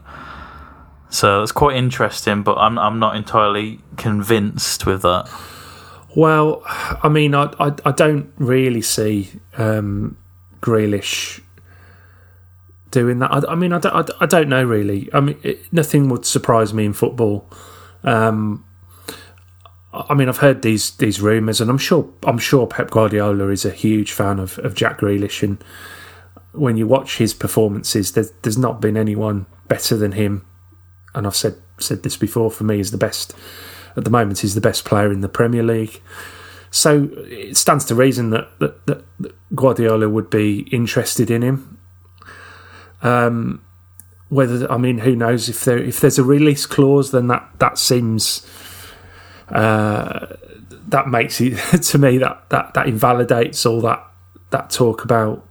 So 1.09 1.39
that's 1.39 1.51
quite 1.51 1.75
interesting, 1.75 2.43
but 2.43 2.57
I'm 2.57 2.79
I'm 2.79 2.99
not 2.99 3.15
entirely 3.15 3.79
convinced 3.97 4.85
with 4.85 5.01
that. 5.01 5.29
Well, 6.15 6.61
I 6.65 7.09
mean, 7.09 7.35
I 7.35 7.53
I, 7.59 7.73
I 7.85 7.91
don't 7.91 8.31
really 8.37 8.81
see 8.81 9.31
um, 9.57 10.17
Grealish 10.61 11.41
doing 12.93 13.19
that. 13.19 13.31
I, 13.31 13.51
I 13.51 13.55
mean, 13.55 13.73
I 13.73 13.79
don't, 13.79 13.93
I, 13.93 14.23
I, 14.23 14.25
don't 14.27 14.47
know 14.47 14.63
really. 14.63 15.09
I 15.13 15.19
mean, 15.19 15.37
it, 15.43 15.61
nothing 15.73 16.09
would 16.09 16.25
surprise 16.25 16.73
me 16.73 16.85
in 16.85 16.93
football. 16.93 17.49
Um, 18.03 18.63
I 19.93 20.15
mean, 20.15 20.27
I've 20.27 20.37
heard 20.37 20.63
these 20.63 20.91
these 20.97 21.21
rumours, 21.21 21.61
and 21.61 21.69
I'm 21.69 21.77
sure 21.77 22.09
I'm 22.23 22.39
sure 22.39 22.65
Pep 22.65 22.89
Guardiola 22.89 23.49
is 23.49 23.63
a 23.63 23.71
huge 23.71 24.11
fan 24.11 24.39
of, 24.39 24.57
of 24.59 24.73
Jack 24.73 24.99
Grealish. 24.99 25.43
And 25.43 25.63
when 26.51 26.77
you 26.77 26.87
watch 26.87 27.17
his 27.17 27.33
performances, 27.33 28.13
there's, 28.13 28.31
there's 28.41 28.57
not 28.57 28.81
been 28.81 28.97
anyone 28.97 29.45
better 29.67 29.95
than 29.95 30.13
him. 30.13 30.45
And 31.13 31.27
I've 31.27 31.35
said 31.35 31.55
said 31.77 32.01
this 32.03 32.17
before. 32.17 32.49
For 32.49 32.63
me, 32.63 32.79
is 32.79 32.91
the 32.91 32.97
best 32.97 33.35
at 33.95 34.03
the 34.03 34.09
moment. 34.09 34.39
He's 34.39 34.55
the 34.55 34.61
best 34.61 34.83
player 34.83 35.11
in 35.11 35.21
the 35.21 35.29
Premier 35.29 35.63
League. 35.63 36.01
So 36.71 37.09
it 37.27 37.55
stands 37.55 37.85
to 37.85 37.95
reason 37.95 38.31
that, 38.31 38.47
that, 38.59 38.87
that 38.87 39.05
Guardiola 39.53 40.09
would 40.09 40.31
be 40.31 40.61
interested 40.71 41.29
in 41.29 41.43
him. 41.43 41.77
Um, 43.03 43.63
whether 44.29 44.71
I 44.71 44.77
mean, 44.77 44.99
who 44.99 45.15
knows 45.15 45.49
if 45.49 45.63
there 45.65 45.77
if 45.77 45.99
there's 45.99 46.17
a 46.17 46.23
release 46.23 46.65
clause, 46.65 47.11
then 47.11 47.27
that 47.27 47.47
that 47.59 47.77
seems 47.77 48.43
uh, 49.49 50.27
that 50.87 51.07
makes 51.07 51.39
it 51.41 51.57
to 51.83 51.97
me 51.97 52.17
that 52.17 52.49
that 52.49 52.73
that 52.73 52.87
invalidates 52.87 53.65
all 53.65 53.81
that 53.81 54.05
that 54.49 54.69
talk 54.69 55.03
about 55.03 55.47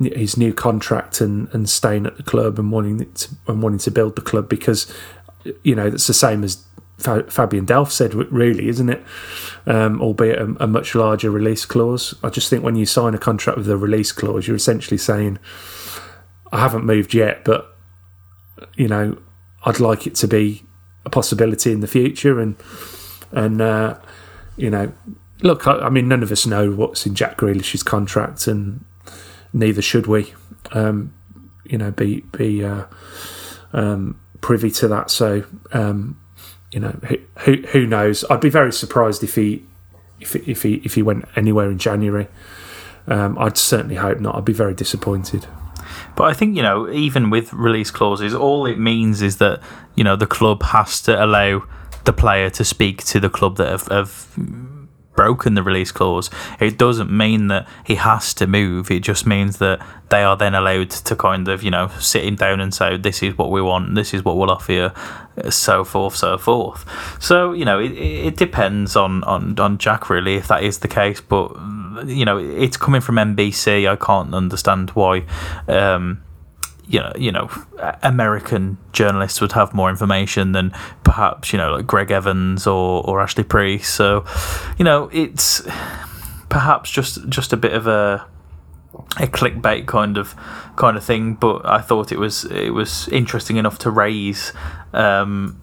his 0.00 0.36
new 0.36 0.52
contract 0.52 1.20
and, 1.20 1.48
and 1.52 1.68
staying 1.68 2.06
at 2.06 2.16
the 2.16 2.22
club 2.22 2.58
and 2.58 2.70
wanting 2.70 3.12
to, 3.12 3.28
and 3.48 3.62
wanting 3.62 3.80
to 3.80 3.90
build 3.90 4.14
the 4.14 4.22
club 4.22 4.48
because 4.48 4.92
you 5.64 5.74
know 5.74 5.90
that's 5.90 6.06
the 6.06 6.14
same 6.14 6.44
as 6.44 6.64
Fabian 6.98 7.64
Delph 7.64 7.92
said, 7.92 8.12
really, 8.14 8.68
isn't 8.68 8.88
it? 8.88 9.04
Um, 9.66 10.00
albeit 10.02 10.40
a, 10.40 10.56
a, 10.58 10.66
much 10.66 10.96
larger 10.96 11.30
release 11.30 11.64
clause. 11.64 12.12
I 12.24 12.28
just 12.28 12.50
think 12.50 12.64
when 12.64 12.74
you 12.74 12.86
sign 12.86 13.14
a 13.14 13.18
contract 13.18 13.56
with 13.56 13.70
a 13.70 13.76
release 13.76 14.10
clause, 14.10 14.48
you're 14.48 14.56
essentially 14.56 14.98
saying, 14.98 15.38
"I 16.50 16.58
haven't 16.58 16.84
moved 16.84 17.14
yet, 17.14 17.44
but 17.44 17.76
you 18.74 18.88
know, 18.88 19.16
I'd 19.64 19.78
like 19.78 20.06
it 20.08 20.16
to 20.16 20.28
be 20.28 20.64
a 21.08 21.10
possibility 21.10 21.72
in 21.72 21.80
the 21.80 21.86
future." 21.86 22.40
And 22.40 22.56
and 23.32 23.60
uh, 23.60 23.98
you 24.56 24.70
know, 24.70 24.92
look, 25.42 25.66
I, 25.66 25.78
I, 25.78 25.88
mean, 25.88 26.08
none 26.08 26.22
of 26.22 26.30
us 26.30 26.46
know 26.46 26.70
what's 26.70 27.06
in 27.06 27.14
Jack 27.14 27.38
Grealish's 27.38 27.82
contract, 27.82 28.46
and 28.46 28.84
neither 29.52 29.82
should 29.82 30.06
we. 30.06 30.34
Um, 30.72 31.12
you 31.64 31.78
know, 31.78 31.90
be 31.90 32.20
be 32.32 32.64
uh, 32.64 32.84
um, 33.72 34.20
privy 34.40 34.70
to 34.72 34.88
that. 34.88 35.10
So. 35.10 35.44
Um, 35.72 36.20
you 36.70 36.80
know, 36.80 37.00
who 37.38 37.62
who 37.68 37.86
knows? 37.86 38.24
I'd 38.28 38.42
be 38.42 38.50
very 38.50 38.74
surprised 38.74 39.22
if 39.22 39.36
he 39.36 39.64
if 40.20 40.36
if 40.36 40.62
he 40.62 40.74
if 40.84 40.94
he 40.94 41.02
went 41.02 41.24
anywhere 41.36 41.70
in 41.70 41.78
January. 41.78 42.28
Um, 43.06 43.38
I'd 43.38 43.56
certainly 43.56 43.94
hope 43.94 44.20
not. 44.20 44.36
I'd 44.36 44.44
be 44.44 44.52
very 44.52 44.74
disappointed. 44.74 45.46
But 46.18 46.24
I 46.24 46.32
think 46.34 46.56
you 46.56 46.62
know, 46.64 46.90
even 46.90 47.30
with 47.30 47.52
release 47.52 47.92
clauses, 47.92 48.34
all 48.34 48.66
it 48.66 48.76
means 48.76 49.22
is 49.22 49.36
that 49.36 49.62
you 49.94 50.02
know 50.02 50.16
the 50.16 50.26
club 50.26 50.64
has 50.64 51.00
to 51.02 51.24
allow 51.24 51.62
the 52.06 52.12
player 52.12 52.50
to 52.50 52.64
speak 52.64 53.04
to 53.04 53.20
the 53.20 53.30
club 53.30 53.56
that 53.58 53.68
have, 53.68 53.86
have 53.86 54.26
broken 55.18 55.54
the 55.54 55.64
release 55.64 55.90
clause, 55.90 56.30
it 56.60 56.78
doesn't 56.78 57.10
mean 57.10 57.48
that 57.48 57.66
he 57.84 57.96
has 57.96 58.32
to 58.32 58.46
move. 58.46 58.88
It 58.88 59.00
just 59.00 59.26
means 59.26 59.58
that 59.58 59.84
they 60.10 60.22
are 60.22 60.36
then 60.36 60.54
allowed 60.54 60.90
to 60.90 61.16
kind 61.16 61.48
of, 61.48 61.64
you 61.64 61.72
know, 61.72 61.88
sit 61.98 62.24
him 62.24 62.36
down 62.36 62.60
and 62.60 62.72
say, 62.72 62.96
this 62.96 63.20
is 63.20 63.36
what 63.36 63.50
we 63.50 63.60
want, 63.60 63.96
this 63.96 64.14
is 64.14 64.24
what 64.24 64.36
we'll 64.36 64.48
offer 64.48 64.70
you, 64.70 64.90
so 65.50 65.82
forth, 65.82 66.14
so 66.14 66.38
forth. 66.38 66.84
So, 67.20 67.52
you 67.52 67.64
know, 67.64 67.80
it, 67.80 67.90
it 67.90 68.36
depends 68.36 68.94
on, 68.94 69.24
on, 69.24 69.58
on 69.58 69.78
Jack, 69.78 70.08
really, 70.08 70.36
if 70.36 70.46
that 70.46 70.62
is 70.62 70.78
the 70.78 70.86
case. 70.86 71.20
But, 71.20 71.48
you 72.06 72.24
know, 72.24 72.38
it's 72.38 72.76
coming 72.76 73.00
from 73.00 73.16
NBC. 73.16 73.90
I 73.90 73.96
can't 73.96 74.32
understand 74.32 74.90
why. 74.90 75.24
Um, 75.66 76.22
you 76.88 77.00
know, 77.00 77.12
you 77.16 77.30
know, 77.30 77.50
American 78.02 78.78
journalists 78.92 79.40
would 79.40 79.52
have 79.52 79.74
more 79.74 79.90
information 79.90 80.52
than 80.52 80.70
perhaps 81.04 81.52
you 81.52 81.58
know 81.58 81.72
like 81.72 81.86
Greg 81.86 82.10
Evans 82.10 82.66
or 82.66 83.04
or 83.06 83.20
Ashley 83.20 83.44
Preece. 83.44 83.88
So, 83.88 84.24
you 84.78 84.84
know, 84.84 85.10
it's 85.12 85.62
perhaps 86.48 86.90
just 86.90 87.28
just 87.28 87.52
a 87.52 87.56
bit 87.56 87.74
of 87.74 87.86
a 87.86 88.26
a 89.18 89.26
clickbait 89.26 89.86
kind 89.86 90.16
of 90.16 90.34
kind 90.76 90.96
of 90.96 91.04
thing. 91.04 91.34
But 91.34 91.66
I 91.66 91.80
thought 91.80 92.10
it 92.10 92.18
was 92.18 92.44
it 92.44 92.70
was 92.70 93.08
interesting 93.08 93.56
enough 93.56 93.78
to 93.80 93.90
raise. 93.90 94.52
Um, 94.92 95.60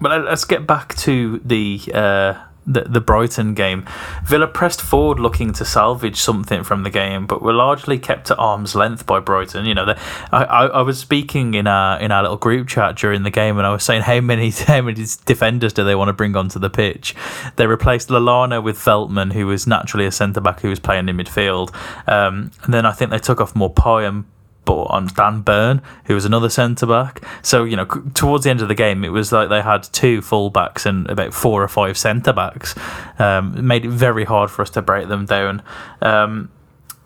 but 0.00 0.24
let's 0.24 0.44
get 0.44 0.66
back 0.66 0.94
to 0.96 1.40
the. 1.44 1.80
Uh, 1.92 2.44
the, 2.68 2.82
the 2.82 3.00
Brighton 3.00 3.54
game. 3.54 3.84
Villa 4.24 4.46
pressed 4.46 4.80
forward 4.80 5.18
looking 5.18 5.52
to 5.54 5.64
salvage 5.64 6.20
something 6.20 6.62
from 6.62 6.82
the 6.82 6.90
game, 6.90 7.26
but 7.26 7.42
were 7.42 7.52
largely 7.52 7.98
kept 7.98 8.30
at 8.30 8.38
arm's 8.38 8.74
length 8.74 9.06
by 9.06 9.18
Brighton. 9.18 9.64
You 9.64 9.74
know, 9.74 9.86
the, 9.86 9.98
I, 10.30 10.44
I, 10.44 10.66
I 10.66 10.82
was 10.82 10.98
speaking 10.98 11.54
in 11.54 11.66
our 11.66 11.98
in 11.98 12.12
our 12.12 12.22
little 12.22 12.36
group 12.36 12.68
chat 12.68 12.96
during 12.96 13.22
the 13.22 13.30
game, 13.30 13.56
and 13.56 13.66
I 13.66 13.72
was 13.72 13.82
saying 13.82 14.02
how 14.02 14.20
many 14.20 14.50
how 14.66 14.82
many 14.82 15.04
defenders 15.24 15.72
do 15.72 15.84
they 15.84 15.94
want 15.94 16.08
to 16.08 16.12
bring 16.12 16.36
onto 16.36 16.58
the 16.58 16.70
pitch? 16.70 17.14
They 17.56 17.66
replaced 17.66 18.08
Lallana 18.10 18.62
with 18.62 18.76
Veltman, 18.76 19.32
who 19.32 19.46
was 19.46 19.66
naturally 19.66 20.06
a 20.06 20.12
centre 20.12 20.40
back 20.40 20.60
who 20.60 20.68
was 20.68 20.78
playing 20.78 21.08
in 21.08 21.16
midfield, 21.16 21.74
um, 22.06 22.50
and 22.64 22.74
then 22.74 22.84
I 22.84 22.92
think 22.92 23.10
they 23.10 23.18
took 23.18 23.40
off 23.40 23.54
Maupay 23.54 24.06
and 24.06 24.24
bought 24.68 24.90
on 24.90 25.06
Dan 25.06 25.40
Burn, 25.40 25.80
who 26.04 26.14
was 26.14 26.26
another 26.26 26.50
centre 26.50 26.84
back. 26.84 27.24
So 27.40 27.64
you 27.64 27.74
know, 27.74 27.86
towards 28.12 28.44
the 28.44 28.50
end 28.50 28.60
of 28.60 28.68
the 28.68 28.74
game, 28.74 29.02
it 29.02 29.08
was 29.08 29.32
like 29.32 29.48
they 29.48 29.62
had 29.62 29.82
two 29.82 30.20
full 30.20 30.50
backs 30.50 30.84
and 30.84 31.08
about 31.08 31.32
four 31.32 31.62
or 31.62 31.68
five 31.68 31.96
centre 31.96 32.34
backs. 32.34 32.74
Um, 33.18 33.66
made 33.66 33.86
it 33.86 33.90
very 33.90 34.24
hard 34.24 34.50
for 34.50 34.60
us 34.60 34.68
to 34.70 34.82
break 34.82 35.08
them 35.08 35.24
down. 35.24 35.62
Um, 36.02 36.50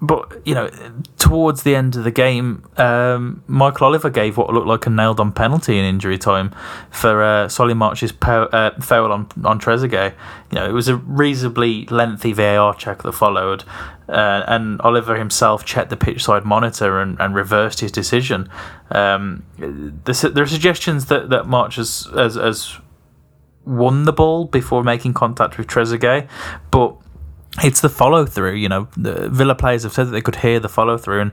but 0.03 0.43
you 0.45 0.53
know, 0.53 0.69
towards 1.17 1.63
the 1.63 1.77
end 1.77 1.95
of 1.95 2.03
the 2.03 2.11
game, 2.11 2.69
um, 2.77 3.45
Michael 3.47 3.87
Oliver 3.87 4.11
gave 4.11 4.37
what 4.37 4.53
looked 4.53 4.67
like 4.67 4.85
a 4.85 4.91
nailed-on 4.91 5.31
penalty 5.31 5.79
in 5.79 5.85
injury 5.85 6.19
time 6.19 6.53
for 6.91 7.23
uh, 7.23 7.49
Solly 7.49 7.73
March's 7.73 8.13
uh, 8.21 8.71
foul 8.81 9.13
on 9.13 9.29
on 9.45 9.61
Trezeguet. 9.61 10.15
You 10.51 10.57
know, 10.57 10.69
it 10.69 10.73
was 10.73 10.89
a 10.89 10.97
reasonably 10.97 11.87
lengthy 11.87 12.33
VAR 12.33 12.75
check 12.75 13.05
that 13.05 13.13
followed, 13.13 13.63
uh, 14.09 14.43
and 14.49 14.81
Oliver 14.81 15.17
himself 15.17 15.65
checked 15.65 15.91
the 15.91 15.97
pitch 15.97 16.25
side 16.25 16.45
monitor 16.45 17.01
and, 17.01 17.17
and 17.21 17.33
reversed 17.33 17.79
his 17.79 17.93
decision. 17.93 18.51
Um, 18.91 19.45
the, 19.57 20.33
there 20.35 20.43
are 20.43 20.49
suggestions 20.49 21.07
that 21.07 21.31
that 21.31 21.47
March 21.47 21.77
has, 21.77 22.09
has, 22.13 22.35
has 22.35 22.77
won 23.65 24.03
the 24.03 24.13
ball 24.13 24.47
before 24.47 24.83
making 24.83 25.15
contact 25.15 25.59
with 25.59 25.69
Trezeguet, 25.69 26.29
but 26.73 26.97
it's 27.63 27.81
the 27.81 27.89
follow 27.89 28.25
through. 28.25 28.55
You 28.55 28.69
know, 28.69 28.89
the 28.97 29.29
Villa 29.29 29.55
players 29.55 29.83
have 29.83 29.93
said 29.93 30.07
that 30.09 30.13
they 30.13 30.21
could 30.21 30.37
hear 30.37 30.59
the 30.59 30.69
follow 30.69 30.97
through, 30.97 31.21
and 31.21 31.33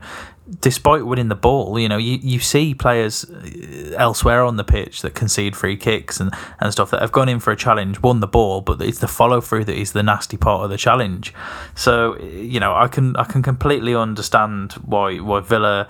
despite 0.60 1.06
winning 1.06 1.28
the 1.28 1.34
ball, 1.34 1.78
you 1.78 1.88
know, 1.88 1.96
you, 1.96 2.18
you 2.20 2.40
see 2.40 2.74
players 2.74 3.24
uh, 3.24 3.94
elsewhere 3.96 4.42
on 4.42 4.56
the 4.56 4.64
pitch 4.64 5.02
that 5.02 5.14
concede 5.14 5.56
free 5.56 5.76
kicks 5.76 6.20
and, 6.20 6.32
and 6.58 6.72
stuff 6.72 6.90
that 6.90 7.00
have 7.00 7.12
gone 7.12 7.28
in 7.28 7.38
for 7.38 7.52
a 7.52 7.56
challenge, 7.56 8.02
won 8.02 8.20
the 8.20 8.26
ball, 8.26 8.60
but 8.60 8.80
it's 8.82 8.98
the 8.98 9.08
follow 9.08 9.40
through 9.40 9.64
that 9.64 9.76
is 9.76 9.92
the 9.92 10.02
nasty 10.02 10.36
part 10.36 10.64
of 10.64 10.70
the 10.70 10.76
challenge. 10.76 11.32
So, 11.74 12.18
you 12.20 12.60
know, 12.60 12.74
I 12.74 12.88
can 12.88 13.16
I 13.16 13.24
can 13.24 13.42
completely 13.42 13.94
understand 13.94 14.72
why 14.72 15.18
why 15.18 15.40
Villa 15.40 15.88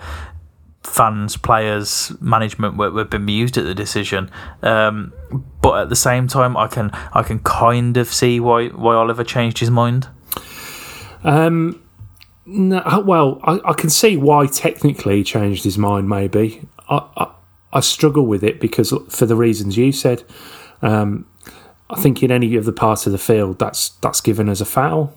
fans, 0.83 1.37
players, 1.37 2.11
management 2.19 2.75
were, 2.77 2.91
were 2.91 3.05
bemused 3.05 3.57
at 3.57 3.65
the 3.65 3.75
decision. 3.75 4.31
Um, 4.63 5.13
but 5.61 5.83
at 5.83 5.89
the 5.89 5.95
same 5.95 6.27
time, 6.27 6.57
I 6.57 6.67
can 6.67 6.91
I 7.13 7.23
can 7.23 7.39
kind 7.39 7.97
of 7.97 8.07
see 8.07 8.39
why 8.39 8.69
why 8.69 8.95
Oliver 8.95 9.23
changed 9.23 9.59
his 9.59 9.69
mind. 9.69 10.07
Um, 11.23 11.81
no, 12.45 13.03
well, 13.05 13.39
I, 13.43 13.59
I, 13.65 13.73
can 13.73 13.89
see 13.89 14.17
why 14.17 14.47
technically 14.47 15.17
he 15.17 15.23
changed 15.23 15.63
his 15.63 15.77
mind. 15.77 16.09
Maybe 16.09 16.67
I, 16.89 17.07
I, 17.15 17.31
I 17.73 17.79
struggle 17.79 18.25
with 18.25 18.43
it 18.43 18.59
because 18.59 18.93
for 19.09 19.25
the 19.25 19.35
reasons 19.35 19.77
you 19.77 19.91
said. 19.91 20.23
Um, 20.81 21.27
I 21.89 21.99
think 21.99 22.23
in 22.23 22.31
any 22.31 22.55
of 22.55 22.65
the 22.65 22.71
parts 22.71 23.05
of 23.05 23.11
the 23.11 23.17
field, 23.17 23.59
that's 23.59 23.89
that's 23.89 24.21
given 24.21 24.49
as 24.49 24.61
a 24.61 24.65
foul. 24.65 25.13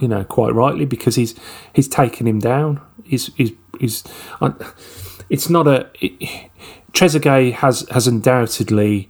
You 0.00 0.08
know, 0.08 0.22
quite 0.24 0.54
rightly 0.54 0.84
because 0.84 1.16
he's 1.16 1.34
he's 1.74 1.88
taken 1.88 2.26
him 2.26 2.38
down. 2.38 2.80
He's 3.04 3.34
he's 3.34 3.52
he's. 3.78 4.04
it's 5.30 5.50
not 5.50 5.66
a. 5.66 5.90
It, 6.00 6.50
Trezeguet 6.92 7.54
has 7.54 7.86
has 7.90 8.06
undoubtedly 8.06 9.08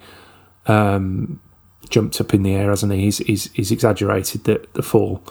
um, 0.67 1.41
jumped 1.89 2.21
up 2.21 2.33
in 2.33 2.43
the 2.45 2.55
air, 2.55 2.71
hasn't 2.71 2.93
he? 2.93 3.03
He's 3.03 3.19
he's, 3.19 3.53
he's 3.53 3.71
exaggerated 3.73 4.45
the 4.45 4.67
the 4.75 4.83
fall 4.83 5.23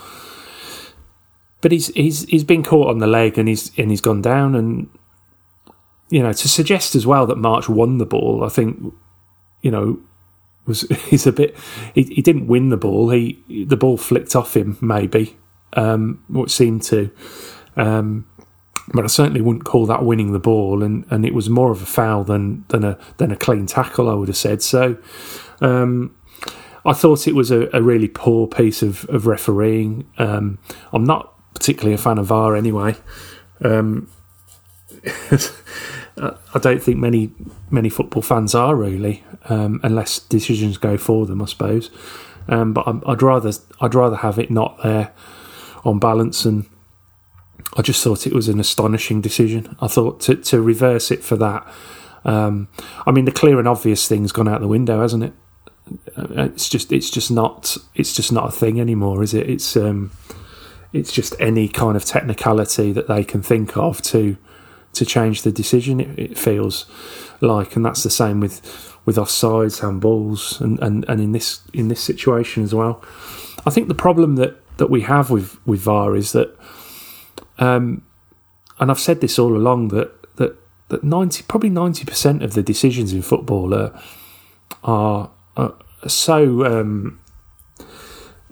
but 1.62 1.72
he's 1.72 1.88
he's 1.88 2.24
he's 2.26 2.44
been 2.44 2.64
caught 2.64 2.90
on 2.90 3.00
the 3.00 3.08
leg 3.08 3.38
and 3.38 3.48
he's 3.48 3.72
and 3.78 3.90
he's 3.90 4.02
gone 4.02 4.22
down 4.22 4.56
and 4.56 4.90
you 6.10 6.22
know 6.22 6.34
to 6.34 6.48
suggest 6.48 6.96
as 6.96 7.06
well 7.06 7.26
that 7.28 7.38
March 7.38 7.70
won 7.70 7.98
the 7.98 8.06
ball, 8.06 8.44
I 8.44 8.50
think 8.50 8.94
you 9.62 9.72
know 9.72 10.00
was 10.66 10.82
he's 11.10 11.28
a 11.28 11.32
bit 11.32 11.58
he, 11.94 12.04
he 12.04 12.22
didn't 12.22 12.48
win 12.48 12.70
the 12.70 12.78
ball. 12.78 13.10
He 13.10 13.66
the 13.66 13.78
ball 13.78 13.98
flicked 13.98 14.36
off 14.36 14.56
him 14.56 14.78
maybe, 14.82 15.38
um, 15.74 16.24
what 16.28 16.52
seemed 16.52 16.84
to. 16.84 17.12
Um, 17.76 18.28
but 18.94 19.04
I 19.04 19.08
certainly 19.08 19.42
wouldn't 19.42 19.66
call 19.66 19.86
that 19.86 20.04
winning 20.04 20.34
the 20.34 20.40
ball, 20.40 20.82
and, 20.82 21.06
and 21.12 21.24
it 21.24 21.34
was 21.34 21.48
more 21.50 21.72
of 21.72 21.82
a 21.82 21.86
foul 21.86 22.24
than 22.24 22.66
than 22.70 22.84
a 22.84 22.98
than 23.18 23.32
a 23.32 23.36
clean 23.36 23.66
tackle. 23.66 24.10
I 24.10 24.14
would 24.14 24.30
have 24.30 24.38
said 24.38 24.62
so. 24.62 24.98
Um, 25.62 26.16
I 26.86 26.94
thought 26.94 27.28
it 27.28 27.36
was 27.36 27.52
a, 27.52 27.70
a, 27.74 27.82
really 27.82 28.08
poor 28.08 28.48
piece 28.48 28.82
of, 28.82 29.04
of 29.10 29.28
refereeing. 29.28 30.10
Um, 30.18 30.60
I'm 30.94 31.04
not 31.04 31.34
particularly 31.54 31.94
a 31.94 31.98
fan 31.98 32.18
of 32.18 32.28
VAR 32.28 32.56
anyway. 32.56 32.96
Um, 33.64 34.10
I 36.18 36.60
don't 36.60 36.82
think 36.84 36.98
many 36.98 37.32
many 37.72 37.90
football 37.90 38.22
fans 38.22 38.54
are 38.54 38.76
really, 38.76 39.24
um, 39.46 39.80
unless 39.84 40.20
decisions 40.20 40.78
go 40.78 40.98
for 40.98 41.26
them, 41.26 41.42
I 41.42 41.46
suppose. 41.46 41.90
Um, 42.48 42.74
but 42.74 42.88
i 42.88 42.92
would 42.92 43.22
rather 43.22 43.52
I'd 43.80 43.96
rather 43.96 44.18
have 44.18 44.40
it 44.40 44.52
not 44.52 44.82
there 44.84 45.12
on 45.86 46.00
balance, 46.00 46.46
and 46.46 46.66
I 47.78 47.82
just 47.82 48.04
thought 48.04 48.28
it 48.28 48.34
was 48.34 48.50
an 48.50 48.60
astonishing 48.60 49.22
decision. 49.22 49.78
I 49.80 49.88
thought 49.88 50.20
to 50.22 50.36
to 50.36 50.62
reverse 50.62 51.12
it 51.12 51.24
for 51.24 51.36
that. 51.38 51.66
Um, 52.26 52.68
I 53.06 53.12
mean, 53.12 53.26
the 53.26 53.32
clear 53.32 53.60
and 53.60 53.68
obvious 53.68 54.08
thing's 54.08 54.32
gone 54.32 54.48
out 54.48 54.62
the 54.62 54.68
window, 54.68 55.02
hasn't 55.02 55.24
it? 55.24 55.34
Uh, 56.18 56.44
it's 56.44 56.68
just 56.68 56.92
it's 56.92 57.10
just 57.10 57.32
not 57.32 57.78
it's 57.96 58.14
just 58.14 58.32
not 58.32 58.50
a 58.50 58.52
thing 58.52 58.80
anymore, 58.80 59.24
is 59.24 59.34
it? 59.34 59.50
It's 59.50 59.78
um, 59.78 60.12
it's 60.94 61.12
just 61.12 61.36
any 61.40 61.68
kind 61.68 61.96
of 61.96 62.06
technicality 62.06 62.92
that 62.92 63.08
they 63.08 63.24
can 63.24 63.42
think 63.42 63.78
of 63.78 64.02
to 64.04 64.38
to 64.94 65.06
change 65.06 65.44
the 65.44 65.52
decision. 65.52 66.00
It, 66.00 66.20
it 66.20 66.38
feels 66.38 66.86
like, 67.42 67.76
and 67.76 67.86
that's 67.86 68.04
the 68.04 68.10
same 68.10 68.40
with 68.40 68.90
with 69.06 69.16
offsides, 69.16 69.82
handballs, 69.82 70.62
and, 70.62 70.80
and, 70.80 71.06
and 71.08 71.22
in 71.22 71.32
this 71.32 71.62
in 71.74 71.88
this 71.88 72.02
situation 72.02 72.64
as 72.64 72.74
well. 72.74 73.04
I 73.66 73.72
think 73.72 73.88
the 73.88 73.96
problem 73.96 74.36
that, 74.36 74.56
that 74.78 74.90
we 74.90 75.02
have 75.02 75.30
with, 75.30 75.58
with 75.66 75.80
VAR 75.82 76.16
is 76.16 76.32
that, 76.32 76.56
um, 77.58 78.04
and 78.80 78.90
I've 78.90 79.00
said 79.00 79.22
this 79.22 79.40
all 79.40 79.56
along 79.56 79.90
that 79.90 80.36
that 80.36 80.56
that 80.90 81.04
ninety 81.04 81.44
probably 81.48 81.70
ninety 81.70 82.06
percent 82.06 82.44
of 82.44 82.54
the 82.54 82.64
decisions 82.64 83.14
in 83.14 83.22
football 83.22 83.74
are 83.74 84.00
are, 84.84 85.32
are 85.58 85.76
so 86.08 86.66
um, 86.66 87.20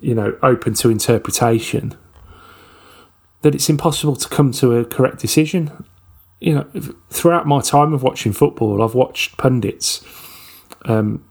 you 0.00 0.14
know 0.14 0.36
open 0.42 0.74
to 0.74 0.90
interpretation 0.90 1.96
that 3.42 3.54
it's 3.54 3.68
impossible 3.68 4.16
to 4.16 4.28
come 4.28 4.52
to 4.52 4.76
a 4.76 4.84
correct 4.84 5.18
decision. 5.18 5.84
You 6.40 6.54
know, 6.54 6.92
throughout 7.10 7.46
my 7.46 7.60
time 7.60 7.92
of 7.92 8.02
watching 8.02 8.32
football, 8.32 8.82
I've 8.82 8.94
watched 8.94 9.36
pundits 9.36 10.04
um, 10.84 11.24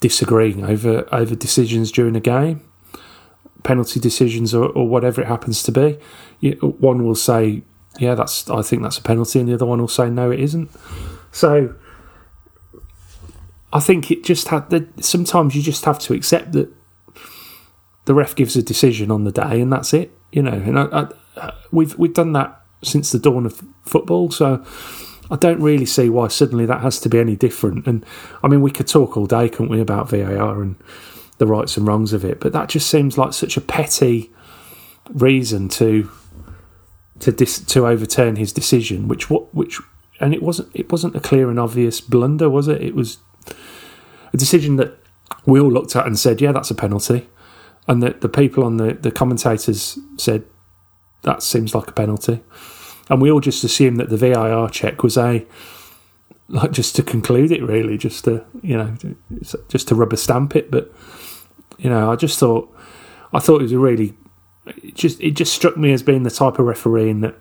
disagreeing 0.00 0.64
over 0.64 1.06
over 1.12 1.34
decisions 1.34 1.92
during 1.92 2.16
a 2.16 2.20
game, 2.20 2.62
penalty 3.62 4.00
decisions 4.00 4.54
or, 4.54 4.66
or 4.66 4.88
whatever 4.88 5.20
it 5.20 5.28
happens 5.28 5.62
to 5.64 5.72
be. 5.72 5.98
You, 6.40 6.52
one 6.80 7.04
will 7.04 7.14
say, 7.14 7.62
"Yeah, 7.98 8.14
that's 8.14 8.50
I 8.50 8.62
think 8.62 8.82
that's 8.82 8.98
a 8.98 9.02
penalty," 9.02 9.38
and 9.40 9.48
the 9.48 9.54
other 9.54 9.66
one 9.66 9.80
will 9.80 9.88
say, 9.88 10.10
"No, 10.10 10.30
it 10.30 10.40
isn't." 10.40 10.70
So, 11.30 11.74
I 13.72 13.80
think 13.80 14.10
it 14.10 14.24
just 14.24 14.48
had 14.48 14.70
that. 14.70 15.04
Sometimes 15.04 15.54
you 15.54 15.62
just 15.62 15.84
have 15.84 15.98
to 16.00 16.14
accept 16.14 16.52
that 16.52 16.72
the 18.04 18.14
ref 18.14 18.34
gives 18.34 18.56
a 18.56 18.62
decision 18.62 19.10
on 19.10 19.24
the 19.24 19.32
day, 19.32 19.60
and 19.60 19.72
that's 19.72 19.92
it 19.92 20.12
you 20.32 20.42
know, 20.42 20.52
and 20.52 20.78
I, 20.78 21.08
I, 21.36 21.52
we've 21.70 21.96
we've 21.98 22.14
done 22.14 22.32
that 22.32 22.60
since 22.82 23.12
the 23.12 23.18
dawn 23.18 23.46
of 23.46 23.62
football. 23.82 24.30
So 24.30 24.64
I 25.30 25.36
don't 25.36 25.60
really 25.60 25.86
see 25.86 26.08
why 26.08 26.28
suddenly 26.28 26.66
that 26.66 26.80
has 26.80 26.98
to 27.00 27.08
be 27.08 27.18
any 27.18 27.36
different. 27.36 27.86
And 27.86 28.04
I 28.42 28.48
mean, 28.48 28.62
we 28.62 28.70
could 28.70 28.88
talk 28.88 29.16
all 29.16 29.26
day, 29.26 29.48
couldn't 29.48 29.68
we, 29.68 29.80
about 29.80 30.08
VAR 30.08 30.62
and 30.62 30.76
the 31.38 31.46
rights 31.46 31.76
and 31.76 31.86
wrongs 31.86 32.12
of 32.12 32.24
it? 32.24 32.40
But 32.40 32.52
that 32.54 32.70
just 32.70 32.90
seems 32.90 33.16
like 33.16 33.34
such 33.34 33.56
a 33.56 33.60
petty 33.60 34.32
reason 35.10 35.68
to 35.68 36.10
to 37.20 37.30
dis, 37.30 37.60
to 37.60 37.86
overturn 37.86 38.36
his 38.36 38.52
decision, 38.52 39.06
which 39.06 39.28
what 39.28 39.54
which 39.54 39.80
and 40.18 40.32
it 40.34 40.42
wasn't 40.42 40.70
it 40.74 40.90
wasn't 40.90 41.14
a 41.14 41.20
clear 41.20 41.50
and 41.50 41.60
obvious 41.60 42.00
blunder, 42.00 42.48
was 42.48 42.68
it? 42.68 42.80
It 42.80 42.94
was 42.94 43.18
a 44.32 44.36
decision 44.38 44.76
that 44.76 44.98
we 45.44 45.60
all 45.60 45.70
looked 45.70 45.94
at 45.94 46.06
and 46.06 46.18
said, 46.18 46.40
yeah, 46.40 46.52
that's 46.52 46.70
a 46.70 46.74
penalty 46.74 47.28
and 47.88 48.02
the, 48.02 48.10
the 48.10 48.28
people 48.28 48.64
on 48.64 48.76
the, 48.76 48.94
the 48.94 49.10
commentators 49.10 49.98
said 50.16 50.44
that 51.22 51.42
seems 51.42 51.74
like 51.74 51.88
a 51.88 51.92
penalty, 51.92 52.40
and 53.08 53.20
we 53.20 53.30
all 53.30 53.40
just 53.40 53.64
assumed 53.64 53.98
that 53.98 54.08
the 54.08 54.16
VAR 54.16 54.68
check 54.70 55.02
was 55.02 55.16
a 55.16 55.44
like 56.48 56.72
just 56.72 56.94
to 56.96 57.02
conclude 57.02 57.50
it, 57.50 57.62
really, 57.62 57.96
just 57.96 58.24
to 58.24 58.44
you 58.62 58.76
know, 58.76 58.94
just 59.68 59.88
to 59.88 59.94
rubber 59.94 60.16
stamp 60.16 60.54
it. 60.54 60.70
But 60.70 60.92
you 61.78 61.90
know, 61.90 62.10
I 62.10 62.16
just 62.16 62.38
thought 62.38 62.74
I 63.32 63.38
thought 63.38 63.60
it 63.60 63.64
was 63.64 63.72
a 63.72 63.78
really 63.78 64.14
it 64.66 64.94
just 64.94 65.20
it 65.20 65.32
just 65.32 65.52
struck 65.52 65.76
me 65.76 65.92
as 65.92 66.02
being 66.02 66.22
the 66.22 66.30
type 66.30 66.58
of 66.58 66.66
referee 66.66 67.12
that 67.12 67.34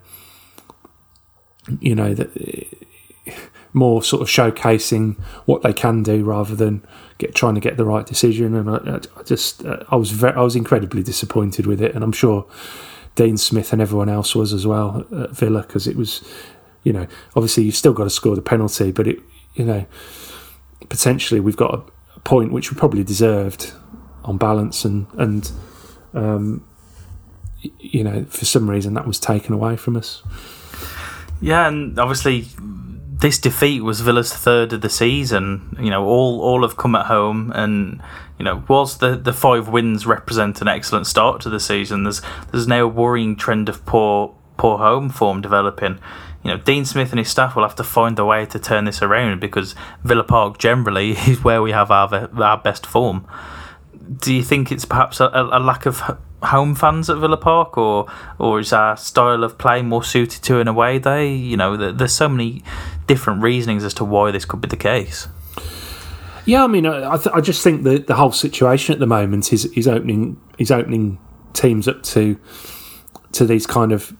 you 1.79 1.95
know 1.95 2.13
that 2.13 2.29
eh, 2.37 3.33
more 3.73 4.03
sort 4.03 4.21
of 4.21 4.27
showcasing 4.27 5.19
what 5.45 5.61
they 5.61 5.73
can 5.73 6.03
do 6.03 6.23
rather 6.23 6.55
than 6.55 6.85
get 7.21 7.35
trying 7.35 7.55
to 7.55 7.61
get 7.61 7.77
the 7.77 7.85
right 7.85 8.05
decision. 8.05 8.55
And 8.55 8.69
I, 8.69 8.99
I 9.17 9.23
just 9.23 9.63
uh, 9.63 9.83
I 9.89 9.95
was 9.95 10.11
very, 10.11 10.33
I 10.33 10.41
was 10.41 10.55
incredibly 10.55 11.03
disappointed 11.03 11.65
with 11.65 11.81
it, 11.81 11.95
and 11.95 12.03
I'm 12.03 12.11
sure 12.11 12.45
Dean 13.15 13.37
Smith 13.37 13.71
and 13.71 13.81
everyone 13.81 14.09
else 14.09 14.35
was 14.35 14.53
as 14.53 14.65
well 14.67 15.05
at 15.17 15.31
Villa 15.31 15.61
because 15.61 15.87
it 15.87 15.95
was, 15.95 16.23
you 16.83 16.91
know, 16.91 17.07
obviously 17.35 17.63
you've 17.63 17.75
still 17.75 17.93
got 17.93 18.05
to 18.05 18.09
score 18.09 18.35
the 18.35 18.41
penalty, 18.41 18.91
but 18.91 19.07
it, 19.07 19.19
you 19.53 19.65
know, 19.65 19.85
potentially 20.89 21.39
we've 21.39 21.57
got 21.57 21.73
a, 21.73 21.81
a 22.15 22.19
point 22.21 22.51
which 22.51 22.71
we 22.71 22.77
probably 22.77 23.03
deserved 23.03 23.73
on 24.23 24.37
balance, 24.37 24.83
and 24.83 25.07
and 25.17 25.51
um, 26.13 26.65
you 27.79 28.03
know, 28.03 28.25
for 28.25 28.45
some 28.45 28.69
reason 28.69 28.95
that 28.95 29.07
was 29.07 29.19
taken 29.19 29.53
away 29.53 29.77
from 29.77 29.95
us. 29.95 30.23
Yeah, 31.39 31.67
and 31.67 31.97
obviously 31.97 32.47
this 33.21 33.37
defeat 33.37 33.81
was 33.81 34.01
Villa's 34.01 34.33
third 34.33 34.73
of 34.73 34.81
the 34.81 34.89
season. 34.89 35.77
You 35.79 35.91
know, 35.91 36.05
all 36.05 36.41
all 36.41 36.63
have 36.63 36.75
come 36.75 36.95
at 36.95 37.05
home, 37.05 37.51
and 37.55 38.01
you 38.37 38.43
know, 38.43 38.63
whilst 38.67 38.99
the, 38.99 39.15
the 39.15 39.31
five 39.31 39.69
wins 39.69 40.05
represent 40.07 40.59
an 40.61 40.67
excellent 40.67 41.07
start 41.07 41.39
to 41.41 41.49
the 41.49 41.59
season, 41.59 42.03
there's 42.03 42.21
there's 42.51 42.67
now 42.67 42.83
a 42.83 42.87
worrying 42.87 43.35
trend 43.35 43.69
of 43.69 43.85
poor 43.85 44.35
poor 44.57 44.79
home 44.79 45.09
form 45.09 45.41
developing. 45.41 45.99
You 46.43 46.51
know, 46.51 46.57
Dean 46.57 46.85
Smith 46.85 47.11
and 47.11 47.19
his 47.19 47.29
staff 47.29 47.55
will 47.55 47.61
have 47.61 47.75
to 47.75 47.83
find 47.83 48.17
a 48.17 48.25
way 48.25 48.47
to 48.47 48.57
turn 48.57 48.85
this 48.85 49.03
around 49.03 49.39
because 49.39 49.75
Villa 50.03 50.23
Park 50.23 50.57
generally 50.57 51.11
is 51.27 51.43
where 51.43 51.61
we 51.61 51.71
have 51.71 51.91
our 51.91 52.29
our 52.41 52.57
best 52.57 52.87
form. 52.87 53.27
Do 54.13 54.33
you 54.33 54.43
think 54.43 54.71
it's 54.71 54.85
perhaps 54.85 55.19
a, 55.19 55.29
a 55.33 55.59
lack 55.59 55.85
of 55.85 56.01
home 56.43 56.75
fans 56.75 57.09
at 57.09 57.17
Villa 57.17 57.37
Park, 57.37 57.77
or 57.77 58.11
or 58.39 58.59
is 58.59 58.73
our 58.73 58.97
style 58.97 59.43
of 59.43 59.57
play 59.57 59.81
more 59.81 60.03
suited 60.03 60.41
to 60.43 60.59
an 60.59 60.67
away 60.67 60.99
day? 60.99 61.33
You 61.33 61.57
know, 61.57 61.77
there's 61.77 62.13
so 62.13 62.27
many 62.27 62.63
different 63.07 63.41
reasonings 63.41 63.83
as 63.83 63.93
to 63.95 64.05
why 64.05 64.31
this 64.31 64.45
could 64.45 64.61
be 64.61 64.67
the 64.67 64.77
case. 64.77 65.27
Yeah, 66.45 66.63
I 66.63 66.67
mean, 66.67 66.85
I, 66.87 67.17
th- 67.17 67.35
I 67.35 67.39
just 67.39 67.63
think 67.63 67.83
that 67.83 68.07
the 68.07 68.15
whole 68.15 68.31
situation 68.31 68.93
at 68.93 68.99
the 68.99 69.07
moment 69.07 69.53
is 69.53 69.65
is 69.65 69.87
opening 69.87 70.41
is 70.57 70.71
opening 70.71 71.19
teams 71.53 71.87
up 71.87 72.01
to 72.03 72.39
to 73.33 73.45
these 73.45 73.67
kind 73.67 73.91
of 73.91 74.15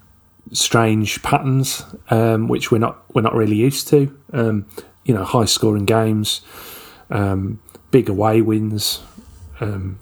strange 0.52 1.22
patterns, 1.24 1.84
um, 2.10 2.48
which 2.48 2.72
we're 2.72 2.78
not 2.78 3.04
we're 3.14 3.22
not 3.22 3.34
really 3.34 3.56
used 3.56 3.88
to. 3.90 4.16
Um, 4.34 4.68
you 5.04 5.16
know, 5.16 5.24
high 5.24 5.46
scoring 5.46 5.86
games, 5.86 6.42
um, 7.10 7.60
big 7.90 8.08
away 8.08 8.42
wins, 8.42 9.02
um, 9.62 10.00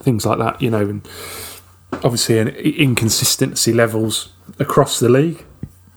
things 0.00 0.26
like 0.26 0.38
that. 0.38 0.60
You 0.60 0.70
know, 0.70 0.88
and 0.88 1.08
obviously 1.92 2.38
an 2.38 2.48
inconsistency 2.48 3.72
levels 3.72 4.32
across 4.58 4.98
the 4.98 5.08
league 5.08 5.44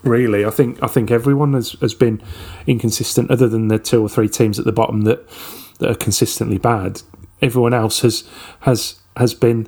really. 0.04 0.46
I 0.46 0.50
think 0.50 0.82
I 0.84 0.88
think 0.88 1.12
everyone 1.12 1.54
has, 1.54 1.72
has 1.82 1.94
been 1.94 2.22
inconsistent, 2.68 3.32
other 3.32 3.48
than 3.48 3.70
the 3.70 3.80
two 3.80 4.02
or 4.02 4.10
three 4.10 4.30
teams 4.30 4.60
at 4.60 4.66
the 4.66 4.72
bottom 4.72 5.02
that 5.02 5.28
that 5.80 5.90
are 5.90 5.96
consistently 5.96 6.58
bad. 6.58 7.02
Everyone 7.42 7.74
else 7.74 8.02
has 8.02 8.24
has 8.62 9.00
has 9.18 9.34
been 9.34 9.68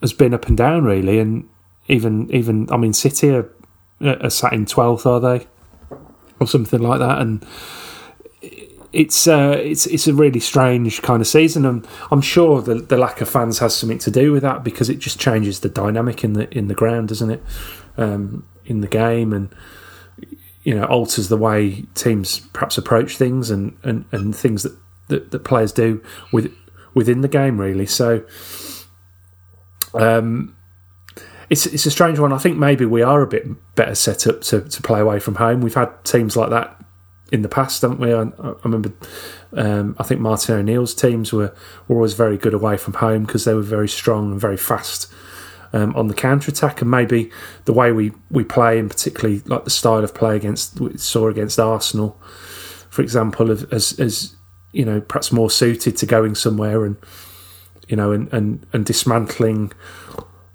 has 0.00 0.12
been 0.12 0.34
up 0.34 0.46
and 0.46 0.56
down 0.56 0.84
really, 0.84 1.18
and 1.18 1.48
even 1.88 2.30
even 2.32 2.70
I 2.70 2.76
mean 2.76 2.92
City 2.92 3.30
are, 3.30 3.50
are 4.00 4.30
sat 4.30 4.52
in 4.52 4.66
twelfth, 4.66 5.06
are 5.06 5.20
they, 5.20 5.46
or 6.40 6.46
something 6.46 6.80
like 6.80 7.00
that, 7.00 7.20
and 7.20 7.44
it's 8.92 9.28
uh, 9.28 9.60
it's 9.62 9.86
it's 9.86 10.06
a 10.06 10.14
really 10.14 10.40
strange 10.40 11.02
kind 11.02 11.20
of 11.20 11.26
season, 11.26 11.64
and 11.64 11.86
I'm 12.10 12.20
sure 12.20 12.60
the 12.60 12.74
the 12.74 12.96
lack 12.96 13.20
of 13.20 13.28
fans 13.28 13.58
has 13.60 13.74
something 13.74 13.98
to 14.00 14.10
do 14.10 14.32
with 14.32 14.42
that 14.42 14.64
because 14.64 14.90
it 14.90 14.98
just 14.98 15.20
changes 15.20 15.60
the 15.60 15.68
dynamic 15.68 16.24
in 16.24 16.32
the 16.32 16.50
in 16.56 16.68
the 16.68 16.74
ground, 16.74 17.08
doesn't 17.08 17.30
it? 17.30 17.42
Um, 17.96 18.46
in 18.70 18.80
the 18.80 18.88
game 18.88 19.32
and 19.32 19.54
you 20.62 20.74
know 20.74 20.84
alters 20.84 21.28
the 21.28 21.36
way 21.36 21.82
teams 21.94 22.40
perhaps 22.52 22.78
approach 22.78 23.16
things 23.16 23.50
and 23.50 23.76
and, 23.82 24.04
and 24.12 24.34
things 24.34 24.62
that, 24.62 24.76
that, 25.08 25.30
that 25.32 25.40
players 25.40 25.72
do 25.72 26.02
with 26.32 26.54
within 26.94 27.20
the 27.20 27.28
game 27.28 27.60
really. 27.60 27.86
So 27.86 28.24
um 29.94 30.56
it's 31.48 31.66
it's 31.66 31.84
a 31.84 31.90
strange 31.90 32.18
one. 32.20 32.32
I 32.32 32.38
think 32.38 32.56
maybe 32.56 32.84
we 32.84 33.02
are 33.02 33.22
a 33.22 33.26
bit 33.26 33.44
better 33.74 33.96
set 33.96 34.26
up 34.26 34.42
to, 34.42 34.60
to 34.60 34.82
play 34.82 35.00
away 35.00 35.18
from 35.18 35.34
home. 35.34 35.60
We've 35.60 35.74
had 35.74 36.04
teams 36.04 36.36
like 36.36 36.50
that 36.50 36.79
in 37.32 37.42
the 37.42 37.48
past 37.48 37.82
haven't 37.82 38.00
we? 38.00 38.12
I, 38.12 38.22
I 38.22 38.54
remember 38.64 38.92
um, 39.52 39.96
I 39.98 40.02
think 40.02 40.20
Martin 40.20 40.56
O'Neill's 40.56 40.94
teams 40.94 41.32
were, 41.32 41.54
were 41.88 41.96
always 41.96 42.14
very 42.14 42.36
good 42.36 42.54
away 42.54 42.76
from 42.76 42.94
home 42.94 43.24
because 43.24 43.44
they 43.44 43.54
were 43.54 43.62
very 43.62 43.88
strong 43.88 44.32
and 44.32 44.40
very 44.40 44.56
fast 44.56 45.12
um, 45.72 45.94
on 45.94 46.08
the 46.08 46.14
counter 46.14 46.50
attack, 46.50 46.80
and 46.80 46.90
maybe 46.90 47.30
the 47.64 47.72
way 47.72 47.92
we, 47.92 48.12
we 48.30 48.44
play, 48.44 48.78
and 48.78 48.90
particularly 48.90 49.40
like 49.46 49.64
the 49.64 49.70
style 49.70 50.02
of 50.02 50.14
play 50.14 50.36
against 50.36 50.80
we 50.80 50.96
saw 50.98 51.28
against 51.28 51.58
Arsenal, 51.58 52.20
for 52.90 53.02
example, 53.02 53.50
as 53.50 53.98
as 53.98 54.34
you 54.72 54.84
know 54.84 55.00
perhaps 55.00 55.32
more 55.32 55.50
suited 55.50 55.96
to 55.96 56.06
going 56.06 56.34
somewhere 56.34 56.84
and 56.84 56.96
you 57.88 57.96
know 57.96 58.12
and 58.12 58.32
and, 58.32 58.66
and 58.72 58.84
dismantling 58.84 59.72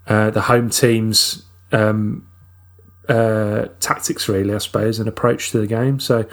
uh, 0.07 0.29
the 0.31 0.41
home 0.41 0.69
team's 0.69 1.45
um, 1.71 2.27
uh, 3.09 3.67
tactics, 3.79 4.27
really, 4.27 4.53
I 4.53 4.59
suppose, 4.59 4.99
and 4.99 5.07
approach 5.07 5.51
to 5.51 5.59
the 5.59 5.67
game. 5.67 5.99
So, 5.99 6.25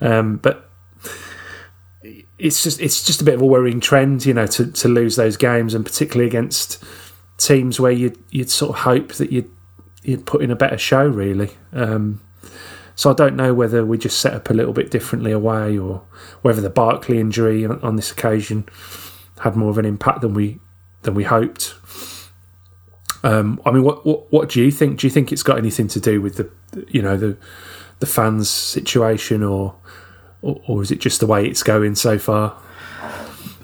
um, 0.00 0.36
but 0.36 0.70
it's 2.38 2.62
just 2.62 2.80
it's 2.80 3.04
just 3.04 3.20
a 3.20 3.24
bit 3.24 3.34
of 3.34 3.42
a 3.42 3.46
worrying 3.46 3.80
trend, 3.80 4.24
you 4.24 4.34
know, 4.34 4.46
to, 4.46 4.70
to 4.72 4.88
lose 4.88 5.16
those 5.16 5.36
games, 5.36 5.74
and 5.74 5.84
particularly 5.84 6.26
against 6.26 6.82
teams 7.38 7.78
where 7.78 7.92
you'd 7.92 8.18
you'd 8.30 8.50
sort 8.50 8.76
of 8.76 8.82
hope 8.82 9.14
that 9.14 9.32
you'd 9.32 9.50
you'd 10.02 10.26
put 10.26 10.42
in 10.42 10.50
a 10.50 10.56
better 10.56 10.78
show, 10.78 11.06
really. 11.06 11.50
Um, 11.72 12.20
so 12.94 13.10
I 13.10 13.14
don't 13.14 13.36
know 13.36 13.54
whether 13.54 13.84
we 13.84 13.96
just 13.96 14.18
set 14.18 14.34
up 14.34 14.50
a 14.50 14.54
little 14.54 14.72
bit 14.72 14.90
differently 14.90 15.32
away, 15.32 15.78
or 15.78 16.02
whether 16.42 16.60
the 16.60 16.70
Barkley 16.70 17.18
injury 17.18 17.64
on, 17.64 17.80
on 17.80 17.96
this 17.96 18.10
occasion 18.10 18.66
had 19.40 19.56
more 19.56 19.70
of 19.70 19.78
an 19.78 19.86
impact 19.86 20.20
than 20.20 20.34
we 20.34 20.60
than 21.02 21.14
we 21.14 21.24
hoped. 21.24 21.74
Um, 23.22 23.60
I 23.66 23.70
mean, 23.70 23.82
what, 23.82 24.06
what 24.06 24.32
what 24.32 24.48
do 24.48 24.62
you 24.62 24.70
think? 24.70 25.00
Do 25.00 25.06
you 25.06 25.10
think 25.10 25.32
it's 25.32 25.42
got 25.42 25.58
anything 25.58 25.88
to 25.88 26.00
do 26.00 26.20
with 26.20 26.36
the 26.36 26.50
you 26.88 27.02
know 27.02 27.16
the 27.16 27.36
the 27.98 28.06
fans 28.06 28.48
situation, 28.48 29.42
or 29.42 29.74
or, 30.42 30.60
or 30.66 30.82
is 30.82 30.90
it 30.90 31.00
just 31.00 31.20
the 31.20 31.26
way 31.26 31.46
it's 31.46 31.62
going 31.62 31.94
so 31.94 32.18
far? 32.18 32.56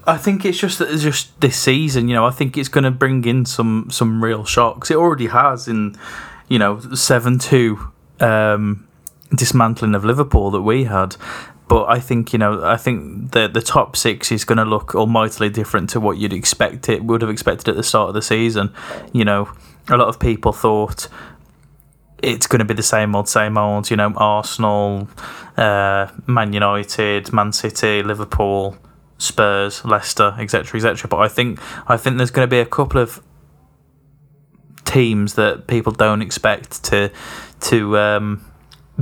I 0.06 0.16
think 0.18 0.44
it's 0.44 0.58
just 0.58 0.78
that 0.78 0.90
it's 0.90 1.02
just 1.02 1.38
this 1.40 1.56
season. 1.56 2.08
You 2.08 2.14
know, 2.14 2.26
I 2.26 2.30
think 2.30 2.56
it's 2.56 2.68
going 2.68 2.84
to 2.84 2.90
bring 2.90 3.24
in 3.24 3.44
some 3.44 3.88
some 3.90 4.22
real 4.22 4.44
shocks. 4.44 4.90
It 4.90 4.96
already 4.96 5.26
has 5.26 5.68
in 5.68 5.96
you 6.48 6.58
know 6.58 6.80
seven 6.94 7.38
two 7.38 7.92
um, 8.20 8.86
dismantling 9.34 9.94
of 9.94 10.04
Liverpool 10.04 10.50
that 10.52 10.62
we 10.62 10.84
had. 10.84 11.16
But 11.68 11.86
I 11.86 11.98
think 11.98 12.32
you 12.32 12.38
know, 12.38 12.64
I 12.64 12.76
think 12.76 13.32
the 13.32 13.48
the 13.48 13.62
top 13.62 13.96
six 13.96 14.30
is 14.30 14.44
going 14.44 14.58
to 14.58 14.64
look 14.64 14.94
almightily 14.94 15.50
different 15.50 15.90
to 15.90 16.00
what 16.00 16.18
you'd 16.18 16.32
expect 16.32 16.88
it 16.88 17.04
would 17.04 17.22
have 17.22 17.30
expected 17.30 17.68
at 17.68 17.76
the 17.76 17.82
start 17.82 18.08
of 18.08 18.14
the 18.14 18.22
season. 18.22 18.72
You 19.12 19.24
know, 19.24 19.50
a 19.88 19.96
lot 19.96 20.08
of 20.08 20.20
people 20.20 20.52
thought 20.52 21.08
it's 22.22 22.46
going 22.46 22.60
to 22.60 22.64
be 22.64 22.74
the 22.74 22.82
same 22.82 23.14
old, 23.14 23.28
same 23.28 23.58
old. 23.58 23.90
You 23.90 23.96
know, 23.96 24.12
Arsenal, 24.16 25.08
uh, 25.56 26.08
Man 26.26 26.52
United, 26.52 27.32
Man 27.32 27.52
City, 27.52 28.02
Liverpool, 28.02 28.76
Spurs, 29.18 29.84
Leicester, 29.84 30.36
etc., 30.38 30.78
etc. 30.78 31.08
But 31.08 31.18
I 31.18 31.28
think 31.28 31.60
I 31.88 31.96
think 31.96 32.16
there's 32.16 32.30
going 32.30 32.46
to 32.46 32.50
be 32.50 32.60
a 32.60 32.66
couple 32.66 33.00
of 33.00 33.22
teams 34.84 35.34
that 35.34 35.66
people 35.66 35.92
don't 35.92 36.22
expect 36.22 36.84
to 36.84 37.10
to 37.60 37.98
um, 37.98 38.44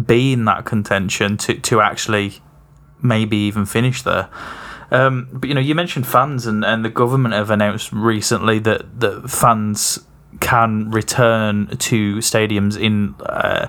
be 0.06 0.32
in 0.32 0.44
that 0.46 0.64
contention 0.64 1.36
to 1.36 1.54
to 1.60 1.80
actually 1.80 2.40
maybe 3.04 3.36
even 3.36 3.66
finish 3.66 4.02
there. 4.02 4.28
Um, 4.90 5.28
but 5.32 5.48
you 5.48 5.54
know, 5.54 5.60
you 5.60 5.74
mentioned 5.74 6.06
fans, 6.06 6.46
and, 6.46 6.64
and 6.64 6.84
the 6.84 6.90
government 6.90 7.34
have 7.34 7.50
announced 7.50 7.92
recently 7.92 8.58
that 8.60 9.00
that 9.00 9.28
fans 9.30 9.98
can 10.40 10.90
return 10.90 11.76
to 11.78 12.16
stadiums 12.16 12.80
in. 12.80 13.14
Uh, 13.20 13.68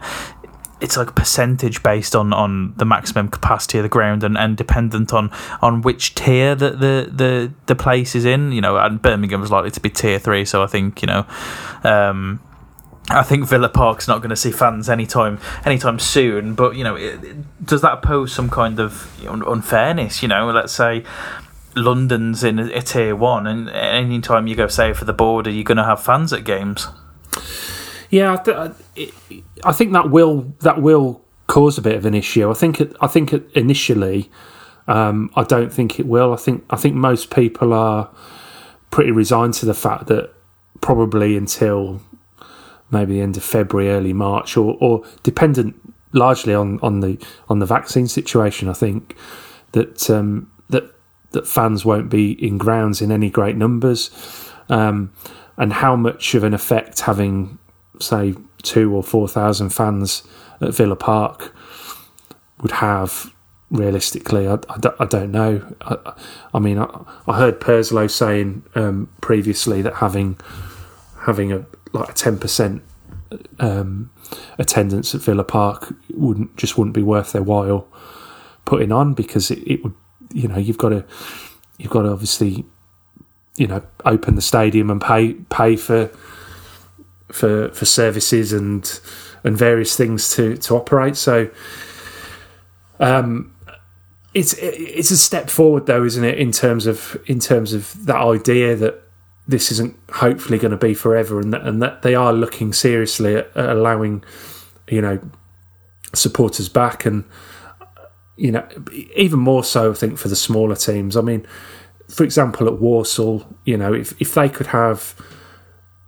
it's 0.81 0.97
like 0.97 1.09
a 1.09 1.13
percentage 1.13 1.81
based 1.81 2.15
on, 2.15 2.33
on 2.33 2.73
the 2.75 2.85
maximum 2.85 3.29
capacity 3.29 3.77
of 3.77 3.83
the 3.83 3.89
ground 3.89 4.25
and, 4.25 4.37
and 4.37 4.57
dependent 4.57 5.13
on, 5.13 5.31
on 5.61 5.81
which 5.81 6.13
tier 6.15 6.53
that 6.53 6.81
the, 6.81 7.09
the, 7.09 7.53
the 7.65 7.75
place 7.75 8.13
is 8.13 8.25
in. 8.25 8.51
You 8.51 8.59
know, 8.59 8.77
and 8.77 9.01
Birmingham 9.01 9.41
is 9.41 9.49
likely 9.49 9.71
to 9.71 9.79
be 9.79 9.89
tier 9.89 10.19
three, 10.19 10.43
so 10.43 10.61
I 10.61 10.67
think 10.67 11.01
you 11.01 11.07
know 11.07 11.25
um, 11.83 12.41
I 13.09 13.21
think 13.21 13.47
Villa 13.47 13.69
Park's 13.69 14.07
not 14.07 14.19
going 14.19 14.31
to 14.31 14.35
see 14.35 14.51
fans 14.51 14.89
anytime 14.89 15.39
anytime 15.63 15.99
soon. 15.99 16.55
But 16.55 16.75
you 16.75 16.83
know, 16.83 16.95
it, 16.95 17.23
it, 17.23 17.65
does 17.65 17.81
that 17.81 18.01
pose 18.01 18.33
some 18.33 18.49
kind 18.49 18.79
of 18.79 19.11
unfairness? 19.25 20.21
You 20.21 20.27
know, 20.27 20.49
let's 20.49 20.73
say 20.73 21.03
London's 21.75 22.43
in 22.43 22.57
a, 22.57 22.81
tier 22.81 23.15
one, 23.15 23.45
and 23.45 23.69
anytime 23.69 24.47
you 24.47 24.55
go 24.55 24.67
say 24.67 24.93
for 24.93 25.05
the 25.05 25.13
border, 25.13 25.49
you're 25.51 25.63
going 25.63 25.77
to 25.77 25.83
have 25.83 26.01
fans 26.01 26.33
at 26.33 26.43
games. 26.43 26.87
Yeah, 28.09 28.33
I, 28.33 28.37
th- 28.37 29.11
I 29.63 29.71
think 29.71 29.93
that 29.93 30.09
will 30.09 30.53
that 30.61 30.81
will 30.81 31.21
cause 31.47 31.77
a 31.77 31.81
bit 31.81 31.95
of 31.95 32.05
an 32.05 32.15
issue. 32.15 32.49
I 32.49 32.53
think 32.53 32.81
it, 32.81 32.95
I 33.01 33.07
think 33.07 33.33
it 33.33 33.49
initially, 33.53 34.31
um, 34.87 35.29
I 35.35 35.43
don't 35.43 35.71
think 35.71 35.99
it 35.99 36.07
will. 36.07 36.33
I 36.33 36.37
think 36.37 36.63
I 36.69 36.75
think 36.75 36.95
most 36.95 37.29
people 37.29 37.73
are 37.73 38.09
pretty 38.89 39.11
resigned 39.11 39.53
to 39.55 39.65
the 39.65 39.73
fact 39.73 40.07
that 40.07 40.33
probably 40.81 41.35
until 41.35 42.01
maybe 42.95 43.15
the 43.15 43.21
end 43.21 43.37
of 43.37 43.43
February, 43.43 43.89
early 43.89 44.13
March, 44.13 44.57
or, 44.57 44.77
or 44.79 45.03
dependent 45.23 45.75
largely 46.13 46.53
on, 46.53 46.79
on 46.81 47.01
the 47.01 47.17
on 47.49 47.59
the 47.59 47.65
vaccine 47.65 48.07
situation. 48.07 48.69
I 48.69 48.73
think 48.73 49.15
that 49.73 50.09
um, 50.09 50.51
that 50.69 50.85
that 51.31 51.47
fans 51.47 51.83
won't 51.85 52.09
be 52.09 52.31
in 52.31 52.57
grounds 52.57 53.01
in 53.01 53.11
any 53.11 53.29
great 53.29 53.57
numbers, 53.57 54.09
um, 54.69 55.11
and 55.57 55.73
how 55.73 55.95
much 55.95 56.33
of 56.35 56.43
an 56.43 56.53
effect 56.53 57.01
having 57.01 57.57
say 57.99 58.35
two 58.63 58.95
or 58.95 59.03
four 59.03 59.27
thousand 59.27 59.69
fans 59.69 60.23
at 60.61 60.73
Villa 60.73 60.95
Park 60.95 61.53
would 62.61 62.71
have 62.71 63.31
realistically, 63.71 64.47
I, 64.47 64.55
I, 64.69 64.79
I 64.99 65.05
don't 65.05 65.31
know. 65.31 65.75
I, 65.81 66.13
I 66.53 66.59
mean, 66.59 66.79
I, 66.79 67.37
heard 67.37 67.59
Purslow 67.59 68.07
saying 68.07 68.63
um, 68.75 69.09
previously 69.21 69.81
that 69.81 69.95
having 69.95 70.39
having 71.25 71.51
a 71.51 71.65
like 71.95 72.09
a 72.09 72.13
ten 72.13 72.37
percent 72.37 72.83
um, 73.59 74.11
attendance 74.57 75.15
at 75.15 75.21
Villa 75.21 75.43
Park 75.43 75.93
wouldn't 76.13 76.55
just 76.57 76.77
wouldn't 76.77 76.95
be 76.95 77.03
worth 77.03 77.31
their 77.31 77.43
while 77.43 77.87
putting 78.65 78.91
on 78.91 79.13
because 79.13 79.51
it, 79.51 79.59
it 79.65 79.83
would 79.83 79.93
you 80.33 80.47
know 80.47 80.57
you've 80.57 80.77
got 80.77 80.89
to 80.89 81.05
you've 81.77 81.91
got 81.91 82.03
to 82.03 82.09
obviously 82.09 82.65
you 83.57 83.67
know 83.67 83.81
open 84.05 84.35
the 84.35 84.41
stadium 84.41 84.89
and 84.89 85.01
pay 85.01 85.33
pay 85.49 85.75
for 85.75 86.07
for 87.31 87.69
for 87.69 87.85
services 87.85 88.53
and 88.53 88.99
and 89.43 89.57
various 89.57 89.95
things 89.95 90.33
to 90.35 90.57
to 90.57 90.75
operate. 90.75 91.15
So 91.15 91.49
um 92.99 93.53
it's 94.33 94.53
it's 94.59 95.11
a 95.11 95.17
step 95.17 95.49
forward 95.49 95.85
though 95.85 96.03
isn't 96.03 96.23
it 96.23 96.37
in 96.37 96.51
terms 96.51 96.85
of 96.85 97.17
in 97.25 97.39
terms 97.39 97.73
of 97.73 98.05
that 98.05 98.17
idea 98.17 98.75
that 98.75 99.01
this 99.47 99.71
isn't 99.71 99.97
hopefully 100.11 100.57
going 100.57 100.71
to 100.71 100.77
be 100.77 100.93
forever, 100.93 101.39
and 101.39 101.53
that, 101.53 101.61
and 101.61 101.81
that 101.81 102.01
they 102.01 102.15
are 102.15 102.33
looking 102.33 102.73
seriously 102.73 103.35
at, 103.35 103.55
at 103.55 103.69
allowing, 103.69 104.23
you 104.89 105.01
know, 105.01 105.19
supporters 106.13 106.69
back, 106.69 107.05
and 107.05 107.25
you 108.37 108.51
know, 108.51 108.67
even 109.15 109.39
more 109.39 109.63
so, 109.63 109.91
I 109.91 109.93
think 109.93 110.17
for 110.17 110.27
the 110.27 110.35
smaller 110.35 110.75
teams. 110.75 111.15
I 111.15 111.21
mean, 111.21 111.45
for 112.09 112.23
example, 112.23 112.67
at 112.67 112.79
Walsall, 112.79 113.45
you 113.65 113.77
know, 113.77 113.93
if 113.93 114.19
if 114.19 114.33
they 114.33 114.49
could 114.49 114.67
have, 114.67 115.15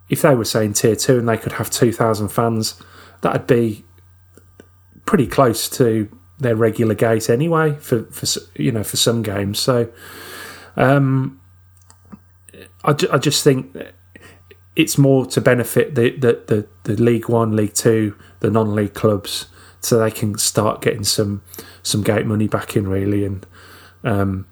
if 0.10 0.22
they 0.24 0.36
were 0.36 0.46
saying 0.46 0.74
tier 0.74 0.96
two 0.96 1.20
and 1.20 1.30
they 1.30 1.38
could 1.38 1.54
have 1.54 1.70
two 1.70 1.92
thousand 1.92 2.30
fans, 2.30 2.82
that'd 3.22 3.48
be 3.48 3.86
pretty 5.06 5.28
close 5.28 5.70
to 5.70 6.10
their 6.40 6.56
regular 6.56 6.94
gate 6.96 7.30
anyway 7.30 7.76
for 7.76 8.04
for 8.06 8.26
you 8.56 8.72
know 8.72 8.84
for 8.84 8.98
some 8.98 9.22
games. 9.22 9.60
So. 9.60 9.92
Um, 10.76 11.42
I, 12.88 12.94
ju- 12.94 13.10
I 13.12 13.18
just 13.18 13.44
think 13.44 13.76
it's 14.76 14.98
more 14.98 15.26
to 15.28 15.42
benefit 15.42 15.96
the, 15.96 16.12
the, 16.12 16.42
the, 16.48 16.68
the 16.84 17.02
League 17.02 17.28
One, 17.28 17.56
League 17.56 17.74
Two, 17.74 18.16
the 18.40 18.50
non-league 18.50 18.94
clubs, 18.94 19.48
so 19.82 20.00
they 20.00 20.10
can 20.12 20.38
start 20.38 20.82
getting 20.82 21.04
some 21.04 21.44
some 21.84 22.02
gate 22.02 22.26
money 22.26 22.48
back 22.48 22.76
in 22.76 22.88
really, 22.88 23.26
and 23.26 23.46
um, 24.04 24.48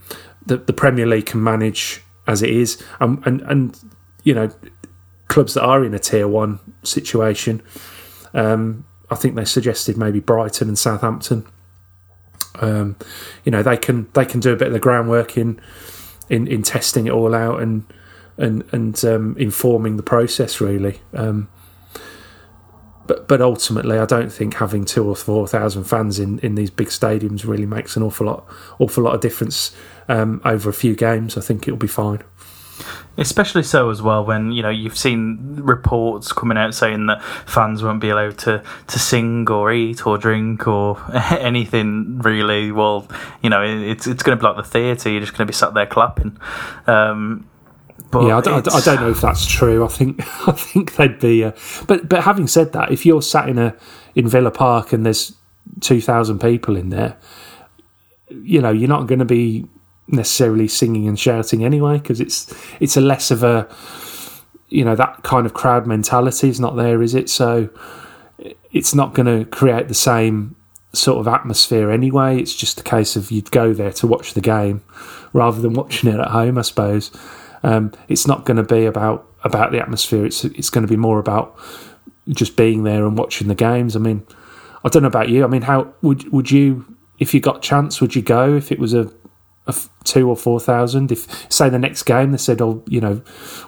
the 0.45 0.57
the 0.57 0.73
Premier 0.73 1.05
League 1.05 1.27
can 1.27 1.41
manage 1.41 2.03
as 2.27 2.41
it 2.41 2.49
is, 2.49 2.83
and 2.99 3.25
and, 3.25 3.41
and 3.41 3.79
you 4.23 4.33
know 4.33 4.51
clubs 5.27 5.53
that 5.53 5.63
are 5.63 5.83
in 5.83 5.93
a 5.93 5.99
tier 5.99 6.27
one 6.27 6.59
situation. 6.83 7.61
Um, 8.33 8.86
I 9.09 9.15
think 9.15 9.36
they 9.36 9.45
suggested 9.45 9.97
maybe 9.97 10.19
Brighton 10.19 10.67
and 10.67 10.77
Southampton. 10.77 11.45
Um, 12.59 12.97
you 13.43 13.51
know 13.51 13.63
they 13.63 13.77
can 13.77 14.09
they 14.13 14.25
can 14.25 14.39
do 14.39 14.51
a 14.51 14.55
bit 14.55 14.67
of 14.67 14.73
the 14.73 14.79
groundwork 14.79 15.38
in 15.38 15.61
in, 16.29 16.47
in 16.47 16.63
testing 16.63 17.07
it 17.07 17.11
all 17.11 17.36
out 17.36 17.61
and 17.61 17.86
and 18.38 18.63
and 18.71 19.03
um, 19.05 19.36
informing 19.38 19.97
the 19.97 20.03
process 20.03 20.59
really. 20.59 21.01
Um, 21.13 21.49
but 23.07 23.27
but 23.27 23.41
ultimately, 23.41 23.99
I 23.99 24.05
don't 24.05 24.31
think 24.31 24.55
having 24.55 24.86
two 24.86 25.07
or 25.07 25.15
four 25.15 25.47
thousand 25.47 25.83
fans 25.86 26.19
in, 26.19 26.39
in 26.39 26.55
these 26.55 26.69
big 26.69 26.88
stadiums 26.88 27.45
really 27.45 27.65
makes 27.65 27.95
an 27.95 28.03
awful 28.03 28.27
lot 28.27 28.45
awful 28.79 29.03
lot 29.03 29.15
of 29.15 29.21
difference 29.21 29.75
um, 30.07 30.41
over 30.43 30.69
a 30.69 30.73
few 30.73 30.95
games. 30.95 31.38
I 31.38 31.41
think 31.41 31.67
it'll 31.67 31.77
be 31.77 31.88
fine. 31.88 32.23
Especially 33.17 33.63
so 33.63 33.89
as 33.89 34.01
well 34.01 34.25
when 34.25 34.51
you 34.51 34.61
know 34.61 34.69
you've 34.69 34.97
seen 34.97 35.61
reports 35.61 36.33
coming 36.33 36.57
out 36.57 36.73
saying 36.73 37.05
that 37.05 37.23
fans 37.23 37.81
won't 37.81 38.01
be 38.01 38.09
allowed 38.09 38.38
to, 38.39 38.61
to 38.88 38.99
sing 38.99 39.49
or 39.49 39.71
eat 39.71 40.05
or 40.05 40.17
drink 40.17 40.67
or 40.67 40.99
anything 41.39 42.19
really. 42.19 42.71
Well, 42.73 43.07
you 43.41 43.49
know 43.49 43.61
it's 43.63 44.07
it's 44.07 44.23
going 44.23 44.38
to 44.38 44.41
be 44.41 44.47
like 44.47 44.57
the 44.57 44.69
theatre. 44.69 45.09
You're 45.09 45.21
just 45.21 45.31
going 45.31 45.45
to 45.47 45.51
be 45.51 45.53
sat 45.53 45.73
there 45.73 45.86
clapping. 45.86 46.38
Um, 46.88 47.47
but 48.12 48.28
yeah, 48.28 48.38
I 48.38 48.41
don't, 48.41 48.74
I 48.74 48.80
don't, 48.82 49.01
know 49.01 49.10
if 49.10 49.22
that's 49.22 49.45
true. 49.45 49.84
I 49.84 49.88
think 49.88 50.20
I 50.47 50.51
think 50.51 50.95
they'd 50.95 51.20
be. 51.20 51.43
Uh, 51.43 51.51
but 51.88 52.08
but 52.08 52.24
having 52.24 52.47
said 52.47 52.74
that, 52.74 52.91
if 52.91 53.06
you're 53.06 53.22
sat 53.22 53.49
in 53.49 53.58
a 53.58 53.76
in 54.16 54.28
Villa 54.28 54.51
Park 54.51 54.93
and 54.93 55.06
there's 55.06 55.36
two 55.82 56.01
thousand 56.01 56.39
people 56.39 56.76
in 56.76 56.89
there, 56.89 57.18
you 58.30 58.62
know 58.62 58.72
you're 58.72 58.89
not 58.89 59.08
going 59.08 59.20
to 59.20 59.26
be 59.26 59.68
necessarily 60.08 60.68
singing 60.68 61.08
and 61.08 61.20
shouting 61.20 61.66
anyway 61.66 61.97
because 61.97 62.22
it's 62.22 62.53
it's 62.80 62.95
a 62.95 63.01
less 63.01 63.32
of 63.32 63.43
a 63.43 63.68
you 64.70 64.86
know 64.86 64.95
that 64.95 65.24
kind 65.24 65.45
of 65.45 65.53
crowd 65.53 65.88
mentality 65.88 66.49
is 66.49 66.60
not 66.60 66.76
there, 66.76 67.01
is 67.01 67.16
it? 67.16 67.30
So 67.30 67.70
it's 68.72 68.93
not 68.93 69.14
going 69.14 69.26
to 69.26 69.49
create 69.49 69.88
the 69.88 69.93
same 69.93 70.56
sort 70.93 71.20
of 71.20 71.28
atmosphere 71.28 71.91
anyway. 71.91 72.39
It's 72.39 72.56
just 72.56 72.80
a 72.80 72.84
case 72.84 73.16
of 73.16 73.32
you'd 73.32 73.51
go 73.51 73.74
there 73.74 73.91
to 73.93 74.08
watch 74.08 74.34
the 74.34 74.41
game 74.41 74.84
rather 75.34 75.62
than 75.62 75.74
watching 75.74 76.10
it 76.10 76.20
at 76.20 76.30
home, 76.30 76.58
I 76.58 76.62
suppose. 76.62 77.12
Um, 77.66 77.91
it's 78.07 78.28
not 78.28 78.45
going 78.45 78.57
to 78.57 78.63
be 78.63 78.86
about 78.86 79.28
about 79.43 79.72
the 79.72 79.82
atmosphere. 79.82 80.26
It's 80.26 80.45
it's 80.45 80.70
going 80.70 80.86
to 80.86 80.91
be 80.91 80.97
more 80.97 81.20
about 81.20 81.57
just 82.30 82.55
being 82.55 82.84
there 82.84 83.05
and 83.05 83.18
watching 83.18 83.47
the 83.47 83.55
games. 83.55 83.95
I 83.95 83.99
mean, 83.99 84.26
I 84.84 84.89
don't 84.89 85.01
know 85.01 85.07
about 85.07 85.30
you. 85.30 85.43
I 85.43 85.47
mean, 85.47 85.63
how 85.63 85.93
would 86.01 86.32
would 86.32 86.51
you 86.51 86.86
if 87.20 87.34
you 87.34 87.39
got 87.39 87.61
chance? 87.61 87.99
Would 88.01 88.16
you 88.16 88.22
go 88.22 88.55
if 88.55 88.72
it 88.72 88.78
was 88.78 88.93
a, 88.93 89.11
two 90.03 90.30
or 90.30 90.38
four 90.38 90.59
thousand? 90.59 91.11
If 91.11 91.51
say 91.51 91.70
the 91.70 91.80
next 91.80 92.03
game 92.03 92.32
they 92.32 92.38
said, 92.38 92.61
"Oh, 92.61 92.84
you 92.88 93.01
know, 93.01 93.22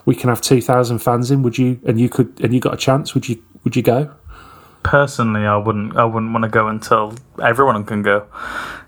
we 0.05 0.15
can 0.15 0.29
have 0.29 0.41
two 0.41 0.61
thousand 0.61 0.99
fans 0.99 1.31
in," 1.31 1.41
would 1.41 1.57
you? 1.57 1.79
And 1.85 1.99
you 1.99 2.07
could, 2.07 2.39
and 2.39 2.53
you 2.53 2.59
got 2.59 2.75
a 2.75 2.77
chance? 2.77 3.15
Would 3.15 3.27
you? 3.27 3.43
Would 3.63 3.75
you 3.75 3.81
go? 3.81 4.15
personally, 4.87 5.45
I 5.45 5.57
wouldn't. 5.57 5.97
I 5.97 6.05
wouldn't 6.05 6.31
want 6.31 6.43
to 6.43 6.49
go 6.49 6.67
until 6.67 7.13
everyone 7.43 7.83
can 7.83 8.01
go. 8.01 8.25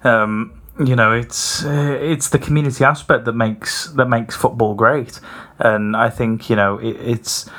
Um, 0.03 0.58
you 0.79 0.95
know, 0.95 1.11
it's 1.13 1.65
uh, 1.65 1.97
it's 1.99 2.29
the 2.29 2.39
community 2.39 2.83
aspect 2.83 3.25
that 3.25 3.33
makes 3.33 3.87
that 3.91 4.07
makes 4.07 4.35
football 4.35 4.75
great, 4.75 5.19
and 5.57 5.95
I 5.95 6.09
think 6.09 6.49
you 6.49 6.55
know 6.55 6.77
it, 6.77 6.95
it's. 6.95 7.49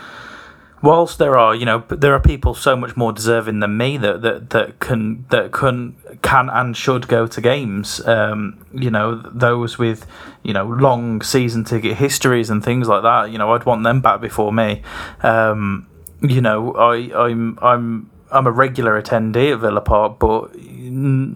Whilst 0.82 1.18
there 1.18 1.38
are, 1.38 1.54
you 1.54 1.66
know, 1.66 1.84
there 1.90 2.14
are 2.14 2.20
people 2.20 2.54
so 2.54 2.74
much 2.74 2.96
more 2.96 3.12
deserving 3.12 3.60
than 3.60 3.76
me 3.76 3.98
that 3.98 4.22
that, 4.22 4.48
that 4.48 4.78
can 4.78 5.26
that 5.28 5.52
can 5.52 5.94
can 6.22 6.48
and 6.48 6.74
should 6.74 7.06
go 7.06 7.26
to 7.26 7.40
games. 7.42 8.00
Um, 8.06 8.64
you 8.72 8.90
know, 8.90 9.16
those 9.16 9.76
with 9.76 10.06
you 10.42 10.54
know 10.54 10.64
long 10.64 11.20
season 11.20 11.64
ticket 11.64 11.98
histories 11.98 12.48
and 12.48 12.64
things 12.64 12.88
like 12.88 13.02
that. 13.02 13.30
You 13.30 13.36
know, 13.36 13.52
I'd 13.52 13.64
want 13.64 13.82
them 13.82 14.00
back 14.00 14.22
before 14.22 14.54
me. 14.54 14.80
Um, 15.22 15.86
you 16.22 16.40
know, 16.40 16.72
I 16.72 17.26
I'm 17.26 17.58
I'm 17.60 18.10
I'm 18.32 18.46
a 18.46 18.50
regular 18.50 19.00
attendee 19.00 19.52
at 19.52 19.60
Villa 19.60 19.82
Park, 19.82 20.18
but 20.18 20.54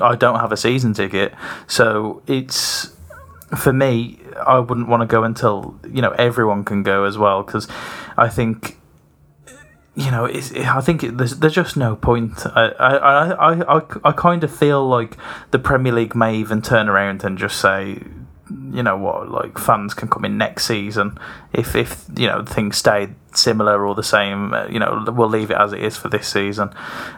I 0.03 0.17
don't 0.17 0.41
have 0.41 0.53
a 0.53 0.57
season 0.57 0.95
ticket, 0.95 1.35
so 1.67 2.23
it's 2.27 2.95
for 3.57 3.73
me. 3.73 4.19
I 4.47 4.59
wouldn't 4.59 4.89
want 4.89 5.03
to 5.03 5.07
go 5.07 5.25
until 5.25 5.79
you 5.89 6.03
know 6.03 6.11
everyone 6.11 6.65
can 6.65 6.83
go 6.83 7.05
as 7.05 7.17
well, 7.17 7.43
because 7.43 7.69
I 8.17 8.29
think 8.29 8.79
you 9.97 10.11
know, 10.11 10.25
it's, 10.25 10.51
it, 10.51 10.67
I 10.67 10.81
think 10.81 11.05
it, 11.05 11.17
there's 11.19 11.39
there's 11.39 11.55
just 11.55 11.77
no 11.77 11.95
point. 11.95 12.47
I, 12.47 12.69
I, 12.79 12.97
I, 13.31 13.79
I, 13.79 13.83
I 14.05 14.13
kind 14.13 14.43
of 14.43 14.55
feel 14.55 14.87
like 14.87 15.17
the 15.53 15.59
Premier 15.59 15.93
League 15.93 16.15
may 16.15 16.37
even 16.37 16.63
turn 16.63 16.89
around 16.89 17.23
and 17.23 17.39
just 17.39 17.61
say, 17.61 18.03
you 18.51 18.83
know 18.83 18.97
what, 18.97 19.31
like 19.31 19.57
fans 19.57 19.95
can 19.95 20.09
come 20.09 20.25
in 20.25 20.37
next 20.37 20.67
season 20.67 21.19
if 21.53 21.77
if 21.77 22.07
you 22.17 22.27
know 22.27 22.45
things 22.45 22.77
stay 22.77 23.11
similar 23.33 23.87
or 23.87 23.95
the 23.95 24.03
same. 24.03 24.53
Uh, 24.53 24.67
you 24.67 24.81
know, 24.81 25.05
we'll 25.09 25.29
leave 25.29 25.51
it 25.51 25.57
as 25.57 25.73
it 25.73 25.83
is 25.83 25.97
for 25.97 26.09
this 26.09 26.27
season. 26.27 26.71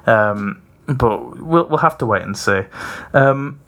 Um, 0.06 0.62
but 0.86 1.40
we'll 1.40 1.66
we'll 1.68 1.78
have 1.78 1.98
to 1.98 2.06
wait 2.06 2.22
and 2.22 2.36
see. 2.36 2.62
Um, 3.12 3.60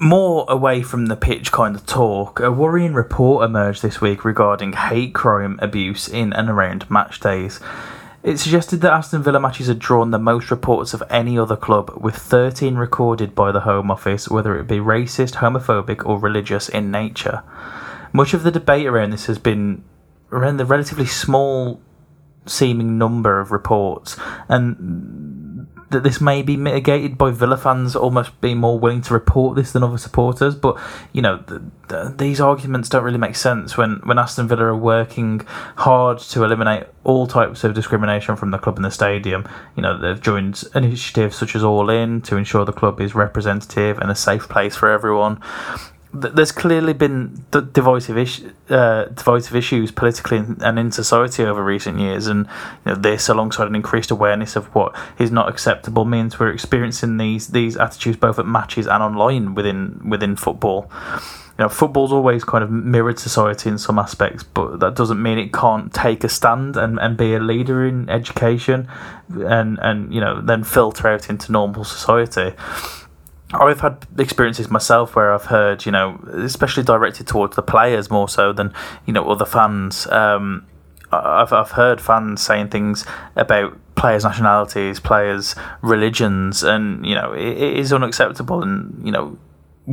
more 0.00 0.46
away 0.48 0.82
from 0.82 1.06
the 1.06 1.16
pitch 1.16 1.52
kind 1.52 1.76
of 1.76 1.86
talk, 1.86 2.40
a 2.40 2.50
worrying 2.50 2.92
report 2.92 3.44
emerged 3.44 3.82
this 3.82 4.00
week 4.00 4.24
regarding 4.24 4.72
hate 4.72 5.14
crime 5.14 5.58
abuse 5.62 6.08
in 6.08 6.32
and 6.32 6.48
around 6.48 6.90
match 6.90 7.20
days. 7.20 7.60
It 8.22 8.38
suggested 8.38 8.82
that 8.82 8.92
Aston 8.92 9.22
Villa 9.22 9.40
matches 9.40 9.68
had 9.68 9.78
drawn 9.78 10.10
the 10.10 10.18
most 10.18 10.50
reports 10.50 10.92
of 10.92 11.02
any 11.08 11.38
other 11.38 11.56
club, 11.56 11.96
with 11.98 12.16
13 12.16 12.74
recorded 12.74 13.34
by 13.34 13.50
the 13.50 13.60
Home 13.60 13.90
Office, 13.90 14.28
whether 14.28 14.58
it 14.58 14.66
be 14.66 14.76
racist, 14.76 15.36
homophobic, 15.36 16.04
or 16.04 16.18
religious 16.18 16.68
in 16.68 16.90
nature. 16.90 17.42
Much 18.12 18.34
of 18.34 18.42
the 18.42 18.50
debate 18.50 18.86
around 18.86 19.10
this 19.10 19.26
has 19.26 19.38
been 19.38 19.84
around 20.32 20.58
the 20.58 20.66
relatively 20.66 21.06
small 21.06 21.80
seeming 22.44 22.98
number 22.98 23.40
of 23.40 23.52
reports, 23.52 24.18
and 24.48 25.29
that 25.90 26.02
this 26.02 26.20
may 26.20 26.42
be 26.42 26.56
mitigated 26.56 27.18
by 27.18 27.30
Villa 27.30 27.56
fans 27.56 27.96
almost 27.96 28.40
being 28.40 28.58
more 28.58 28.78
willing 28.78 29.02
to 29.02 29.14
report 29.14 29.56
this 29.56 29.72
than 29.72 29.82
other 29.82 29.98
supporters. 29.98 30.54
But 30.54 30.78
you 31.12 31.20
know, 31.20 31.42
the, 31.46 31.62
the, 31.88 32.14
these 32.16 32.40
arguments 32.40 32.88
don't 32.88 33.04
really 33.04 33.18
make 33.18 33.36
sense 33.36 33.76
when 33.76 34.00
when 34.04 34.18
Aston 34.18 34.48
Villa 34.48 34.64
are 34.64 34.76
working 34.76 35.40
hard 35.76 36.18
to 36.18 36.44
eliminate 36.44 36.84
all 37.04 37.26
types 37.26 37.64
of 37.64 37.74
discrimination 37.74 38.36
from 38.36 38.50
the 38.50 38.58
club 38.58 38.76
and 38.76 38.84
the 38.84 38.90
stadium. 38.90 39.48
You 39.76 39.82
know, 39.82 39.98
they've 39.98 40.20
joined 40.20 40.62
initiatives 40.74 41.36
such 41.36 41.56
as 41.56 41.64
All 41.64 41.90
In 41.90 42.20
to 42.22 42.36
ensure 42.36 42.64
the 42.64 42.72
club 42.72 43.00
is 43.00 43.14
representative 43.14 43.98
and 43.98 44.10
a 44.10 44.14
safe 44.14 44.48
place 44.48 44.76
for 44.76 44.90
everyone 44.90 45.40
there's 46.12 46.50
clearly 46.52 46.92
been 46.92 47.44
divisive, 47.50 48.18
is- 48.18 48.44
uh, 48.68 49.04
divisive 49.04 49.54
issues 49.54 49.92
politically 49.92 50.42
and 50.60 50.78
in 50.78 50.90
society 50.90 51.44
over 51.44 51.62
recent 51.62 51.98
years, 51.98 52.26
and 52.26 52.46
you 52.84 52.92
know, 52.92 52.94
this, 52.96 53.28
alongside 53.28 53.68
an 53.68 53.76
increased 53.76 54.10
awareness 54.10 54.56
of 54.56 54.66
what 54.74 54.94
is 55.18 55.30
not 55.30 55.48
acceptable, 55.48 56.04
means 56.04 56.38
we're 56.38 56.50
experiencing 56.50 57.16
these 57.16 57.48
these 57.48 57.76
attitudes 57.76 58.16
both 58.16 58.38
at 58.38 58.46
matches 58.46 58.86
and 58.86 59.02
online 59.02 59.54
within 59.54 60.00
within 60.08 60.34
football. 60.34 60.90
You 61.58 61.64
know, 61.64 61.68
football's 61.68 62.10
always 62.10 62.42
kind 62.42 62.64
of 62.64 62.70
mirrored 62.70 63.18
society 63.18 63.68
in 63.68 63.76
some 63.78 63.98
aspects, 63.98 64.42
but 64.42 64.80
that 64.80 64.96
doesn't 64.96 65.22
mean 65.22 65.38
it 65.38 65.52
can't 65.52 65.92
take 65.92 66.24
a 66.24 66.28
stand 66.28 66.76
and, 66.76 66.98
and 66.98 67.18
be 67.18 67.34
a 67.34 67.38
leader 67.38 67.86
in 67.86 68.08
education, 68.08 68.88
and 69.28 69.78
and 69.80 70.12
you 70.12 70.20
know 70.20 70.40
then 70.40 70.64
filter 70.64 71.06
out 71.06 71.30
into 71.30 71.52
normal 71.52 71.84
society. 71.84 72.54
I've 73.52 73.80
had 73.80 74.06
experiences 74.18 74.70
myself 74.70 75.16
where 75.16 75.32
I've 75.32 75.46
heard, 75.46 75.84
you 75.84 75.92
know, 75.92 76.20
especially 76.32 76.82
directed 76.82 77.26
towards 77.26 77.56
the 77.56 77.62
players 77.62 78.10
more 78.10 78.28
so 78.28 78.52
than 78.52 78.72
you 79.06 79.12
know 79.12 79.28
other 79.28 79.44
fans. 79.44 80.06
Um, 80.06 80.66
I've 81.12 81.52
I've 81.52 81.72
heard 81.72 82.00
fans 82.00 82.42
saying 82.42 82.68
things 82.68 83.04
about 83.34 83.76
players' 83.96 84.24
nationalities, 84.24 85.00
players' 85.00 85.56
religions, 85.82 86.62
and 86.62 87.04
you 87.04 87.14
know 87.14 87.32
it, 87.32 87.48
it 87.48 87.76
is 87.76 87.92
unacceptable. 87.92 88.62
And 88.62 89.00
you 89.04 89.10
know 89.10 89.36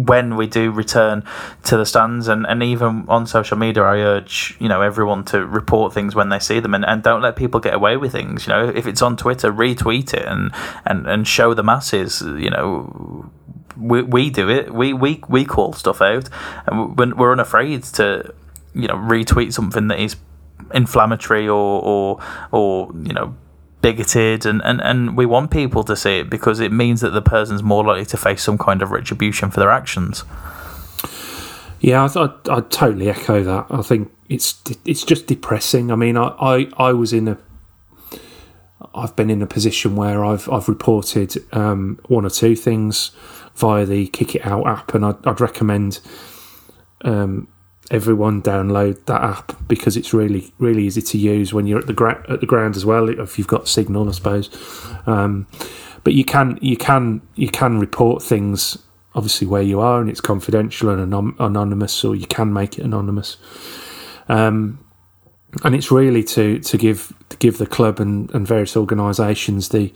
when 0.06 0.36
we 0.36 0.48
do 0.48 0.72
return 0.72 1.24
to 1.64 1.78
the 1.78 1.86
stands 1.86 2.28
and, 2.28 2.46
and 2.48 2.62
even 2.62 3.06
on 3.08 3.26
social 3.26 3.58
media 3.58 3.84
I 3.84 3.98
urge 3.98 4.56
you 4.60 4.70
know 4.70 4.82
everyone 4.82 5.24
to 5.26 5.46
report 5.46 5.94
things 5.94 6.16
when 6.16 6.30
they 6.30 6.40
see 6.40 6.60
them 6.60 6.74
and, 6.74 6.86
and 6.86 7.02
don't 7.02 7.22
let 7.22 7.36
people 7.36 7.60
get 7.60 7.74
away 7.74 7.98
with 7.98 8.12
things 8.12 8.48
you 8.48 8.54
know. 8.54 8.70
If 8.70 8.86
it's 8.86 9.02
on 9.02 9.18
Twitter 9.18 9.52
retweet 9.52 10.14
it 10.14 10.26
and 10.26 10.52
and, 10.86 11.08
and 11.08 11.28
show 11.28 11.54
the 11.54 11.64
masses 11.64 12.22
you 12.22 12.50
know. 12.50 13.30
We, 13.80 14.02
we 14.02 14.32
do 14.32 14.50
it. 14.50 14.74
We, 14.74 14.94
we 14.94 15.22
we 15.30 15.46
call 15.46 15.74
stuff 15.74 16.02
out 16.02 16.30
and 16.66 16.98
we're 16.98 17.32
unafraid 17.32 17.84
to 17.84 18.34
you 18.74 18.88
know 18.88 18.96
retweet 18.96 19.54
something 19.54 19.88
that 19.90 20.00
is 20.00 20.16
inflammatory 20.74 21.48
or 21.48 21.82
or 21.84 22.20
or 22.52 22.92
you 23.04 23.14
know 23.14 23.36
bigoted 23.82 24.46
and, 24.46 24.62
and, 24.64 24.82
and 24.82 25.16
we 25.16 25.26
want 25.26 25.52
people 25.52 25.84
to 25.84 25.96
see 25.96 26.20
it 26.20 26.30
because 26.30 26.60
it 26.60 26.72
means 26.72 27.02
that 27.02 27.12
the 27.12 27.22
person's 27.22 27.62
more 27.62 27.84
likely 27.84 28.06
to 28.06 28.18
face 28.18 28.44
some 28.44 28.58
kind 28.58 28.82
of 28.82 28.92
retribution 28.92 29.52
for 29.52 29.60
their 29.60 29.72
actions. 29.72 30.24
Yeah, 31.80 32.08
I, 32.16 32.26
I, 32.26 32.58
I 32.58 32.62
totally 32.62 33.10
echo 33.10 33.44
that. 33.44 33.68
I 33.70 33.82
think 33.82 34.12
it's 34.30 34.62
it's 34.84 35.04
just 35.04 35.28
depressing. 35.28 35.92
I 35.92 35.96
mean, 35.96 36.18
I, 36.18 36.30
I, 36.40 36.68
I 36.78 36.94
was 36.94 37.14
in 37.14 37.28
a 37.28 37.38
I've 38.96 39.16
been 39.16 39.30
in 39.30 39.42
a 39.42 39.48
position 39.48 39.96
where 39.96 40.26
I've 40.26 40.50
I've 40.50 40.68
reported 40.68 41.36
um, 41.54 42.00
one 42.08 42.26
or 42.26 42.30
two 42.30 42.56
things 42.56 43.12
via 43.56 43.86
the 43.86 44.08
Kick 44.08 44.36
It 44.36 44.46
Out 44.46 44.68
app, 44.68 44.94
and 44.94 45.06
I'd, 45.06 45.26
I'd 45.26 45.40
recommend 45.40 46.00
um, 47.02 47.48
everyone 47.90 48.42
download 48.42 49.06
that 49.06 49.24
app 49.24 49.68
because 49.68 49.96
it's 49.96 50.14
really 50.14 50.54
really 50.58 50.84
easy 50.84 51.02
to 51.02 51.18
use 51.18 51.54
when 51.54 51.66
you're 51.66 51.80
at 51.80 51.88
the 51.88 51.94
gra- 51.94 52.26
at 52.30 52.42
the 52.42 52.46
ground 52.46 52.76
as 52.76 52.86
well 52.86 53.08
if 53.08 53.38
you've 53.38 53.48
got 53.48 53.68
signal 53.68 54.10
I 54.10 54.12
suppose. 54.12 54.50
Um, 55.06 55.48
but 56.04 56.14
you 56.14 56.26
can 56.26 56.58
you 56.62 56.78
can 56.78 57.22
you 57.36 57.50
can 57.50 57.80
report 57.80 58.24
things 58.24 58.78
obviously 59.16 59.48
where 59.48 59.62
you 59.62 59.80
are 59.80 60.00
and 60.00 60.10
it's 60.10 60.22
confidential 60.22 60.90
and 60.90 61.02
anon- 61.02 61.36
anonymous 61.40 62.04
or 62.06 62.16
you 62.16 62.28
can 62.28 62.54
make 62.54 62.78
it 62.78 62.86
anonymous. 62.86 63.38
Um, 64.30 64.84
and 65.64 65.74
it's 65.74 65.92
really 65.92 66.24
to 66.24 66.60
to 66.60 66.78
give 66.78 67.14
to 67.30 67.38
give 67.38 67.58
the 67.58 67.66
club 67.66 68.00
and, 68.00 68.34
and 68.34 68.48
various 68.48 68.78
organisations 68.78 69.70
the 69.70 69.92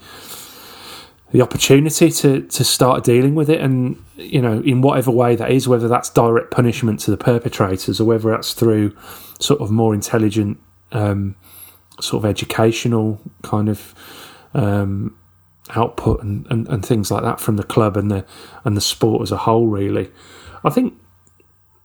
the 1.32 1.40
opportunity 1.40 2.10
to 2.10 2.42
to 2.42 2.62
start 2.62 3.02
dealing 3.04 3.34
with 3.34 3.50
it 3.50 3.60
and 3.60 4.02
you 4.16 4.40
know 4.40 4.60
in 4.60 4.82
whatever 4.82 5.10
way 5.10 5.34
that 5.34 5.50
is 5.50 5.66
whether 5.66 5.88
that's 5.88 6.10
direct 6.10 6.50
punishment 6.50 7.00
to 7.00 7.10
the 7.10 7.16
perpetrators 7.16 8.00
or 8.00 8.04
whether 8.04 8.30
that's 8.30 8.52
through 8.52 8.94
sort 9.40 9.60
of 9.60 9.70
more 9.70 9.94
intelligent 9.94 10.58
um, 10.92 11.34
sort 12.00 12.24
of 12.24 12.30
educational 12.30 13.20
kind 13.42 13.68
of 13.68 13.94
um, 14.54 15.16
output 15.70 16.22
and, 16.22 16.46
and, 16.50 16.68
and 16.68 16.84
things 16.84 17.10
like 17.10 17.22
that 17.22 17.40
from 17.40 17.56
the 17.56 17.62
club 17.62 17.96
and 17.96 18.10
the 18.10 18.24
and 18.64 18.76
the 18.76 18.80
sport 18.80 19.22
as 19.22 19.32
a 19.32 19.38
whole 19.38 19.66
really. 19.66 20.10
I 20.64 20.70
think 20.70 20.94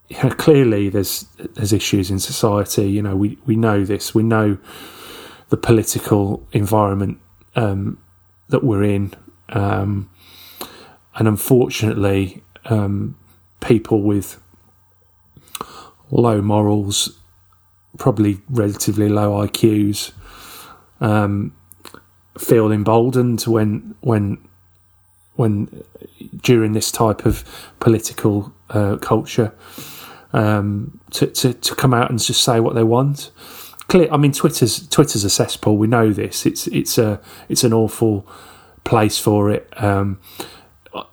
you 0.08 0.22
know, 0.22 0.30
clearly 0.30 0.88
there's 0.88 1.22
there's 1.54 1.72
issues 1.72 2.10
in 2.10 2.18
society. 2.18 2.90
You 2.90 3.02
know 3.02 3.16
we, 3.16 3.38
we 3.46 3.56
know 3.56 3.84
this. 3.84 4.14
We 4.14 4.22
know 4.22 4.58
the 5.48 5.56
political 5.56 6.46
environment 6.52 7.18
um, 7.56 7.98
that 8.48 8.62
we're 8.62 8.84
in 8.84 9.14
um, 9.50 10.10
and 11.14 11.28
unfortunately, 11.28 12.42
um, 12.66 13.16
people 13.60 14.02
with 14.02 14.40
low 16.10 16.40
morals, 16.40 17.18
probably 17.98 18.40
relatively 18.48 19.08
low 19.08 19.46
IQs, 19.46 20.12
um, 21.00 21.54
feel 22.38 22.70
emboldened 22.70 23.42
when 23.42 23.94
when 24.00 24.38
when 25.34 25.82
during 26.42 26.72
this 26.72 26.90
type 26.90 27.24
of 27.26 27.44
political 27.80 28.52
uh, 28.70 28.96
culture 28.96 29.52
um, 30.32 31.00
to, 31.10 31.26
to 31.26 31.52
to 31.54 31.74
come 31.74 31.94
out 31.94 32.10
and 32.10 32.18
just 32.20 32.42
say 32.42 32.60
what 32.60 32.74
they 32.74 32.84
want. 32.84 33.30
Clear, 33.88 34.08
I 34.12 34.18
mean, 34.18 34.32
Twitter's 34.32 34.86
Twitter's 34.88 35.24
a 35.24 35.30
cesspool. 35.30 35.78
We 35.78 35.86
know 35.86 36.12
this. 36.12 36.44
It's 36.44 36.66
it's 36.68 36.98
a 36.98 37.20
it's 37.48 37.64
an 37.64 37.72
awful 37.72 38.26
place 38.88 39.18
for 39.18 39.50
it. 39.50 39.70
Um, 39.76 40.18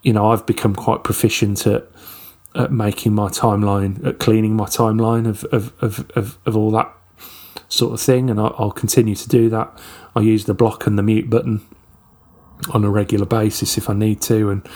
you 0.01 0.13
know, 0.13 0.31
I've 0.31 0.45
become 0.45 0.73
quite 0.75 1.03
proficient 1.03 1.67
at 1.67 1.87
at 2.55 2.71
making 2.71 3.13
my 3.13 3.27
timeline, 3.27 4.03
at 4.05 4.17
cleaning 4.17 4.55
my 4.55 4.65
timeline 4.65 5.27
of 5.27 5.43
of 5.45 5.73
of, 5.81 6.09
of, 6.15 6.37
of 6.45 6.57
all 6.57 6.71
that 6.71 6.91
sort 7.67 7.93
of 7.93 8.01
thing, 8.01 8.29
and 8.29 8.39
I'll, 8.39 8.55
I'll 8.57 8.71
continue 8.71 9.15
to 9.15 9.27
do 9.27 9.49
that. 9.49 9.77
I 10.15 10.21
use 10.21 10.45
the 10.45 10.53
block 10.53 10.87
and 10.87 10.97
the 10.97 11.03
mute 11.03 11.29
button 11.29 11.61
on 12.73 12.85
a 12.85 12.89
regular 12.89 13.25
basis 13.25 13.77
if 13.77 13.89
I 13.89 13.93
need 13.93 14.21
to, 14.21 14.49
and 14.49 14.67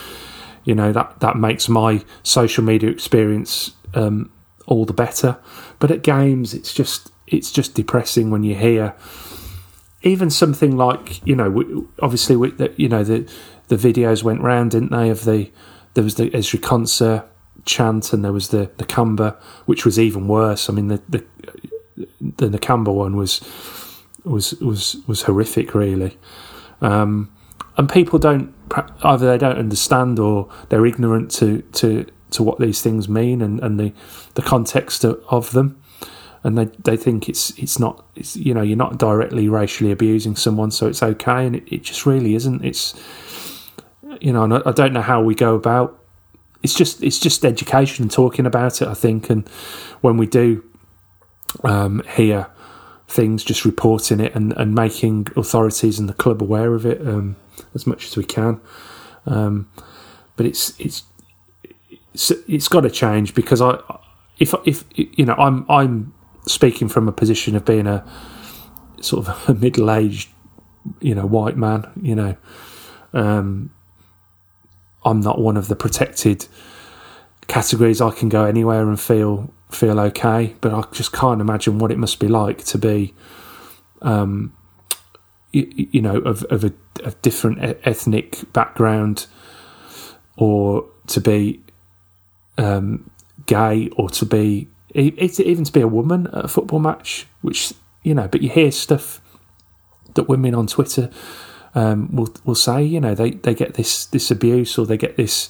you 0.66 0.76
know 0.76 0.92
that 0.92 1.22
that 1.22 1.38
makes 1.38 1.70
my 1.70 2.04
social 2.24 2.64
media 2.64 2.90
experience 2.90 3.72
um, 3.94 4.32
all 4.68 4.86
the 4.86 4.94
better. 4.94 5.38
But 5.80 5.90
at 5.90 6.04
games, 6.04 6.54
it's 6.54 6.74
just 6.74 7.12
it's 7.28 7.52
just 7.52 7.76
depressing 7.76 8.30
when 8.30 8.44
you 8.44 8.56
hear 8.56 8.94
even 10.02 10.30
something 10.30 10.78
like 10.78 11.26
you 11.28 11.36
know 11.36 11.88
obviously 12.02 12.36
we, 12.36 12.54
you 12.78 12.88
know 12.88 13.04
the 13.04 13.30
the 13.68 13.76
videos 13.76 14.24
went 14.24 14.42
round 14.42 14.72
didn't 14.72 14.92
they 14.92 15.10
of 15.10 15.26
the 15.26 15.52
there 15.94 16.04
was 16.04 16.16
the 16.16 16.30
Ezri 16.30 16.60
Konsa 16.60 17.26
chant 17.66 18.14
and 18.14 18.24
there 18.24 18.34
was 18.34 18.50
the 18.50 18.68
Nakamba 18.78 19.36
which 19.66 19.86
was 19.86 20.00
even 20.00 20.28
worse. 20.28 20.70
I 20.70 20.74
mean 20.74 20.88
the 20.88 21.02
the 21.10 21.26
the 22.20 22.50
Nakamba 22.50 22.94
one 22.94 23.16
was 23.16 23.42
was 24.24 24.54
was 24.56 24.98
was 25.08 25.24
horrific 25.24 25.74
really. 25.74 26.18
Um, 26.82 27.32
and 27.78 27.90
people 27.90 28.20
don't 28.20 28.54
either 29.04 29.26
they 29.26 29.38
don't 29.38 29.58
understand 29.58 30.20
or 30.20 30.50
they're 30.70 30.86
ignorant 30.86 31.32
to 31.32 31.62
to 31.74 32.06
to 32.32 32.44
what 32.44 32.60
these 32.60 32.82
things 32.82 33.10
mean 33.10 33.42
and, 33.42 33.60
and 33.60 33.80
the 33.80 33.94
the 34.36 34.42
context 34.42 35.04
of, 35.04 35.24
of 35.30 35.52
them 35.52 35.82
and 36.44 36.58
they 36.58 36.66
they 36.84 36.98
think 36.98 37.28
it's 37.28 37.52
it's 37.58 37.80
not 37.80 38.06
it's 38.16 38.36
you 38.36 38.54
know 38.54 38.62
you're 38.62 38.78
not 38.78 38.98
directly 38.98 39.50
racially 39.50 39.92
abusing 39.92 40.36
someone 40.36 40.72
so 40.72 40.88
it's 40.88 41.04
okay 41.04 41.46
and 41.46 41.56
it, 41.56 41.64
it 41.72 41.84
just 41.84 42.06
really 42.06 42.36
isn't. 42.36 42.64
It's 42.64 43.00
you 44.22 44.34
know 44.34 44.44
and 44.44 44.54
I, 44.54 44.62
I, 44.66 44.72
don't 44.72 44.94
know 44.94 45.02
how 45.02 45.22
we 45.22 45.36
go 45.36 45.56
about 45.56 46.04
it's 46.64 46.74
just 46.74 47.04
it's 47.04 47.20
just 47.20 47.46
education 47.46 48.04
and 48.04 48.12
talking 48.12 48.46
about 48.46 48.82
it 48.82 48.88
I 48.88 48.94
think 48.94 49.30
and 49.30 49.48
when 50.02 50.18
we 50.18 50.26
do 50.26 50.64
um, 51.64 52.04
hear 52.16 52.48
things 53.10 53.44
just 53.44 53.66
reporting 53.66 54.20
it 54.20 54.36
and, 54.36 54.54
and 54.54 54.76
making 54.76 55.28
authorities 55.36 55.98
and 56.00 56.08
the 56.08 56.14
club 56.14 56.42
aware 56.44 56.76
of 56.76 56.86
it 56.86 57.06
um, 57.06 57.36
as 57.74 57.88
much 57.88 58.06
as 58.06 58.16
we 58.16 58.24
can. 58.24 58.62
Um, 59.26 59.70
but 60.36 60.46
it's 60.46 60.80
it's 60.80 61.04
it's, 62.14 62.32
it's 62.48 62.68
got 62.68 62.82
to 62.82 62.90
change 62.90 63.34
because 63.34 63.62
I 63.62 63.80
if 64.38 64.54
if 64.66 64.84
you 64.96 65.26
know 65.26 65.34
I'm 65.34 65.66
I'm 65.70 66.14
speaking 66.48 66.88
from 66.88 67.08
a 67.08 67.12
position 67.12 67.56
of 67.56 67.66
being 67.66 67.88
a 67.88 68.06
sort 69.02 69.28
of 69.28 69.50
a 69.50 69.54
middle-aged, 69.54 70.30
you 71.02 71.16
know, 71.16 71.26
white 71.26 71.58
man, 71.58 71.90
you 72.02 72.16
know, 72.16 72.36
um, 73.14 73.72
I'm 75.04 75.22
not 75.22 75.40
one 75.40 75.58
of 75.58 75.68
the 75.68 75.76
protected 75.76 76.48
categories. 77.48 78.02
I 78.02 78.12
can 78.12 78.30
go 78.30 78.46
anywhere 78.46 78.88
and 78.88 79.00
feel 79.00 79.54
feel 79.72 80.00
okay, 80.00 80.56
but 80.62 80.74
I 80.74 80.84
just 80.92 81.12
can't 81.12 81.42
imagine 81.42 81.80
what 81.80 81.92
it 81.92 81.98
must 81.98 82.20
be 82.20 82.28
like 82.28 82.64
to 82.66 82.78
be, 82.78 83.14
um, 84.02 84.54
you, 85.52 85.88
you 85.92 86.02
know, 86.02 86.18
of 86.18 86.44
of 86.46 86.64
a, 86.64 86.74
a 87.04 87.12
different 87.22 87.60
ethnic 87.84 88.52
background, 88.52 89.28
or 90.38 90.86
to 91.08 91.22
be 91.22 91.62
um, 92.58 93.10
gay, 93.46 93.90
or 93.90 94.10
to 94.10 94.26
be 94.26 94.68
even 94.96 95.64
to 95.64 95.72
be 95.72 95.82
a 95.82 95.88
woman 95.88 96.28
at 96.28 96.46
a 96.46 96.48
football 96.48 96.80
match, 96.80 97.28
which 97.42 97.74
you 98.04 98.14
know, 98.14 98.28
but 98.28 98.42
you 98.42 98.50
hear 98.50 98.72
stuff 98.72 99.22
that 100.16 100.24
women 100.24 100.56
on 100.56 100.68
Twitter 100.68 101.10
um, 101.76 102.14
will 102.16 102.34
will 102.46 102.56
say, 102.56 102.84
you 102.84 103.00
know, 103.00 103.14
they, 103.16 103.32
they 103.32 103.54
get 103.54 103.76
this 103.76 104.06
this 104.06 104.32
abuse 104.32 104.78
or 104.78 104.86
they 104.86 104.98
get 104.98 105.18
this 105.18 105.50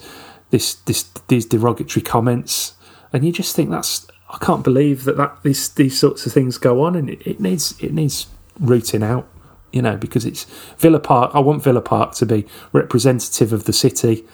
this 0.50 0.76
this 0.76 1.04
these 1.28 1.46
derogatory 1.46 2.04
comments, 2.04 2.74
and 3.14 3.26
you 3.26 3.32
just 3.32 3.56
think 3.56 3.70
that's 3.70 4.08
I 4.30 4.38
can't 4.40 4.64
believe 4.64 5.06
that 5.06 5.18
that 5.18 5.42
these 5.44 5.70
these 5.70 5.98
sorts 5.98 6.26
of 6.26 6.34
things 6.34 6.58
go 6.58 6.84
on, 6.84 6.96
and 6.96 7.10
it, 7.10 7.26
it 7.26 7.40
needs 7.40 7.76
it 7.80 7.94
needs 7.94 8.28
rooting 8.60 9.04
out, 9.04 9.28
you 9.72 9.82
know, 9.82 9.96
because 9.96 10.26
it's 10.26 10.44
Villa 10.78 11.00
Park. 11.00 11.32
I 11.34 11.40
want 11.40 11.64
Villa 11.64 11.82
Park 11.82 12.14
to 12.16 12.26
be 12.26 12.46
representative 12.74 13.54
of 13.54 13.64
the 13.66 13.74
city, 13.74 14.26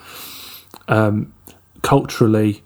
um, 0.88 1.32
culturally. 1.82 2.62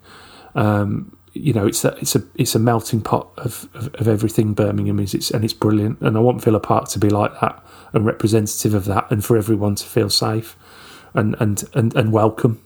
Um, 0.55 1.17
you 1.41 1.53
know, 1.53 1.67
it's 1.67 1.85
a 1.85 1.97
it's 1.97 2.15
a 2.15 2.23
it's 2.35 2.55
a 2.55 2.59
melting 2.59 3.01
pot 3.01 3.31
of, 3.39 3.69
of, 3.75 3.95
of, 3.95 4.09
everything 4.09 4.55
Birmingham 4.55 5.01
is. 5.01 5.15
It's 5.15 5.31
and 5.31 5.45
it's 5.45 5.55
brilliant, 5.55 6.01
and 6.01 6.17
I 6.17 6.21
want 6.21 6.43
Villa 6.43 6.61
Park 6.61 6.89
to 6.91 6.99
be 6.99 7.11
like 7.11 7.41
that 7.41 7.65
and 7.93 8.05
representative 8.05 8.75
of 8.75 8.85
that, 8.87 9.11
and 9.11 9.25
for 9.25 9.37
everyone 9.37 9.75
to 9.77 9.87
feel 9.87 10.11
safe 10.11 10.57
and 11.15 11.37
and 11.41 11.65
and, 11.75 11.95
and 11.95 12.13
welcome. 12.13 12.63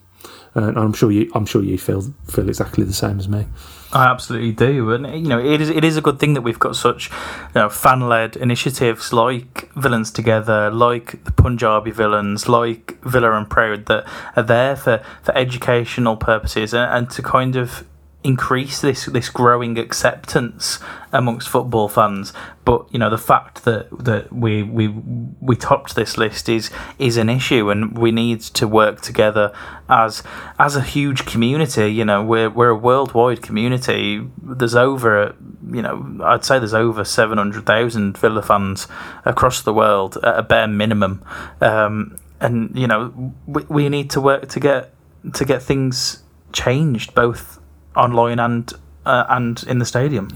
And 0.55 0.79
I'm 0.79 0.93
sure 0.93 1.11
you 1.11 1.31
I'm 1.35 1.47
sure 1.47 1.63
you 1.63 1.79
feel 1.79 2.15
feel 2.29 2.49
exactly 2.49 2.85
the 2.85 2.93
same 2.93 3.19
as 3.19 3.29
me. 3.29 3.47
I 3.95 4.07
absolutely 4.07 4.51
do, 4.51 4.91
and 4.91 5.07
you 5.07 5.29
know 5.29 5.39
it 5.39 5.61
is 5.61 5.71
it 5.71 5.85
is 5.85 5.97
a 5.97 6.01
good 6.01 6.19
thing 6.19 6.35
that 6.35 6.43
we've 6.43 6.59
got 6.59 6.75
such 6.75 7.11
you 7.11 7.61
know, 7.61 7.69
fan 7.69 8.09
led 8.09 8.37
initiatives 8.37 9.13
like 9.13 9.73
Villains 9.75 10.11
Together, 10.11 10.69
like 10.71 11.23
the 11.25 11.31
Punjabi 11.31 11.93
Villains, 11.93 12.49
like 12.49 13.01
Villa 13.05 13.33
and 13.33 13.49
Proud 13.49 13.87
that 13.87 14.05
are 14.37 14.43
there 14.43 14.75
for, 14.75 15.03
for 15.23 15.37
educational 15.37 16.17
purposes 16.17 16.75
and, 16.75 16.93
and 16.93 17.11
to 17.11 17.23
kind 17.23 17.55
of 17.55 17.85
increase 18.25 18.81
this 18.81 19.05
this 19.05 19.29
growing 19.29 19.79
acceptance 19.79 20.79
amongst 21.13 21.49
football 21.49 21.89
fans. 21.89 22.33
But 22.65 22.87
you 22.91 22.99
know 22.99 23.11
the 23.11 23.19
fact 23.19 23.65
that 23.67 23.87
that 24.05 24.33
we 24.33 24.63
we 24.63 24.89
we 24.89 25.55
topped 25.55 25.95
this 25.95 26.17
list 26.17 26.49
is 26.49 26.71
is 26.99 27.19
an 27.19 27.29
issue, 27.29 27.71
and 27.71 27.97
we 27.97 28.11
need 28.11 28.41
to 28.41 28.67
work 28.67 29.03
together 29.03 29.53
as 29.89 30.23
as 30.59 30.75
a 30.75 30.81
huge 30.81 31.27
community. 31.27 31.93
You 31.93 32.07
know 32.07 32.25
we're 32.25 32.49
we're 32.49 32.71
a 32.71 32.77
worldwide 32.77 33.43
community. 33.43 34.27
There's 34.43 34.75
over 34.75 35.37
you 35.71 35.83
know 35.83 36.19
I'd 36.25 36.45
say 36.45 36.59
there's 36.59 36.75
over 36.75 37.05
seven 37.05 37.37
hundred 37.37 37.67
thousand 37.67 38.17
Villa 38.17 38.43
fans 38.43 38.89
across 39.27 39.61
the 39.61 39.75
world 39.75 40.17
at 40.25 40.39
a 40.39 40.43
bare 40.43 40.67
minimum. 40.67 41.23
Um, 41.61 42.17
and 42.41 42.77
you 42.77 42.87
know 42.87 43.35
we, 43.47 43.63
we 43.69 43.89
need 43.91 44.09
to 44.11 44.21
work 44.21 44.49
to 44.49 44.61
get 44.61 44.95
to 45.35 45.45
get 45.45 45.63
things 45.63 46.23
changed 46.53 47.15
both 47.15 47.59
online 47.97 48.39
and 48.39 48.73
uh, 49.07 49.27
and 49.29 49.63
in 49.65 49.79
the 49.79 49.85
stadium. 49.85 50.29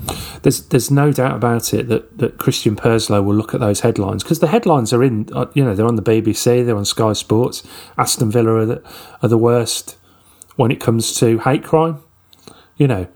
There's 0.43 0.67
there's 0.69 0.91
no 0.91 1.13
doubt 1.13 1.35
about 1.35 1.73
it 1.73 1.89
that, 1.89 2.19
that 2.19 2.39
Christian 2.39 2.77
Purslow 2.77 3.23
will 3.23 3.35
look 3.35 3.55
at 3.55 3.61
those 3.61 3.81
headlines 3.81 4.23
because 4.23 4.41
the 4.41 4.49
headlines 4.49 4.93
are 4.93 5.03
in 5.03 5.29
uh, 5.33 5.47
you 5.55 5.65
know 5.65 5.75
they're 5.75 5.87
on 5.87 5.97
the 5.97 6.03
BBC 6.03 6.65
they're 6.65 6.77
on 6.77 6.85
Sky 6.85 7.13
Sports. 7.13 7.67
Aston 7.97 8.31
Villa 8.31 8.55
are 8.55 8.67
the, 8.67 8.83
are 9.23 9.29
the 9.29 9.39
worst 9.39 9.97
when 10.57 10.71
it 10.71 10.81
comes 10.81 11.15
to 11.15 11.39
hate 11.39 11.65
crime. 11.65 12.03
You 12.77 12.89
know 12.89 13.09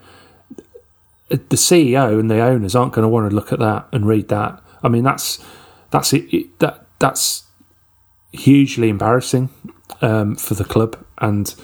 the 1.29 1.57
CEO 1.57 2.21
and 2.21 2.31
the 2.31 2.41
owners 2.41 2.75
aren't 2.75 2.93
going 2.93 3.05
to 3.05 3.09
want 3.09 3.29
to 3.31 3.35
look 3.35 3.53
at 3.53 3.59
that 3.59 3.89
and 3.93 4.07
read 4.07 4.29
that. 4.29 4.63
I 4.83 4.89
mean 4.89 5.05
that's 5.05 5.43
that's 5.91 6.13
it, 6.13 6.33
it 6.33 6.59
that 6.59 6.87
that's 6.99 7.45
hugely 8.33 8.89
embarrassing 8.89 9.51
um, 10.01 10.37
for 10.37 10.55
the 10.55 10.65
club 10.65 11.05
and 11.19 11.55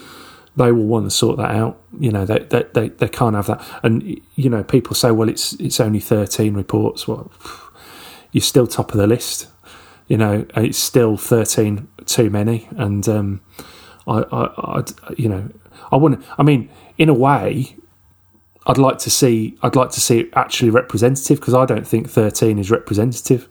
they 0.59 0.72
will 0.72 0.86
want 0.86 1.06
to 1.06 1.11
sort 1.11 1.36
that 1.38 1.52
out. 1.52 1.80
You 1.98 2.11
know, 2.11 2.26
they, 2.26 2.40
they, 2.40 2.64
they, 2.74 2.88
they 2.88 3.09
can't 3.09 3.36
have 3.36 3.46
that. 3.46 3.64
And, 3.82 4.20
you 4.34 4.50
know, 4.50 4.64
people 4.64 4.94
say, 4.94 5.11
well, 5.12 5.28
it's, 5.28 5.52
it's 5.54 5.78
only 5.78 6.00
13 6.00 6.54
reports. 6.54 7.06
Well, 7.06 7.30
you're 8.32 8.42
still 8.42 8.66
top 8.66 8.90
of 8.92 8.98
the 8.98 9.06
list. 9.06 9.46
You 10.09 10.16
know, 10.16 10.46
it's 10.56 10.78
still 10.78 11.16
13 11.16 11.86
too 12.06 12.28
many. 12.28 12.68
And, 12.76 13.09
um, 13.09 13.40
I, 14.06 14.24
I, 14.32 14.44
I, 14.78 14.84
you 15.16 15.28
know, 15.28 15.48
I 15.92 15.96
wouldn't, 15.96 16.24
I 16.36 16.42
mean, 16.42 16.70
in 16.96 17.09
a 17.09 17.14
way, 17.14 17.76
I'd 18.66 18.78
like 18.78 18.98
to 18.98 19.11
see, 19.11 19.56
I'd 19.62 19.76
like 19.76 19.90
to 19.90 20.00
see 20.00 20.20
it 20.20 20.30
actually 20.34 20.70
representative 20.70 21.38
because 21.38 21.54
I 21.54 21.66
don't 21.66 21.86
think 21.86 22.11
13 22.11 22.59
is 22.59 22.70
representative 22.70 23.48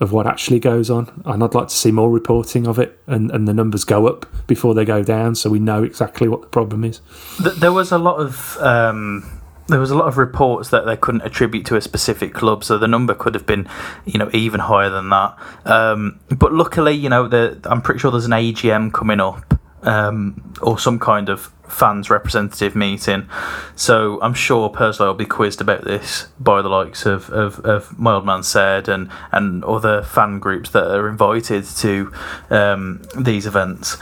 of 0.00 0.12
what 0.12 0.26
actually 0.26 0.60
goes 0.60 0.90
on. 0.90 1.22
And 1.24 1.42
I'd 1.42 1.54
like 1.54 1.68
to 1.68 1.74
see 1.74 1.90
more 1.90 2.10
reporting 2.10 2.66
of 2.66 2.78
it 2.78 2.98
and, 3.06 3.30
and 3.30 3.48
the 3.48 3.54
numbers 3.54 3.84
go 3.84 4.06
up 4.06 4.26
before 4.46 4.74
they 4.74 4.84
go 4.84 5.02
down 5.02 5.34
so 5.34 5.48
we 5.48 5.58
know 5.58 5.82
exactly 5.82 6.28
what 6.28 6.42
the 6.42 6.48
problem 6.48 6.84
is. 6.84 7.00
There 7.38 7.72
was 7.72 7.92
a 7.92 7.98
lot 7.98 8.18
of. 8.18 8.56
Um, 8.58 9.40
there 9.68 9.80
was 9.80 9.90
a 9.90 9.96
lot 9.96 10.06
of 10.06 10.16
reports 10.16 10.70
that 10.70 10.86
they 10.86 10.96
couldn't 10.96 11.22
attribute 11.22 11.66
to 11.66 11.74
a 11.74 11.80
specific 11.80 12.32
club, 12.32 12.62
so 12.62 12.78
the 12.78 12.86
number 12.86 13.14
could 13.14 13.34
have 13.34 13.46
been, 13.46 13.68
you 14.04 14.16
know, 14.16 14.30
even 14.32 14.60
higher 14.60 14.90
than 14.90 15.08
that. 15.08 15.36
Um, 15.64 16.20
but 16.30 16.52
luckily, 16.52 16.92
you 16.92 17.08
know, 17.08 17.26
the, 17.26 17.60
I'm 17.64 17.82
pretty 17.82 17.98
sure 17.98 18.12
there's 18.12 18.26
an 18.26 18.30
AGM 18.30 18.92
coming 18.92 19.18
up 19.18 19.55
um, 19.82 20.54
or 20.62 20.78
some 20.78 20.98
kind 20.98 21.28
of 21.28 21.52
fans 21.68 22.10
representative 22.10 22.76
meeting. 22.76 23.28
So 23.74 24.20
I'm 24.22 24.34
sure 24.34 24.68
Purslow 24.68 25.08
will 25.08 25.14
be 25.14 25.26
quizzed 25.26 25.60
about 25.60 25.84
this 25.84 26.28
by 26.38 26.62
the 26.62 26.68
likes 26.68 27.06
of, 27.06 27.28
of, 27.30 27.60
of 27.60 27.98
My 27.98 28.14
Old 28.14 28.24
Man 28.24 28.42
Said 28.42 28.88
and, 28.88 29.10
and 29.32 29.64
other 29.64 30.02
fan 30.02 30.38
groups 30.38 30.70
that 30.70 30.86
are 30.86 31.08
invited 31.08 31.64
to 31.64 32.12
um, 32.50 33.02
these 33.18 33.46
events. 33.46 33.96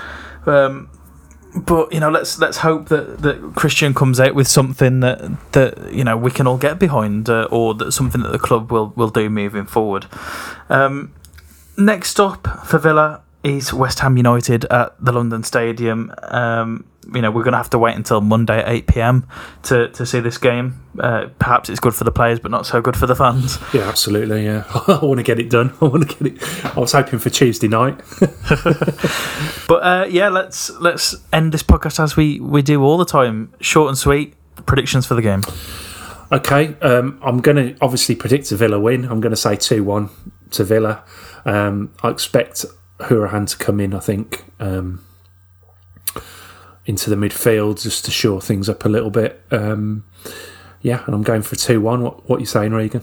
Um, 0.46 0.90
but 1.56 1.92
you 1.92 2.00
know, 2.00 2.10
let's 2.10 2.38
let's 2.40 2.58
hope 2.58 2.88
that, 2.88 3.18
that 3.22 3.54
Christian 3.54 3.94
comes 3.94 4.18
out 4.18 4.34
with 4.34 4.48
something 4.48 5.00
that 5.00 5.52
that 5.52 5.92
you 5.92 6.02
know 6.02 6.16
we 6.16 6.32
can 6.32 6.48
all 6.48 6.58
get 6.58 6.80
behind, 6.80 7.30
uh, 7.30 7.46
or 7.48 7.74
that 7.74 7.92
something 7.92 8.22
that 8.22 8.32
the 8.32 8.40
club 8.40 8.72
will 8.72 8.92
will 8.96 9.08
do 9.08 9.30
moving 9.30 9.64
forward. 9.64 10.06
Um, 10.68 11.14
next 11.78 12.18
up 12.18 12.66
for 12.66 12.78
Villa 12.78 13.22
is 13.44 13.72
West 13.72 14.00
Ham 14.00 14.16
United 14.16 14.64
at 14.66 14.96
the 14.98 15.12
London 15.12 15.44
Stadium. 15.44 16.12
Um, 16.22 16.86
you 17.12 17.20
know, 17.20 17.30
we're 17.30 17.42
going 17.42 17.52
to 17.52 17.58
have 17.58 17.70
to 17.70 17.78
wait 17.78 17.94
until 17.94 18.22
Monday 18.22 18.60
at 18.60 18.68
8 18.68 18.86
pm 18.86 19.28
to, 19.64 19.88
to 19.90 20.06
see 20.06 20.20
this 20.20 20.38
game. 20.38 20.80
Uh, 20.98 21.28
perhaps 21.38 21.68
it's 21.68 21.78
good 21.78 21.94
for 21.94 22.04
the 22.04 22.10
players, 22.10 22.40
but 22.40 22.50
not 22.50 22.64
so 22.64 22.80
good 22.80 22.96
for 22.96 23.06
the 23.06 23.14
fans. 23.14 23.58
Yeah, 23.74 23.82
absolutely. 23.82 24.46
Yeah, 24.46 24.64
I 24.88 25.04
want 25.04 25.18
to 25.18 25.22
get 25.22 25.38
it 25.38 25.50
done. 25.50 25.74
I 25.80 25.84
want 25.84 26.08
to 26.08 26.24
get 26.24 26.34
it. 26.34 26.76
I 26.76 26.80
was 26.80 26.92
hoping 26.92 27.18
for 27.18 27.28
Tuesday 27.28 27.68
night. 27.68 28.00
but 29.68 29.82
uh, 29.82 30.06
yeah, 30.08 30.30
let's 30.30 30.70
let's 30.80 31.14
end 31.32 31.52
this 31.52 31.62
podcast 31.62 32.02
as 32.02 32.16
we, 32.16 32.40
we 32.40 32.62
do 32.62 32.82
all 32.82 32.96
the 32.96 33.04
time. 33.04 33.52
Short 33.60 33.88
and 33.88 33.98
sweet. 33.98 34.34
Predictions 34.66 35.04
for 35.04 35.14
the 35.14 35.22
game. 35.22 35.42
Okay, 36.32 36.74
um, 36.80 37.20
I'm 37.22 37.40
going 37.40 37.56
to 37.56 37.76
obviously 37.82 38.14
predict 38.14 38.50
a 38.50 38.56
Villa 38.56 38.80
win. 38.80 39.04
I'm 39.04 39.20
going 39.20 39.30
to 39.30 39.36
say 39.36 39.56
2 39.56 39.84
1 39.84 40.08
to 40.52 40.64
Villa. 40.64 41.04
Um, 41.44 41.92
I 42.02 42.08
expect 42.08 42.64
Hourihane 43.00 43.48
to 43.50 43.56
come 43.56 43.80
in, 43.80 43.94
I 43.94 44.00
think. 44.00 44.44
Um, 44.60 45.04
into 46.86 47.08
the 47.08 47.16
midfield 47.16 47.82
just 47.82 48.04
to 48.04 48.10
shore 48.10 48.40
things 48.40 48.68
up 48.68 48.84
a 48.84 48.88
little 48.88 49.10
bit. 49.10 49.42
Um, 49.50 50.04
yeah, 50.82 51.02
and 51.06 51.14
I'm 51.14 51.22
going 51.22 51.42
for 51.42 51.56
2 51.56 51.80
1. 51.80 52.02
What, 52.02 52.28
what 52.28 52.36
are 52.36 52.40
you 52.40 52.46
saying, 52.46 52.72
Regan? 52.72 53.02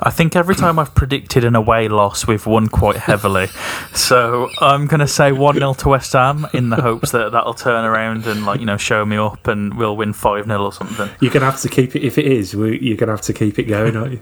I 0.00 0.10
think 0.10 0.36
every 0.36 0.54
time 0.54 0.78
I've 0.78 0.94
predicted 0.94 1.44
an 1.44 1.54
away 1.54 1.88
loss, 1.88 2.26
we've 2.26 2.44
won 2.46 2.68
quite 2.68 2.96
heavily. 2.96 3.46
so 3.94 4.48
I'm 4.60 4.86
going 4.86 5.00
to 5.00 5.08
say 5.08 5.32
1 5.32 5.54
0 5.56 5.74
to 5.74 5.88
West 5.88 6.12
Ham 6.12 6.46
in 6.52 6.70
the 6.70 6.76
hopes 6.76 7.12
that 7.12 7.32
that'll 7.32 7.54
turn 7.54 7.84
around 7.84 8.26
and, 8.26 8.46
like, 8.46 8.60
you 8.60 8.66
know, 8.66 8.76
show 8.76 9.04
me 9.04 9.16
up 9.16 9.46
and 9.46 9.76
we'll 9.76 9.96
win 9.96 10.12
5 10.12 10.46
0 10.46 10.64
or 10.64 10.72
something. 10.72 11.08
You're 11.20 11.32
going 11.32 11.40
to 11.42 11.50
have 11.50 11.60
to 11.60 11.68
keep 11.68 11.96
it, 11.96 12.02
if 12.02 12.18
it 12.18 12.26
is, 12.26 12.54
you're 12.54 12.68
going 12.70 12.98
to 12.98 13.06
have 13.08 13.20
to 13.22 13.32
keep 13.32 13.58
it 13.58 13.64
going, 13.64 13.96
aren't 13.96 14.12
you? 14.12 14.20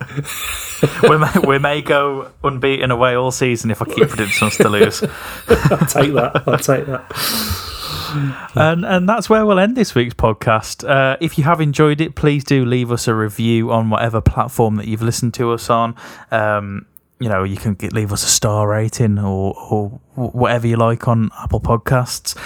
we, 1.09 1.19
may, 1.19 1.33
we 1.47 1.59
may 1.59 1.83
go 1.83 2.31
unbeaten 2.43 2.91
away 2.91 3.15
all 3.15 3.31
season 3.31 3.71
if 3.71 3.83
I 3.83 3.87
keep 3.87 4.09
predicting 4.09 4.49
us 4.49 4.57
to 4.59 4.69
lose. 4.69 5.03
I'll 5.49 5.87
take 5.87 6.13
that. 6.15 6.43
I'll 6.47 6.59
take 6.59 6.87
that 6.87 7.75
and 8.55 8.85
and 8.85 9.09
that's 9.09 9.29
where 9.29 9.45
we'll 9.47 9.59
end 9.59 9.77
this 9.77 9.95
week's 9.95 10.15
podcast. 10.15 10.89
Uh, 10.89 11.17
if 11.21 11.39
you 11.39 11.45
have 11.45 11.61
enjoyed 11.61 12.01
it, 12.01 12.15
please 12.15 12.45
do 12.45 12.65
leave 12.65 12.91
us 12.91 13.09
a 13.09 13.15
review 13.15 13.71
on 13.71 13.91
whatever 13.91 14.21
platform 14.21 14.77
that 14.77 14.87
you've 14.87 15.03
listened 15.03 15.35
to 15.35 15.53
us 15.53 15.71
on. 15.71 15.95
Um, 16.31 16.87
you 17.21 17.29
know, 17.29 17.43
you 17.43 17.57
can 17.57 17.75
get, 17.75 17.93
leave 17.93 18.13
us 18.13 18.25
a 18.25 18.29
star 18.29 18.69
rating 18.69 19.19
or 19.19 19.55
or 19.71 19.89
whatever 20.15 20.67
you 20.67 20.77
like 20.77 21.09
on 21.09 21.31
Apple 21.39 21.61
Podcasts. 21.61 22.37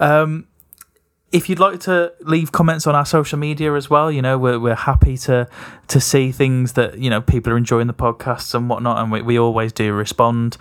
Um, 0.00 0.46
if 1.32 1.48
you'd 1.48 1.58
like 1.58 1.80
to 1.80 2.12
leave 2.20 2.52
comments 2.52 2.86
on 2.86 2.94
our 2.94 3.06
social 3.06 3.38
media 3.38 3.74
as 3.74 3.88
well, 3.88 4.12
you 4.12 4.20
know, 4.20 4.36
we're, 4.36 4.60
we're 4.60 4.74
happy 4.74 5.16
to 5.16 5.48
to 5.88 6.00
see 6.00 6.30
things 6.30 6.74
that, 6.74 6.98
you 6.98 7.08
know, 7.10 7.20
people 7.20 7.52
are 7.52 7.56
enjoying 7.56 7.86
the 7.86 7.94
podcasts 7.94 8.54
and 8.54 8.68
whatnot, 8.68 8.98
and 8.98 9.10
we, 9.10 9.22
we 9.22 9.38
always 9.38 9.72
do 9.72 9.92
respond. 9.92 10.56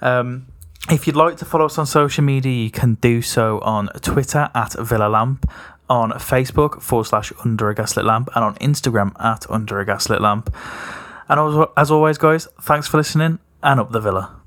Um, 0.00 0.46
if 0.90 1.06
you'd 1.06 1.16
like 1.16 1.36
to 1.38 1.44
follow 1.44 1.66
us 1.66 1.78
on 1.78 1.86
social 1.86 2.24
media, 2.24 2.52
you 2.52 2.70
can 2.70 2.94
do 2.94 3.22
so 3.22 3.58
on 3.60 3.88
Twitter 4.00 4.50
at 4.54 4.74
Villa 4.78 5.08
Lamp, 5.08 5.50
on 5.88 6.12
Facebook 6.12 6.82
forward 6.82 7.04
slash 7.04 7.32
Under 7.44 7.70
a 7.70 7.74
Gaslit 7.74 8.04
Lamp, 8.04 8.28
and 8.34 8.44
on 8.44 8.54
Instagram 8.56 9.12
at 9.20 9.48
Under 9.50 9.80
a 9.80 9.86
Gaslit 9.86 10.20
Lamp. 10.20 10.54
And 11.28 11.66
as 11.76 11.90
always, 11.90 12.18
guys, 12.18 12.48
thanks 12.60 12.86
for 12.86 12.98
listening 12.98 13.38
and 13.62 13.80
up 13.80 13.92
the 13.92 14.00
Villa. 14.00 14.43